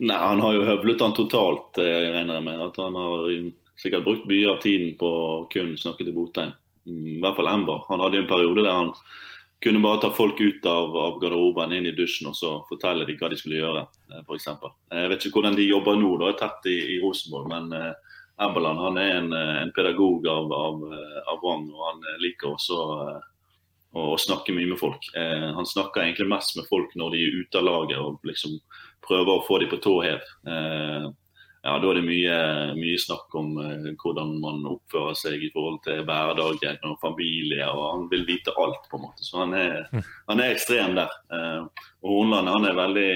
Nei, 0.00 0.16
Han 0.16 0.40
har 0.40 0.56
jo 0.56 0.64
høvlet 0.64 1.02
han 1.04 1.16
totalt, 1.16 1.78
eh, 1.78 1.84
jeg 2.06 2.12
regner 2.16 2.40
med. 2.44 2.60
At 2.64 2.76
han 2.80 2.96
har 2.96 3.28
sikkert 3.80 4.04
brukt 4.04 4.28
mye 4.28 4.48
av 4.50 4.60
tiden 4.64 4.96
på 5.00 5.10
kun 5.52 5.76
snakke 5.80 6.04
til 6.04 6.16
Botheim. 6.16 6.52
I 6.88 7.18
hvert 7.20 7.36
fall 7.36 7.50
Ember. 7.52 7.84
Han 7.88 8.00
hadde 8.00 8.22
en 8.22 8.30
periode 8.30 8.64
der 8.64 8.72
han 8.72 8.94
kunne 9.62 9.80
bare 9.80 10.00
ta 10.00 10.10
folk 10.10 10.40
ut 10.40 10.66
av, 10.66 10.96
av 10.96 11.18
garderoben, 11.20 11.72
inn 11.72 11.86
i 11.86 11.96
dusjen 11.96 12.30
og 12.30 12.36
så 12.36 12.52
fortelle 12.68 13.04
de 13.04 13.16
hva 13.20 13.28
de 13.28 13.36
skulle 13.36 13.60
gjøre. 13.60 13.82
f.eks. 14.22 14.46
jeg 14.48 15.10
vet 15.12 15.26
ikke 15.26 15.36
hvordan 15.36 15.58
de 15.58 15.66
jobber 15.68 15.98
nå, 16.00 16.14
da, 16.22 16.30
tett 16.38 16.70
i, 16.72 16.78
i 16.94 17.00
Rosenborg. 17.02 17.50
Men 17.52 17.74
eh, 17.76 18.14
Embeland 18.40 18.80
han 18.80 19.00
er 19.02 19.10
en, 19.18 19.32
eh, 19.36 19.56
en 19.62 19.72
pedagog 19.76 20.28
av, 20.32 20.52
av, 20.52 20.86
eh, 20.94 21.18
av, 21.28 21.44
rang, 21.44 21.68
og 21.74 21.84
han 21.90 22.06
liker 22.24 22.54
også 22.54 22.78
eh, 23.04 23.26
å, 23.92 24.06
å, 24.14 24.18
snakke 24.20 24.56
mye 24.56 24.72
med 24.72 24.80
folk. 24.80 25.10
Eh, 25.12 25.50
han 25.58 25.68
snakker 25.68 26.06
egentlig 26.06 26.30
mest 26.32 26.56
med 26.56 26.68
folk 26.70 26.96
når 26.96 27.16
de 27.16 27.24
er 27.26 27.40
ute 27.42 27.60
av 27.60 27.68
laget 27.68 28.00
og 28.00 28.24
liksom 28.24 28.56
prøver 29.04 29.34
å 29.34 29.44
få 29.44 29.60
dem 29.60 29.72
på 29.72 29.82
tå 29.84 29.98
hev. 30.06 30.24
Ja, 31.62 31.74
da 31.78 31.90
er 31.90 31.98
det 31.98 32.06
mye, 32.06 32.36
mye 32.78 32.98
snakk 33.00 33.34
om 33.36 33.50
eh, 33.60 33.88
hvordan 34.00 34.32
man 34.40 34.62
oppfører 34.70 35.16
seg 35.18 35.42
i 35.44 35.50
forhold 35.52 35.82
til 35.84 36.02
hverdagen 36.08 36.78
og 36.88 36.96
familie. 37.02 37.66
og 37.68 37.82
Han 37.84 38.06
vil 38.12 38.24
vite 38.28 38.54
alt, 38.56 38.86
på 38.88 38.96
en 38.96 39.04
måte. 39.04 39.26
Så 39.26 39.42
han 39.42 39.52
er, 39.58 39.90
han 40.30 40.40
er 40.40 40.54
ekstrem 40.54 40.96
der. 40.96 41.12
Eh, 41.36 41.66
og 42.00 42.14
Hornland 42.14 42.48
han 42.48 42.68
er 42.70 42.78
veldig 42.78 43.10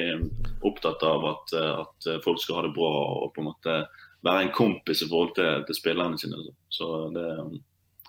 opptatt 0.68 1.06
av 1.08 1.24
at, 1.30 1.54
eh, 1.56 1.84
at 1.86 2.10
folk 2.26 2.42
skal 2.42 2.60
ha 2.60 2.66
det 2.68 2.74
bra 2.76 2.92
og 3.24 3.32
på 3.32 3.40
en 3.40 3.48
måte 3.48 3.78
være 4.24 4.44
en 4.44 4.56
kompis 4.56 5.04
i 5.04 5.08
forhold 5.08 5.32
til, 5.38 5.64
til 5.64 5.80
spillerne 5.80 6.20
sine. 6.20 6.44
Så 6.72 6.90
det, 7.16 7.28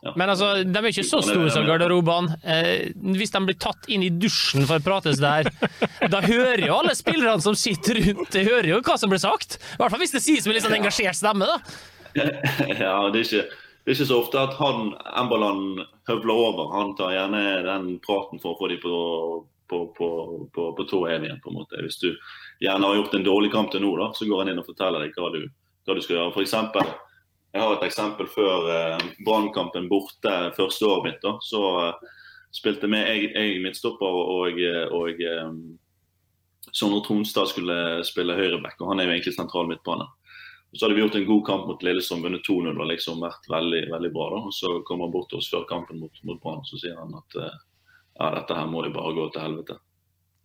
ja. 0.03 0.13
Men 0.19 0.29
altså, 0.29 0.51
de 0.61 0.77
er 0.77 0.87
ikke 0.91 1.05
så 1.07 1.21
store 1.25 1.49
som 1.53 1.65
garderobene. 1.65 2.35
Eh, 2.45 2.91
hvis 3.17 3.31
de 3.33 3.41
blir 3.47 3.57
tatt 3.57 3.87
inn 3.89 4.03
i 4.05 4.11
dusjen 4.13 4.67
for 4.67 4.77
å 4.77 4.85
prates 4.85 5.17
der, 5.21 5.49
da 6.13 6.21
hører 6.21 6.61
jo 6.67 6.75
alle 6.77 6.93
spillerne 6.97 7.41
som 7.41 7.57
sitter 7.57 8.01
rundt, 8.03 8.29
de 8.35 8.43
hører 8.45 8.69
jo 8.75 8.81
hva 8.85 8.99
som 9.01 9.09
blir 9.09 9.23
sagt. 9.23 9.57
I 9.57 9.79
hvert 9.81 9.95
fall 9.95 10.03
hvis 10.03 10.13
det 10.13 10.21
sies 10.25 10.45
med 10.45 10.57
litt 10.57 10.67
sånn 10.67 10.77
engasjert 10.77 11.17
stemme, 11.17 11.47
da. 11.49 11.57
ja, 12.83 12.99
det 13.11 13.23
er, 13.23 13.23
ikke, 13.23 13.41
det 13.47 13.89
er 13.89 13.97
ikke 13.97 14.09
så 14.11 14.19
ofte 14.21 14.43
at 14.43 14.53
han 14.59 14.93
Embaland 15.17 15.81
høvler 16.11 16.43
over. 16.51 16.69
Han 16.75 16.93
tar 16.99 17.15
gjerne 17.15 17.41
den 17.65 17.89
praten 18.05 18.43
for 18.43 18.53
å 18.53 18.59
få 18.59 18.69
dem 18.71 18.83
på, 18.83 18.99
på, 19.71 19.81
på, 19.97 20.09
på, 20.53 20.69
på 20.77 20.87
tå 20.91 21.01
hev 21.09 21.25
igjen. 21.25 21.41
på 21.43 21.49
en 21.49 21.59
måte. 21.63 21.81
Hvis 21.81 21.97
du 22.03 22.11
gjerne 22.63 22.91
har 22.91 23.01
gjort 23.01 23.17
en 23.17 23.25
dårlig 23.25 23.51
kamp 23.55 23.73
til 23.73 23.81
nå, 23.83 23.95
da, 23.99 24.11
så 24.13 24.29
går 24.29 24.43
han 24.43 24.53
inn 24.53 24.61
og 24.61 24.69
forteller 24.69 25.07
deg 25.07 25.17
hva 25.17 25.33
du, 25.33 25.41
hva 25.87 25.97
du 25.97 26.05
skal 26.05 26.19
gjøre. 26.19 26.35
For 26.37 26.45
eksempel, 26.45 26.93
jeg 27.55 27.63
har 27.63 27.77
et 27.77 27.87
eksempel 27.87 28.27
før 28.27 28.67
eh, 28.73 29.07
Brannkampen 29.23 29.87
borte 29.91 30.33
første 30.57 30.89
året 30.89 31.07
mitt. 31.07 31.21
da, 31.23 31.37
Så 31.41 31.61
eh, 31.85 32.13
spilte 32.55 32.89
med 32.91 33.07
jeg, 33.07 33.31
jeg 33.31 33.61
midtstopper 33.63 34.19
og, 34.21 34.59
og 34.99 35.23
eh, 35.23 35.47
Sondre 36.75 36.99
Tronstad 37.05 37.47
skulle 37.51 37.77
spille 38.03 38.35
høyreback, 38.35 38.79
og 38.81 38.91
han 38.91 38.99
er 38.99 39.07
jo 39.07 39.15
egentlig 39.15 39.35
sentral 39.37 39.69
midtbane. 39.69 40.07
Så 40.75 40.83
hadde 40.83 40.97
vi 40.97 41.03
gjort 41.05 41.15
en 41.15 41.27
god 41.29 41.43
kamp 41.47 41.67
mot 41.69 41.83
Lillestrøm, 41.87 42.25
vunnet 42.25 42.43
2-0 42.43 42.73
og 42.73 42.89
liksom 42.89 43.21
vært 43.23 43.47
veldig 43.47 43.85
veldig 43.93 44.11
bra. 44.11 44.29
da, 44.33 44.41
og 44.49 44.53
Så 44.53 44.71
kommer 44.83 45.07
han 45.07 45.13
bort 45.13 45.29
til 45.31 45.39
oss 45.39 45.47
før 45.53 45.63
kampen 45.69 46.01
mot, 46.03 46.23
mot 46.27 46.41
Brann 46.43 46.65
så 46.67 46.79
sier 46.81 46.97
han 46.99 47.15
at 47.15 47.37
eh, 47.39 47.59
ja, 48.19 48.31
dette 48.35 48.57
her 48.57 48.67
må 48.67 48.83
jo 48.83 48.91
bare 48.97 49.15
gå 49.15 49.29
til 49.31 49.45
helvete. 49.45 49.77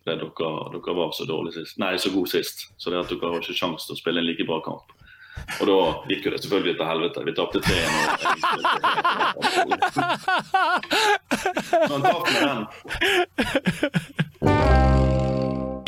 Det 0.07 0.15
dere, 0.17 0.53
dere 0.73 0.95
var 0.97 1.11
så 1.13 1.27
dårlig 1.27 1.51
sist. 1.57 1.77
Nei, 1.81 1.91
så 1.99 2.13
god 2.13 2.31
sist. 2.31 2.63
Så 2.79 2.89
det 2.89 3.03
at 3.03 3.11
dere 3.11 3.33
har 3.33 3.43
ikke 3.43 3.57
sjanse 3.59 3.89
til 3.89 3.97
å 3.97 3.99
spille 3.99 4.23
en 4.23 4.29
like 4.29 4.47
bra 4.47 4.61
kamp. 4.65 4.95
Og 5.61 5.67
da 5.67 5.77
gikk 6.09 6.25
jo 6.25 6.31
det 6.33 6.39
selvfølgelig 6.43 6.75
til 6.79 6.87
helvete. 6.89 7.19
Vi 7.27 7.31
tapte 7.37 7.59
3-1. 7.65 7.71
Men 11.91 12.01
takk 12.07 12.25
for 12.27 12.41
den. 12.47 12.61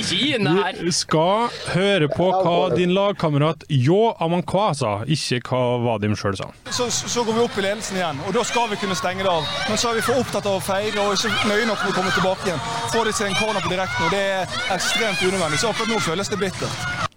Du 0.04 0.92
skal 0.92 1.48
høre 1.74 2.08
på 2.12 2.28
hva 2.44 2.70
din 2.76 2.92
lagkamerat 2.94 3.64
Yo 3.72 4.14
Amankwasa, 4.22 5.04
ikke 5.08 5.40
hva 5.48 5.62
Vadim 5.86 6.16
sjøl 6.20 6.36
sa. 6.38 6.50
Så, 6.70 6.90
så 6.92 7.24
går 7.24 7.34
vi 7.38 7.46
opp 7.46 7.58
i 7.58 7.64
ledelsen 7.66 7.98
igjen, 7.98 8.20
og 8.28 8.36
da 8.36 8.44
skal 8.48 8.70
vi 8.74 8.80
kunne 8.82 8.98
stenge 9.00 9.24
det 9.26 9.32
av. 9.32 9.48
Men 9.70 9.80
så 9.80 9.94
er 9.94 10.00
vi 10.02 10.06
for 10.06 10.20
opptatt 10.22 10.50
av 10.50 10.60
å 10.60 10.64
feire 10.64 11.00
og 11.06 11.16
ikke 11.16 11.32
nøye 11.50 11.70
nok 11.70 11.80
med 11.86 11.94
å 11.94 11.98
komme 11.98 12.12
tilbake 12.18 12.52
igjen. 12.52 12.62
Får 12.94 13.10
de 13.10 13.16
seg 13.16 13.32
en 13.32 13.40
corner 13.40 13.64
på 13.64 13.74
direkten, 13.74 14.06
og 14.06 14.14
det 14.14 14.24
er 14.36 14.60
ekstremt 14.76 15.24
unødvendig. 15.24 15.64
Så 15.64 15.72
akkurat 15.72 15.96
nå 15.96 16.04
føles 16.04 16.34
det 16.34 16.42
bittert. 16.42 17.13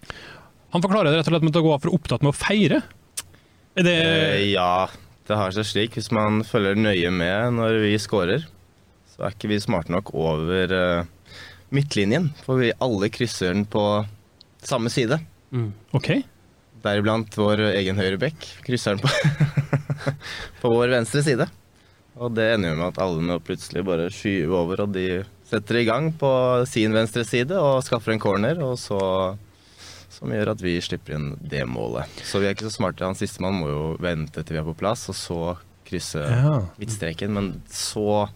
Han 0.75 0.83
forklarer 0.83 1.11
det 1.11 1.19
rett 1.21 1.29
og 1.29 1.35
slett 1.35 1.45
med 1.45 1.55
at 1.55 1.61
å 1.61 1.65
gå 1.65 1.75
for 1.83 1.95
opptatt 1.95 2.23
med 2.25 2.33
å 2.33 2.37
feire. 2.37 2.81
Er 3.77 3.85
det 3.87 3.97
Eh, 3.97 4.45
ja, 4.51 4.89
det 5.27 5.37
har 5.39 5.53
seg 5.55 5.67
slik. 5.69 5.97
Hvis 5.97 6.11
man 6.15 6.43
følger 6.47 6.75
nøye 6.79 7.11
med 7.13 7.57
når 7.59 7.81
vi 7.85 7.93
scorer, 8.01 8.47
så 9.13 9.27
er 9.27 9.35
ikke 9.35 9.51
vi 9.53 9.61
smarte 9.63 9.93
nok 9.93 10.13
over 10.17 10.73
eh, 10.75 11.05
midtlinjen. 11.75 12.31
For 12.45 12.59
vi 12.61 12.73
alle 12.83 13.11
krysser 13.13 13.53
den 13.53 13.67
på 13.69 13.83
samme 14.65 14.91
side. 14.91 15.21
OK. 15.95 16.11
Deriblant 16.83 17.33
vår 17.39 17.63
egen 17.71 17.97
høyre 17.97 18.19
bekk 18.21 18.43
krysser 18.65 18.97
den 18.97 19.05
på, 19.05 19.09
på 20.61 20.73
vår 20.73 20.91
venstre 20.97 21.23
side. 21.25 21.47
Og 22.17 22.33
det 22.33 22.51
ender 22.55 22.73
jo 22.73 22.79
med 22.79 22.91
at 22.91 23.01
alle 23.03 23.23
nå 23.23 23.37
plutselig 23.45 23.83
bare 23.85 24.09
skyver 24.13 24.55
over, 24.57 24.83
og 24.85 24.93
de 24.95 25.23
setter 25.47 25.79
i 25.79 25.87
gang 25.87 26.09
på 26.17 26.29
sin 26.69 26.95
venstre 26.95 27.23
side 27.27 27.55
og 27.55 27.83
skaffer 27.85 28.15
en 28.15 28.21
corner, 28.21 28.57
og 28.65 28.75
så 28.81 28.99
som 30.09 30.31
gjør 30.31 30.53
at 30.53 30.61
vi 30.63 30.75
slipper 30.81 31.15
inn 31.17 31.29
det 31.41 31.65
målet. 31.67 32.07
Så 32.23 32.39
vi 32.39 32.47
er 32.47 32.55
ikke 32.55 32.69
så 32.69 32.75
smarte. 32.77 33.05
Han 33.05 33.15
sistemann 33.19 33.59
må 33.59 33.67
jo 33.69 33.81
vente 34.01 34.43
til 34.43 34.55
vi 34.55 34.61
er 34.61 34.67
på 34.69 34.77
plass, 34.79 35.07
og 35.11 35.15
så 35.19 35.39
krysse 35.87 36.19
Ja. 36.23 36.61
midtstreken. 36.79 37.33
Men 37.33 37.61
så, 37.69 38.29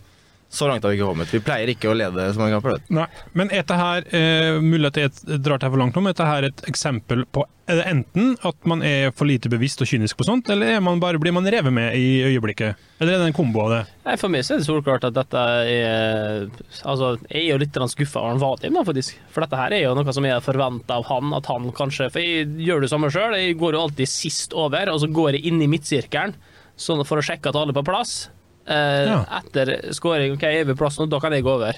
så 0.51 0.67
langt 0.67 0.83
har 0.83 0.91
vi 0.91 0.99
ikke 0.99 1.07
kommet. 1.07 1.31
Vi 1.31 1.39
pleier 1.39 1.69
ikke 1.71 1.87
å 1.87 1.95
lede 1.95 2.27
så 2.35 2.41
mange 2.41 2.57
kamper. 2.57 2.81
Nei, 2.91 3.07
men 3.39 3.51
er 3.55 3.63
her, 3.71 4.03
eh, 4.11 4.59
mulig 4.59 4.89
at 4.91 4.99
jeg 4.99 5.39
drar 5.39 5.61
til 5.61 5.69
her 5.69 5.71
for 5.71 5.79
langt 5.79 5.95
nå, 5.95 6.03
men 6.03 6.11
er 6.11 6.27
her 6.27 6.47
et 6.49 6.63
eksempel 6.67 7.23
på 7.31 7.45
er 7.71 7.77
det 7.79 7.85
enten 7.87 8.33
at 8.43 8.65
man 8.67 8.81
er 8.83 9.13
for 9.15 9.29
lite 9.29 9.47
bevisst 9.51 9.79
og 9.83 9.87
kynisk 9.87 10.17
på 10.19 10.25
sånt, 10.27 10.49
eller 10.51 10.73
er 10.75 10.81
man 10.83 10.99
bare, 10.99 11.19
blir 11.21 11.31
man 11.31 11.47
revet 11.47 11.71
med 11.71 11.95
i 11.95 12.19
øyeblikket? 12.27 12.79
Eller 12.99 13.13
er 13.13 13.21
det 13.21 13.29
en 13.29 13.37
kombo 13.37 13.61
av 13.63 13.71
det? 13.71 13.81
Nei, 14.03 14.17
For 14.19 14.33
meg 14.33 14.43
så 14.43 14.55
er 14.55 14.59
det 14.59 14.67
solklart 14.67 15.07
at 15.07 15.15
dette 15.15 15.43
er 15.71 16.49
Altså, 16.83 17.13
jeg 17.29 17.45
er 17.45 17.53
jo 17.53 17.61
litt 17.61 17.79
skuffa 17.93 18.19
over 18.19 18.33
han 18.33 18.41
Vadim, 18.41 18.75
da, 18.75 18.83
faktisk. 18.83 19.21
For 19.31 19.45
dette 19.45 19.59
her 19.61 19.77
er 19.77 19.85
jo 19.85 19.95
noe 19.95 20.15
som 20.17 20.27
jeg 20.27 20.43
forventer 20.43 20.97
av 20.97 21.07
han, 21.07 21.31
at 21.37 21.47
han 21.47 21.71
kanskje 21.77 22.09
For 22.11 22.19
jeg 22.25 22.49
gjør 22.65 22.83
det 22.83 22.91
samme 22.91 23.13
sjøl. 23.13 23.37
Jeg 23.39 23.59
går 23.61 23.77
jo 23.77 23.85
alltid 23.85 24.09
sist 24.09 24.57
over, 24.57 24.91
og 24.91 24.99
så 25.05 25.07
går 25.07 25.37
jeg 25.37 25.47
inn 25.53 25.63
i 25.63 25.71
midtsirkelen 25.71 26.35
sånn 26.81 27.05
for 27.07 27.21
å 27.21 27.25
sjekke 27.25 27.51
at 27.51 27.57
alle 27.59 27.71
er 27.71 27.77
på 27.77 27.87
plass. 27.87 28.25
Eh, 28.67 29.05
Ja. 29.09 29.25
Etter 29.39 29.91
scoring, 29.93 30.33
OK, 30.37 30.43
er 30.43 30.63
vi 30.65 30.73
på 30.73 30.77
plass 30.83 30.97
nå, 30.99 31.09
da 31.09 31.19
kan 31.19 31.31
jeg 31.33 31.43
gå 31.43 31.55
over. 31.55 31.75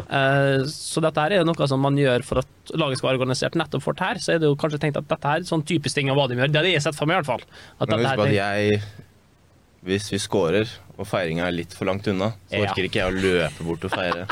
Eh, 0.00 0.62
så 0.70 1.02
dette 1.02 1.20
her 1.20 1.32
er 1.34 1.38
jo 1.42 1.44
noe 1.50 1.66
som 1.68 1.80
man 1.82 1.96
gjør 1.98 2.22
for 2.24 2.38
at 2.38 2.46
laget 2.78 2.98
skal 2.98 3.10
være 3.10 3.18
organisert. 3.20 3.56
Nettopp 3.58 3.82
for 3.82 3.94
her, 3.98 4.14
så 4.22 4.34
er 4.34 4.38
det 4.38 4.48
jo 4.48 4.56
kanskje 4.56 4.78
tenkt 4.80 4.96
at 4.96 5.08
dette 5.10 5.28
her 5.28 5.42
er 5.42 5.48
sånn 5.50 5.64
typisk 5.66 5.94
ting 5.98 6.08
av 6.10 6.16
hva 6.16 6.28
de 6.30 6.36
gjør. 6.38 6.52
Det 6.52 6.62
det 6.62 6.72
jeg 6.72 6.80
har 6.80 6.86
sett 6.92 6.96
for 7.00 7.06
meg, 7.10 7.18
i 7.18 7.20
hvert 7.20 7.26
fall. 7.26 7.44
At 7.80 7.88
Men 7.90 7.98
husk 8.04 8.18
at 8.18 8.32
jeg 8.32 8.80
Hvis 9.82 10.10
vi 10.12 10.18
scorer, 10.20 10.68
og 10.98 11.06
feiringa 11.08 11.46
er 11.48 11.52
litt 11.56 11.72
for 11.72 11.86
langt 11.88 12.06
unna, 12.06 12.34
så 12.50 12.58
Ja. 12.60 12.66
orker 12.68 12.84
ikke 12.84 13.00
jeg 13.00 13.12
å 13.12 13.16
løpe 13.16 13.64
bort 13.64 13.84
og 13.84 13.90
feire. 13.90 14.26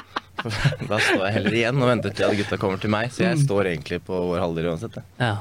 Da 0.88 0.99
står 1.01 1.24
jeg 1.24 1.32
heller 1.34 1.51
igjen 1.57 1.82
og 1.82 1.88
venter 1.88 2.11
til 2.14 2.24
at 2.28 2.36
gutta 2.36 2.59
kommer 2.59 2.78
til 2.80 2.90
meg. 2.90 3.09
Så 3.11 3.24
jeg 3.24 3.38
Mm. 3.38 3.44
står 3.46 3.64
egentlig 3.72 4.01
på 4.05 4.12
vår 4.12 4.38
halvdel 4.44 4.68
uansett. 4.70 5.03
Ja. 5.18 5.38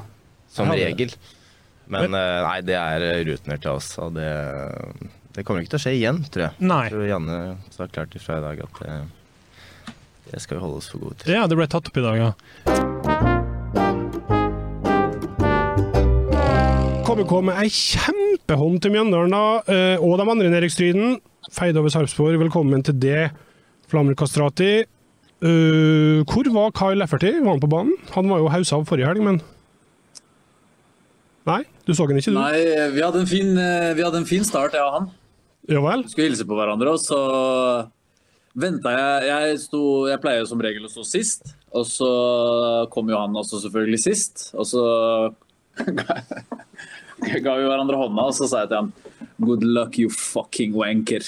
Som 0.49 0.69
regel. 0.71 1.11
Men 1.89 2.13
eh, 2.15 2.41
nei, 2.41 2.61
det 2.61 2.75
er 2.75 3.23
rutinert 3.27 3.61
til 3.61 3.71
oss, 3.71 3.97
og 3.99 4.13
det, 4.15 4.31
det 5.37 5.43
kommer 5.45 5.61
ikke 5.61 5.75
til 5.75 5.77
å 5.77 5.83
skje 5.83 5.91
igjen, 5.93 6.19
tror 6.33 6.47
jeg. 6.47 6.65
Nei. 6.65 6.83
Jeg 6.87 6.95
tror 6.95 7.09
Janne 7.11 7.35
sa 7.69 7.85
klart 7.93 8.15
ifra 8.17 8.39
i 8.39 8.41
dag 8.41 8.61
at 8.65 8.79
det, 8.81 8.95
det 10.31 10.39
skal 10.41 10.57
vi 10.57 10.63
holde 10.63 10.79
oss 10.81 10.87
for 10.89 11.03
gode 11.03 11.19
til. 11.21 11.35
Ja, 11.35 11.43
det 11.45 11.59
ble 11.59 11.67
tatt 11.69 11.91
opp 11.91 11.99
i 12.01 12.05
dag, 12.05 12.17
ja. 12.17 12.31
KBK 17.05 17.33
med 17.45 17.59
ei 17.61 17.69
kjempehånd 17.69 18.81
til 18.81 18.95
Mjøndalen 18.95 19.35
da, 19.37 19.43
eh, 19.69 20.01
og 20.01 20.17
de 20.17 20.25
andre 20.25 20.49
nedrykksstriden. 20.55 21.19
Feide 21.53 21.83
over 21.83 21.93
Sarpsborg, 21.93 22.39
velkommen 22.41 22.81
til 22.89 22.97
det, 22.97 23.27
Flamur 23.91 24.17
Kastrati. 24.17 24.87
Uh, 25.37 26.25
hvor 26.25 26.49
var 26.49 26.73
Kyle 26.73 26.97
Lefferty? 26.97 27.29
Var 27.37 27.51
han 27.53 27.61
på 27.61 27.69
banen? 27.69 27.93
Han 28.15 28.25
var 28.25 28.41
jo 28.41 28.49
hausa 28.49 28.79
av 28.79 28.87
forrige 28.89 29.05
helg, 29.05 29.21
men 29.21 29.37
Nei, 31.47 31.61
du 31.85 31.93
så 31.95 32.03
han 32.09 32.17
ikke, 32.19 32.33
du? 32.33 32.41
Nei, 32.41 32.89
vi 32.91 33.05
hadde 33.05 33.21
en 33.21 33.29
fin, 33.29 33.53
eh, 33.55 33.93
vi 33.95 34.03
hadde 34.03 34.19
en 34.19 34.27
fin 34.27 34.43
start, 34.43 34.73
jeg 34.75 34.83
og 34.83 34.95
han. 34.97 35.05
Ja 35.67 35.81
vel? 35.83 36.05
Skulle 36.07 36.29
hilse 36.29 36.45
på 36.47 36.55
hverandre, 36.55 36.93
og 36.95 36.99
så 37.03 37.17
venta 38.57 38.89
jeg 38.95 39.27
Jeg, 39.27 39.59
sto, 39.65 39.81
jeg 40.07 40.21
pleier 40.23 40.45
som 40.47 40.61
regel 40.63 40.85
å 40.87 40.91
stå 40.91 41.03
sist, 41.07 41.41
og 41.75 41.85
så 41.89 42.11
kom 42.93 43.09
jo 43.11 43.19
han 43.19 43.35
også 43.35 43.59
selvfølgelig 43.65 43.99
sist. 44.05 44.35
Og 44.55 44.65
så 44.69 44.83
ga 47.43 47.53
vi 47.59 47.67
hverandre 47.67 47.99
hånda, 47.99 48.21
og 48.29 48.35
så 48.37 48.45
sa 48.47 48.63
jeg 48.63 48.69
til 48.71 48.81
han 48.85 48.91
Good 49.43 49.63
luck, 49.63 49.97
you 49.99 50.09
fucking 50.09 50.73
wanker. 50.77 51.21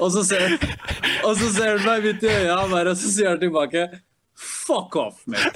og 0.00 0.08
så 0.14 0.22
ser 0.26 0.56
og 1.26 1.36
så 1.36 1.48
ser 1.52 1.76
han 1.76 1.84
meg 1.86 2.02
midt 2.06 2.22
i 2.24 2.28
øya, 2.32 2.56
og 2.64 2.96
så 2.96 3.08
sier 3.10 3.28
han 3.34 3.40
tilbake 3.42 3.82
Fuck 4.36 4.96
off, 5.00 5.22
mate. 5.30 5.50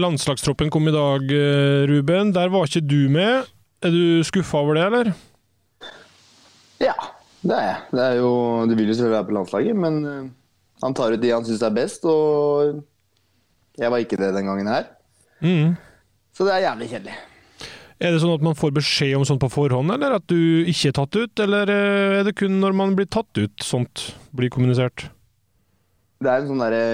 Landslagstroppen 0.00 0.70
kom 0.72 0.88
i 0.88 0.94
dag, 0.94 1.30
eh, 1.34 1.86
Ruben. 1.90 2.32
Der 2.34 2.50
var 2.52 2.66
ikke 2.68 2.84
du 2.86 3.08
med. 3.12 3.48
Er 3.82 3.94
du 3.94 4.24
skuffa 4.26 4.58
over 4.62 4.78
det, 4.78 4.84
eller? 4.88 5.12
Ja, 6.82 6.94
det 7.42 7.54
er 7.54 7.64
jeg. 7.66 7.80
Det 7.92 8.04
er 8.04 8.14
jo, 8.18 8.30
du 8.66 8.74
vil 8.74 8.90
jo 8.90 8.94
selvfølgelig 8.94 9.16
være 9.16 9.28
på 9.28 9.36
landslaget, 9.38 9.76
men 9.76 9.98
eh, 10.06 10.28
han 10.82 10.94
tar 10.94 11.14
ut 11.14 11.22
de 11.22 11.34
han 11.34 11.46
syns 11.46 11.64
er 11.66 11.74
best, 11.74 12.06
og 12.06 12.80
jeg 13.78 13.90
var 13.90 14.02
ikke 14.02 14.18
det 14.18 14.32
den 14.34 14.50
gangen 14.50 14.70
her. 14.70 14.88
Mm. 15.42 15.76
Så 16.34 16.46
det 16.46 16.54
er 16.54 16.66
jævlig 16.68 16.90
kjedelig. 16.90 17.18
Er 17.98 18.14
det 18.14 18.20
sånn 18.22 18.36
at 18.36 18.44
man 18.46 18.54
får 18.58 18.76
beskjed 18.76 19.16
om 19.18 19.24
sånt 19.26 19.42
på 19.42 19.50
forhånd, 19.50 19.90
eller 19.90 20.18
at 20.20 20.26
du 20.30 20.38
ikke 20.70 20.92
er 20.92 20.98
tatt 21.00 21.18
ut? 21.18 21.42
Eller 21.42 21.70
eh, 21.74 22.18
er 22.20 22.28
det 22.28 22.36
kun 22.38 22.60
når 22.62 22.76
man 22.78 22.94
blir 22.98 23.10
tatt 23.10 23.30
ut 23.38 23.64
sånt 23.64 24.12
blir 24.34 24.52
kommunisert? 24.54 25.08
Det 26.22 26.30
er 26.30 26.42
en 26.42 26.50
sånn 26.50 26.62
derre 26.62 26.84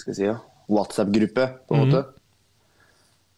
skal 0.00 0.12
jeg 0.12 0.18
si, 0.18 0.26
ja? 0.28 0.36
WhatsApp-gruppe, 0.70 1.48
på 1.68 1.76
en 1.76 1.82
mm. 1.82 1.88
måte. 1.88 2.04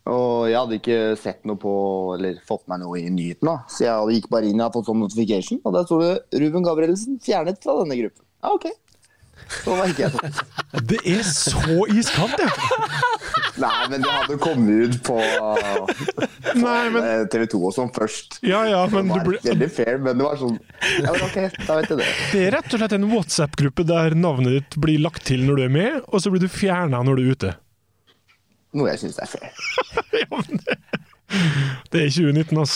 Og 0.07 0.47
jeg 0.47 0.59
hadde 0.61 0.79
ikke 0.79 0.99
sett 1.19 1.47
noe 1.49 1.59
på, 1.59 1.73
eller 2.15 2.39
fått 2.47 2.67
meg 2.71 2.79
noe 2.85 3.01
i 3.01 3.11
nyhetene, 3.11 3.57
så 3.71 3.89
jeg 3.89 4.19
gikk 4.21 4.29
bare 4.31 4.47
inn 4.47 4.61
og 4.61 4.69
hadde 4.69 4.79
fått 4.79 4.91
sånn 4.93 5.03
notification, 5.03 5.63
og 5.67 5.75
der 5.75 5.89
sto 5.89 5.99
det 6.03 6.43
Ruben 6.45 6.67
Gabrielsen 6.67 7.19
fjernet 7.23 7.59
fra 7.65 7.75
denne 7.81 7.99
gruppen. 7.99 8.23
Ja, 8.45 8.53
ok. 8.55 8.69
Det 10.87 10.99
er 11.07 11.23
så 11.27 11.87
iskaldt, 11.93 12.41
ja! 12.43 12.49
Nei, 13.57 13.87
men 13.91 14.03
det 14.05 14.11
hadde 14.13 14.37
kommet 14.43 14.91
ut 14.91 14.97
på, 15.07 15.17
Nei, 16.61 16.83
men... 16.93 17.07
TV 17.33 17.47
2 17.55 17.61
og 17.69 17.73
sånn 17.77 17.93
først. 17.95 18.39
Ja, 18.47 18.61
ja, 18.69 18.83
men 18.93 19.09
det 19.09 19.15
du 19.15 19.17
var 19.17 19.25
ble- 19.31 19.41
veldig 19.47 19.69
fair, 19.73 19.97
men 20.03 20.19
det 20.21 20.27
var 20.27 20.37
sånn 20.41 20.59
Ja, 21.01 21.13
men 21.15 21.23
ok, 21.25 21.39
da 21.67 21.79
vet 21.79 21.91
jeg 21.95 21.99
det. 22.03 22.09
Det 22.35 22.43
er 22.47 22.51
rett 22.59 22.75
og 22.77 22.81
slett 22.83 22.97
en 22.99 23.09
WhatsApp-gruppe 23.13 23.83
der 23.89 24.17
navnet 24.19 24.53
ditt 24.59 24.73
blir 24.83 25.01
lagt 25.05 25.23
til 25.31 25.41
når 25.47 25.55
du 25.63 25.65
er 25.69 25.73
med, 25.79 25.93
og 26.11 26.19
så 26.25 26.29
blir 26.35 26.43
du 26.45 26.51
fjerna 26.53 26.99
når 27.07 27.15
du 27.17 27.23
er 27.25 27.31
ute. 27.39 27.51
Noe 28.77 28.91
jeg 28.93 28.99
syns 29.07 29.19
er 29.25 29.29
fair. 29.31 29.47
Det 31.91 31.99
er 32.05 32.11
2019, 32.13 32.59
ass. 32.63 32.75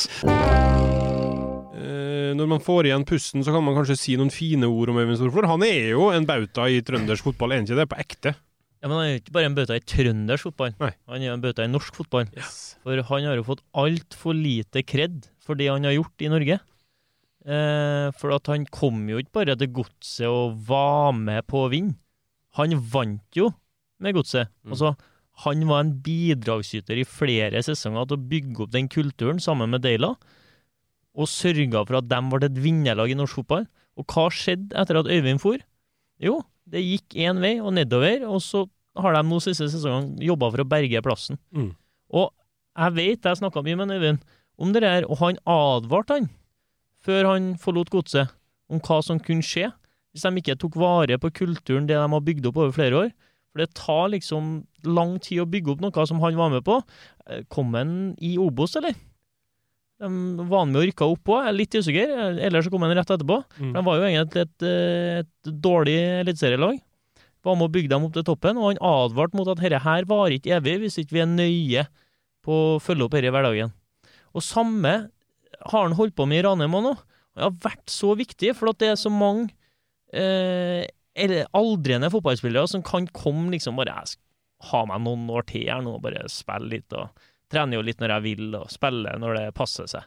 Eh, 1.80 2.30
Når 2.36 2.48
man 2.50 2.60
får 2.62 2.88
igjen 2.90 3.06
pusten, 3.08 3.44
så 3.46 3.54
kan 3.54 3.64
man 3.64 3.76
kanskje 3.78 3.96
si 3.98 4.16
noen 4.20 4.32
fine 4.34 4.68
ord 4.68 4.92
om 4.92 5.00
Øyvind 5.00 5.18
Storflor. 5.20 5.48
Han 5.50 5.64
er 5.66 5.92
jo 5.94 6.10
en 6.12 6.26
bauta 6.28 6.68
i 6.68 6.82
trøndersk 6.84 7.30
fotball, 7.30 7.52
er 7.54 7.60
han 7.62 7.68
ikke 7.68 7.80
det? 7.80 7.88
På 7.90 8.00
ekte. 8.02 8.34
Ja, 8.80 8.88
men 8.88 8.96
Han 8.96 9.04
er 9.04 9.10
jo 9.12 9.20
ikke 9.20 9.34
bare 9.36 9.48
en 9.50 9.56
bauta 9.58 9.76
i 9.76 9.84
trøndersk 9.84 10.46
fotball, 10.48 10.74
han 10.80 11.22
er 11.22 11.34
en 11.34 11.42
bauta 11.44 11.64
i 11.64 11.70
norsk 11.72 11.96
fotball. 12.00 12.28
For 12.84 13.02
han 13.10 13.28
har 13.28 13.36
jo 13.36 13.44
fått 13.44 13.64
altfor 13.76 14.36
lite 14.36 14.82
kred 14.88 15.26
for 15.44 15.58
det 15.58 15.68
han 15.68 15.84
har 15.84 15.96
gjort 15.96 16.24
i 16.24 16.30
Norge. 16.32 16.60
Eh, 17.40 18.06
for 18.20 18.34
at 18.36 18.48
han 18.52 18.66
kom 18.68 19.06
jo 19.08 19.20
ikke 19.20 19.32
bare 19.40 19.56
til 19.56 19.72
godset 19.72 20.28
og 20.28 20.58
var 20.68 21.12
med 21.16 21.46
på 21.48 21.64
å 21.64 21.70
vinne. 21.72 21.96
Han 22.58 22.74
vant 22.92 23.36
jo 23.36 23.50
med 24.00 24.16
godset. 24.16 24.48
Altså, 24.68 24.94
han 25.44 25.62
var 25.68 25.84
en 25.84 25.94
bidragsyter 26.04 27.00
i 27.00 27.06
flere 27.08 27.62
sesonger 27.64 28.08
til 28.10 28.18
å 28.18 28.28
bygge 28.32 28.64
opp 28.64 28.72
den 28.74 28.88
kulturen 28.92 29.40
sammen 29.40 29.70
med 29.72 29.84
Deila, 29.84 30.14
og 31.16 31.28
sørga 31.30 31.84
for 31.86 31.98
at 31.98 32.08
de 32.10 32.20
ble 32.30 32.46
et 32.46 32.58
vinnerlag 32.62 33.12
i 33.12 33.18
norsk 33.18 33.40
fotball. 33.40 33.66
Og 33.98 34.06
hva 34.10 34.28
skjedde 34.32 34.76
etter 34.78 35.00
at 35.00 35.10
Øyvind 35.10 35.42
for? 35.42 35.58
Jo, 36.22 36.40
det 36.70 36.82
gikk 36.84 37.16
én 37.18 37.40
vei 37.42 37.56
og 37.60 37.74
nedover, 37.76 38.26
og 38.28 38.42
så 38.44 38.66
har 39.00 39.14
de 39.16 39.22
nå 39.26 39.38
siste 39.42 39.68
sesongen 39.72 40.14
jobba 40.22 40.50
for 40.52 40.62
å 40.62 40.68
berge 40.68 41.02
plassen. 41.04 41.38
Mm. 41.54 41.72
Og 42.14 42.30
jeg 42.78 42.96
vet, 42.96 43.26
jeg 43.26 43.40
snakka 43.40 43.62
mye 43.66 43.78
med 43.80 43.96
Øyvind 43.96 44.22
om 44.60 44.74
det 44.74 44.84
der, 44.84 45.06
og 45.08 45.18
han 45.22 45.40
advarte 45.48 46.18
han 46.20 46.30
før 47.00 47.30
han 47.30 47.54
forlot 47.56 47.88
godset, 47.92 48.28
om 48.70 48.80
hva 48.84 49.00
som 49.02 49.20
kunne 49.24 49.44
skje 49.44 49.70
hvis 50.12 50.26
de 50.26 50.40
ikke 50.42 50.58
tok 50.58 50.76
vare 50.78 51.16
på 51.22 51.30
kulturen 51.32 51.86
det 51.86 51.94
de 51.96 52.02
har 52.02 52.24
bygd 52.26 52.48
opp 52.50 52.58
over 52.58 52.72
flere 52.74 52.98
år. 52.98 53.10
For 53.50 53.62
det 53.62 53.74
tar 53.78 54.10
liksom 54.10 54.50
lang 54.86 55.16
tid 55.22 55.42
å 55.42 55.48
bygge 55.50 55.72
opp 55.74 55.84
noe 55.84 56.06
som 56.06 56.20
han 56.22 56.38
var 56.38 56.50
med 56.50 56.64
på. 56.66 56.80
Eh, 57.30 57.44
Kom 57.50 57.74
han 57.78 58.16
i 58.18 58.36
Obos, 58.38 58.74
eller? 58.78 58.96
De 60.00 60.46
var 60.48 60.62
han 60.62 60.70
med 60.72 60.80
og 60.80 60.86
rykka 60.88 61.08
opp 61.12 61.32
er 61.36 61.50
litt 61.52 61.74
usikker. 61.76 62.12
Ellers 62.40 62.66
så 62.66 62.72
kom 62.72 62.86
han 62.86 62.94
rett 62.96 63.10
etterpå. 63.12 63.36
Mm. 63.60 63.74
De 63.76 63.82
var 63.84 63.98
jo 63.98 64.06
egentlig 64.08 64.44
et, 64.46 64.54
et, 64.64 65.26
et 65.50 65.50
dårlig 65.66 65.96
eliteserielag. 66.22 66.78
Var 67.44 67.56
med 67.56 67.68
å 67.68 67.72
bygge 67.72 67.92
dem 67.92 68.06
opp 68.06 68.16
til 68.16 68.24
toppen, 68.24 68.60
og 68.60 68.70
han 68.70 68.80
advarte 68.84 69.36
mot 69.36 69.48
at 69.48 69.60
dette 69.60 69.82
her 69.84 70.08
varer 70.08 70.36
ikke 70.36 70.56
evig 70.58 70.78
hvis 70.82 70.98
ikke 71.00 71.16
vi 71.16 71.22
er 71.24 71.30
nøye 71.30 71.84
på 72.44 72.56
å 72.74 72.80
følge 72.80 73.06
opp 73.06 73.16
dette 73.16 73.28
i 73.28 73.34
hverdagen. 73.34 73.72
Og 74.36 74.44
samme 74.44 74.94
har 75.60 75.84
han 75.84 75.96
holdt 75.98 76.16
på 76.16 76.26
med 76.28 76.40
i 76.40 76.44
Ranheim 76.46 76.76
òg 76.78 76.86
nå. 76.86 76.94
Det 77.36 77.44
har 77.46 77.60
vært 77.62 77.92
så 77.92 78.14
viktig, 78.18 78.54
for 78.58 78.72
at 78.72 78.80
det 78.80 78.90
er 78.92 78.98
så 79.00 79.12
mange 79.12 79.50
eh, 80.12 80.88
aldrende 81.56 82.10
fotballspillere 82.12 82.68
som 82.70 82.84
kan 82.86 83.08
komme 83.16 83.52
liksom 83.54 83.78
bare 83.78 84.00
ha 84.70 84.80
meg 84.88 85.04
noen 85.04 85.28
år 85.32 85.46
til 85.48 85.68
her 85.68 85.84
nå, 85.84 85.96
bare 86.02 86.26
spille 86.32 86.68
litt 86.74 86.96
og 86.96 87.08
trene 87.50 87.76
jo 87.78 87.82
litt 87.86 88.00
når 88.02 88.14
jeg 88.16 88.26
vil, 88.28 88.48
og 88.60 88.70
spiller 88.72 89.18
når 89.20 89.38
det 89.38 89.44
passer 89.58 89.88
seg. 89.90 90.06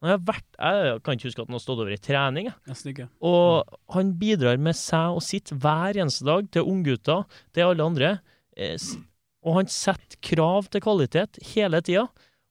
Jeg, 0.00 0.14
har 0.14 0.22
vært, 0.24 0.46
jeg 0.56 1.00
kan 1.04 1.18
ikke 1.18 1.28
huske 1.28 1.42
at 1.44 1.50
han 1.50 1.56
har 1.58 1.62
stått 1.62 1.80
over 1.82 1.92
i 1.92 2.00
trening. 2.00 2.46
jeg. 2.48 3.10
Og 3.20 3.74
han 3.94 4.14
bidrar 4.20 4.56
med 4.58 4.78
seg 4.78 5.18
og 5.18 5.22
sitt 5.26 5.52
hver 5.52 5.98
eneste 6.00 6.24
dag 6.24 6.48
til 6.56 6.64
unggutter, 6.70 7.26
til 7.52 7.68
alle 7.68 7.84
andre. 7.84 8.12
Eh, 8.56 8.76
Og 9.44 9.54
han 9.56 9.68
setter 9.72 10.18
krav 10.24 10.66
til 10.72 10.82
kvalitet 10.84 11.38
hele 11.54 11.78
tida. 11.84 12.06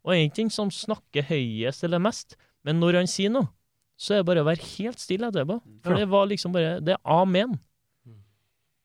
Og 0.06 0.14
er 0.14 0.24
ikke 0.28 0.40
den 0.44 0.50
som 0.54 0.70
snakker 0.74 1.26
høyest 1.28 1.84
eller 1.86 2.00
mest, 2.02 2.38
men 2.66 2.80
når 2.82 3.02
han 3.02 3.10
sier 3.10 3.30
noe, 3.34 3.50
så 4.00 4.14
er 4.16 4.22
det 4.22 4.30
bare 4.30 4.42
å 4.46 4.48
være 4.48 4.64
helt 4.78 5.02
stille 5.02 5.28
etterpå. 5.28 5.60
For 5.84 5.98
det 6.00 6.08
var 6.10 6.30
liksom 6.32 6.54
bare 6.56 6.78
Det 6.82 6.94
er 6.96 7.02
amen. 7.04 7.58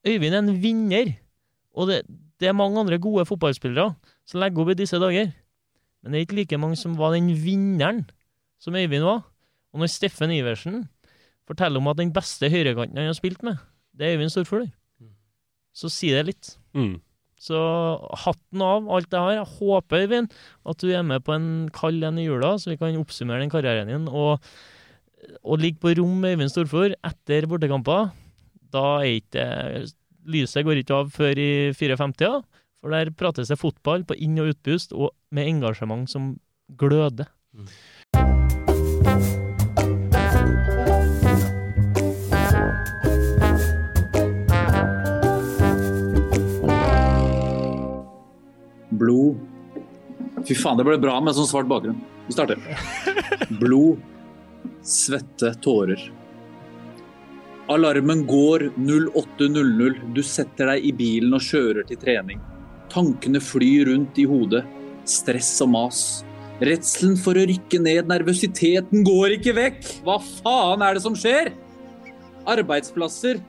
Øyvind 0.05 0.35
er 0.35 0.41
en 0.43 0.61
vinner, 0.61 1.13
og 1.73 1.87
det, 1.89 2.01
det 2.41 2.49
er 2.49 2.53
mange 2.57 2.77
andre 2.81 2.97
gode 3.01 3.25
fotballspillere 3.25 3.95
som 4.27 4.41
legger 4.41 4.61
opp 4.61 4.73
i 4.73 4.77
disse 4.81 4.99
dager. 5.01 5.31
Men 6.05 6.13
det 6.13 6.19
er 6.19 6.27
ikke 6.27 6.37
like 6.37 6.61
mange 6.61 6.77
som 6.77 6.93
var 6.99 7.15
den 7.15 7.31
vinneren 7.33 8.03
som 8.61 8.77
Øyvind 8.77 9.03
var. 9.07 9.23
Og 9.73 9.81
når 9.81 9.89
Steffen 9.89 10.29
Iversen 10.31 10.83
forteller 11.49 11.81
om 11.81 11.89
at 11.89 11.97
den 11.97 12.13
beste 12.13 12.49
høyrekanten 12.49 13.01
han 13.01 13.09
har 13.09 13.17
spilt 13.17 13.41
med, 13.45 13.57
det 13.97 14.05
er 14.05 14.13
Øyvind 14.15 14.31
Storfugler, 14.33 14.69
så 15.75 15.89
sier 15.91 16.21
det 16.21 16.29
litt. 16.29 16.51
Mm. 16.77 16.99
Så 17.41 17.57
hatten 18.23 18.61
av 18.63 18.87
alt 18.95 19.09
det 19.11 19.19
her. 19.19 19.33
Jeg 19.39 19.49
håper, 19.57 20.05
Øyvind, 20.05 20.31
at 20.65 20.79
du 20.79 20.93
er 20.93 21.03
med 21.03 21.25
på 21.25 21.35
en 21.35 21.49
kald 21.73 22.05
en 22.05 22.21
i 22.21 22.29
jula, 22.29 22.53
så 22.61 22.71
vi 22.71 22.77
kan 22.79 22.95
oppsummere 23.01 23.41
den 23.43 23.51
karrieren 23.51 23.91
din. 23.91 24.07
Og, 24.07 24.39
og 25.43 25.59
ligge 25.59 25.81
på 25.81 25.97
rom 25.97 26.21
med 26.21 26.37
Øyvind 26.37 26.53
Storfugl 26.53 26.95
etter 27.01 27.49
bortekamper. 27.49 28.13
Da 28.71 28.85
er 29.01 29.17
ikke 29.19 29.45
Lyset 30.25 30.65
går 30.65 30.79
ikke 30.81 30.95
av 30.97 31.09
før 31.13 31.37
i 31.37 31.49
54, 31.77 32.29
for 32.81 32.93
der 32.93 33.11
prates 33.13 33.51
det 33.51 33.59
fotball 33.61 34.01
på 34.09 34.15
inn- 34.17 34.39
og 34.41 34.55
utpust, 34.55 34.95
og 34.97 35.11
med 35.35 35.49
engasjement 35.51 36.09
som 36.09 36.35
gløder. 36.79 37.27
Blod. 48.95 49.41
Fy 50.45 50.55
faen, 50.55 50.77
det 50.77 50.85
ble 50.87 50.97
bra 51.01 51.17
med 51.23 51.35
sånn 51.35 51.49
svart 51.49 51.67
bakgrunn. 51.69 51.99
Vi 52.27 52.35
starter. 52.35 52.61
Blod, 53.61 53.99
svette, 54.85 55.51
tårer. 55.65 55.99
Alarmen 57.73 58.23
går 58.29 58.69
08.00. 58.77 60.13
Du 60.13 60.21
setter 60.23 60.69
deg 60.69 60.85
i 60.85 60.93
bilen 60.93 61.33
og 61.33 61.41
kjører 61.41 61.87
til 61.89 61.97
trening. 62.01 62.41
Tankene 62.93 63.41
flyr 63.41 63.89
rundt 63.89 64.19
i 64.21 64.27
hodet. 64.29 64.61
Stress 65.05 65.51
og 65.63 65.71
mas. 65.73 65.99
Redselen 66.63 67.17
for 67.19 67.37
å 67.37 67.43
rykke 67.49 67.81
ned, 67.83 68.07
nervøsiteten 68.09 69.03
går 69.05 69.37
ikke 69.39 69.55
vekk. 69.57 69.81
Hva 70.05 70.19
faen 70.23 70.85
er 70.85 70.95
det 70.95 71.03
som 71.03 71.17
skjer? 71.19 71.51
Arbeidsplasser 72.47 73.41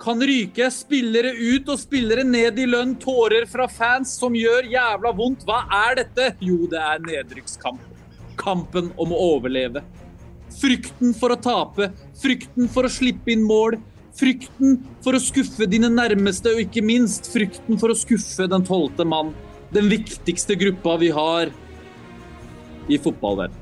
kan 0.00 0.22
ryke. 0.22 0.70
Spillere 0.72 1.32
ut 1.36 1.68
og 1.68 1.78
spillere 1.80 2.24
ned 2.24 2.58
i 2.58 2.66
lønn. 2.68 2.96
Tårer 3.00 3.46
fra 3.50 3.68
fans 3.70 4.16
som 4.18 4.36
gjør 4.36 4.70
jævla 4.72 5.12
vondt. 5.16 5.44
Hva 5.48 5.62
er 5.84 6.00
dette? 6.00 6.32
Jo, 6.44 6.64
det 6.70 6.80
er 6.80 7.04
nedrykkskamp. 7.04 7.82
Kampen 8.40 8.90
om 9.00 9.12
å 9.12 9.20
overleve. 9.36 9.84
Frykten 10.60 11.12
for 11.16 11.34
å 11.34 11.40
tape. 11.40 11.90
Frykten 12.20 12.70
for 12.72 12.88
å 12.88 12.92
slippe 12.92 13.34
inn 13.34 13.44
mål. 13.46 13.76
Frykten 14.16 14.80
for 15.04 15.16
å 15.16 15.22
skuffe 15.22 15.68
dine 15.70 15.88
nærmeste, 15.92 16.50
og 16.52 16.64
ikke 16.64 16.82
minst 16.84 17.28
frykten 17.30 17.78
for 17.80 17.92
å 17.92 17.96
skuffe 17.96 18.48
den 18.50 18.64
tolvte 18.66 19.06
mann. 19.06 19.30
Den 19.70 19.88
viktigste 19.88 20.54
gruppa 20.54 20.96
vi 20.96 21.10
har 21.10 21.50
i 22.88 22.98
fotballverden. 22.98 23.56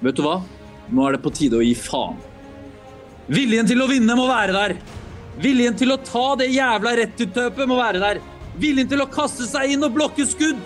Vet 0.00 0.16
du 0.16 0.22
hva? 0.24 0.38
Nå 0.88 1.04
er 1.06 1.16
det 1.16 1.22
på 1.24 1.32
tide 1.34 1.58
å 1.58 1.64
gi 1.64 1.74
faen. 1.76 2.16
Viljen 3.26 3.66
til 3.68 3.82
å 3.82 3.88
vinne 3.90 4.16
må 4.16 4.28
være 4.28 4.54
der. 4.54 4.76
Viljen 5.42 5.76
til 5.76 5.92
å 5.92 5.98
ta 6.00 6.30
det 6.40 6.48
jævla 6.52 6.94
returtøpet 6.96 7.68
må 7.68 7.76
være 7.80 8.00
der. 8.00 8.20
Viljen 8.56 8.88
til 8.88 9.04
å 9.04 9.10
kaste 9.12 9.44
seg 9.48 9.74
inn 9.74 9.84
og 9.84 9.92
blokke 9.96 10.24
skudd. 10.28 10.60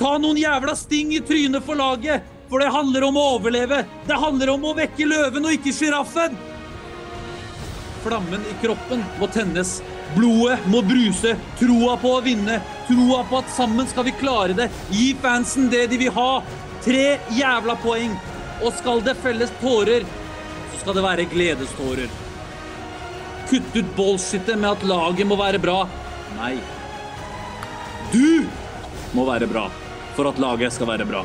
Ta 0.00 0.16
noen 0.18 0.40
jævla 0.40 0.74
sting 0.76 1.12
i 1.14 1.22
trynet 1.24 1.64
for 1.64 1.78
laget, 1.78 2.24
for 2.50 2.62
det 2.62 2.72
handler 2.74 3.06
om 3.06 3.18
å 3.20 3.26
overleve. 3.36 3.84
Det 4.08 4.18
handler 4.18 4.56
om 4.56 4.66
å 4.66 4.74
vekke 4.76 5.06
løven 5.06 5.46
og 5.46 5.54
ikke 5.54 5.74
sjiraffen. 5.76 6.34
Flammen 8.02 8.42
i 8.50 8.56
kroppen 8.62 9.06
må 9.20 9.30
tennes. 9.34 9.78
Blodet 10.16 10.58
må 10.72 10.80
bruse. 10.82 11.34
Troa 11.60 11.96
på 12.00 12.14
å 12.16 12.22
vinne. 12.24 12.60
Troa 12.88 13.22
på 13.28 13.40
at 13.42 13.50
sammen 13.52 13.88
skal 13.90 14.06
vi 14.08 14.14
klare 14.16 14.56
det. 14.56 14.70
Gi 14.90 15.10
fansen 15.22 15.68
det 15.72 15.86
de 15.92 16.00
vil 16.00 16.14
ha. 16.16 16.30
Tre 16.84 17.06
jævla 17.36 17.76
poeng. 17.82 18.14
Og 18.64 18.72
skal 18.78 19.02
det 19.04 19.18
felles 19.20 19.52
tårer, 19.60 20.06
så 20.72 20.80
skal 20.80 20.96
det 20.96 21.04
være 21.04 21.26
gledestårer. 21.28 22.12
Kutt 23.50 23.76
ut 23.76 23.90
bullshitet 23.98 24.56
med 24.56 24.70
at 24.70 24.86
laget 24.88 25.28
må 25.28 25.36
være 25.38 25.60
bra. 25.62 25.82
Nei. 26.38 26.54
Du 28.12 28.46
må 29.12 29.26
være 29.28 29.48
bra 29.50 29.66
for 30.16 30.30
at 30.30 30.40
laget 30.40 30.72
skal 30.72 30.88
være 30.88 31.06
bra. 31.08 31.20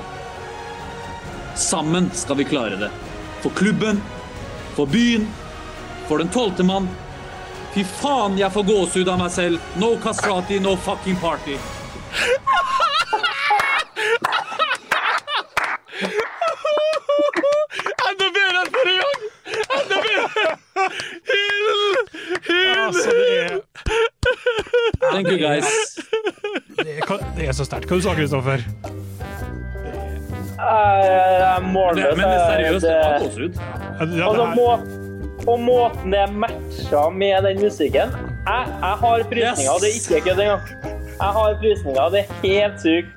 Sammen 1.55 2.09
skal 2.15 2.41
vi 2.41 2.49
klare 2.51 2.75
det. 2.79 2.91
For 3.41 3.55
klubben, 3.55 4.01
for 4.75 4.89
byen, 4.91 5.25
for 6.09 6.21
den 6.21 6.31
tolvte 6.33 6.67
mann. 6.67 6.89
Fy 7.71 7.83
faen, 7.87 8.33
jeg 8.35 8.51
får 8.51 8.63
gåsehud 8.67 9.07
av 9.07 9.19
meg 9.21 9.31
selv. 9.31 9.59
No 9.79 9.93
castrati, 10.03 10.59
no 10.59 10.75
fucking 10.75 11.15
party. 11.21 11.55
Enda 18.09 18.27
bedre 18.35 18.57
enn 18.59 18.71
forrige 18.75 19.01
gang! 19.01 19.21
Enda 19.77 19.97
bedre! 20.03 20.45
Hyl! 21.31 21.95
Hyl! 22.49 22.91
Hyl! 23.07 23.61
Thank 25.11 25.27
you, 25.31 25.37
guys. 25.37 25.69
Det 26.75 26.97
er, 26.97 27.05
det 27.37 27.47
er 27.47 27.55
så 27.55 27.65
sterkt. 27.67 27.87
Hva 27.87 27.95
du 27.95 28.03
sa 28.03 28.11
du, 28.11 28.19
Kristoffer? 28.19 28.65
Eh, 30.61 31.05
jeg 31.07 31.47
er 31.47 31.63
målløs. 31.71 32.19
Men 32.19 32.35
seriøst, 32.51 32.85
det 32.85 32.97
var 32.99 33.23
gåsehud. 33.23 33.53
Altså, 34.01 34.45
må 34.59 34.67
og 35.47 35.59
måten 35.59 36.11
det 36.13 36.25
matcha 36.33 37.09
med 37.09 37.41
den 37.47 37.61
musikken 37.63 38.09
Jeg, 38.47 38.63
jeg 38.81 38.95
har 39.03 39.23
frysninger, 39.29 39.73
Yes! 39.75 39.81
det 39.81 39.89
er 39.89 39.95
ikke 39.99 40.29
kødd 40.29 40.39
engang. 40.39 40.61
Jeg 41.21 41.31
har 41.37 41.57
frysninger, 41.61 42.09
det 42.09 42.19
er 42.19 42.33
helt 42.43 42.81
sykt. 42.81 43.11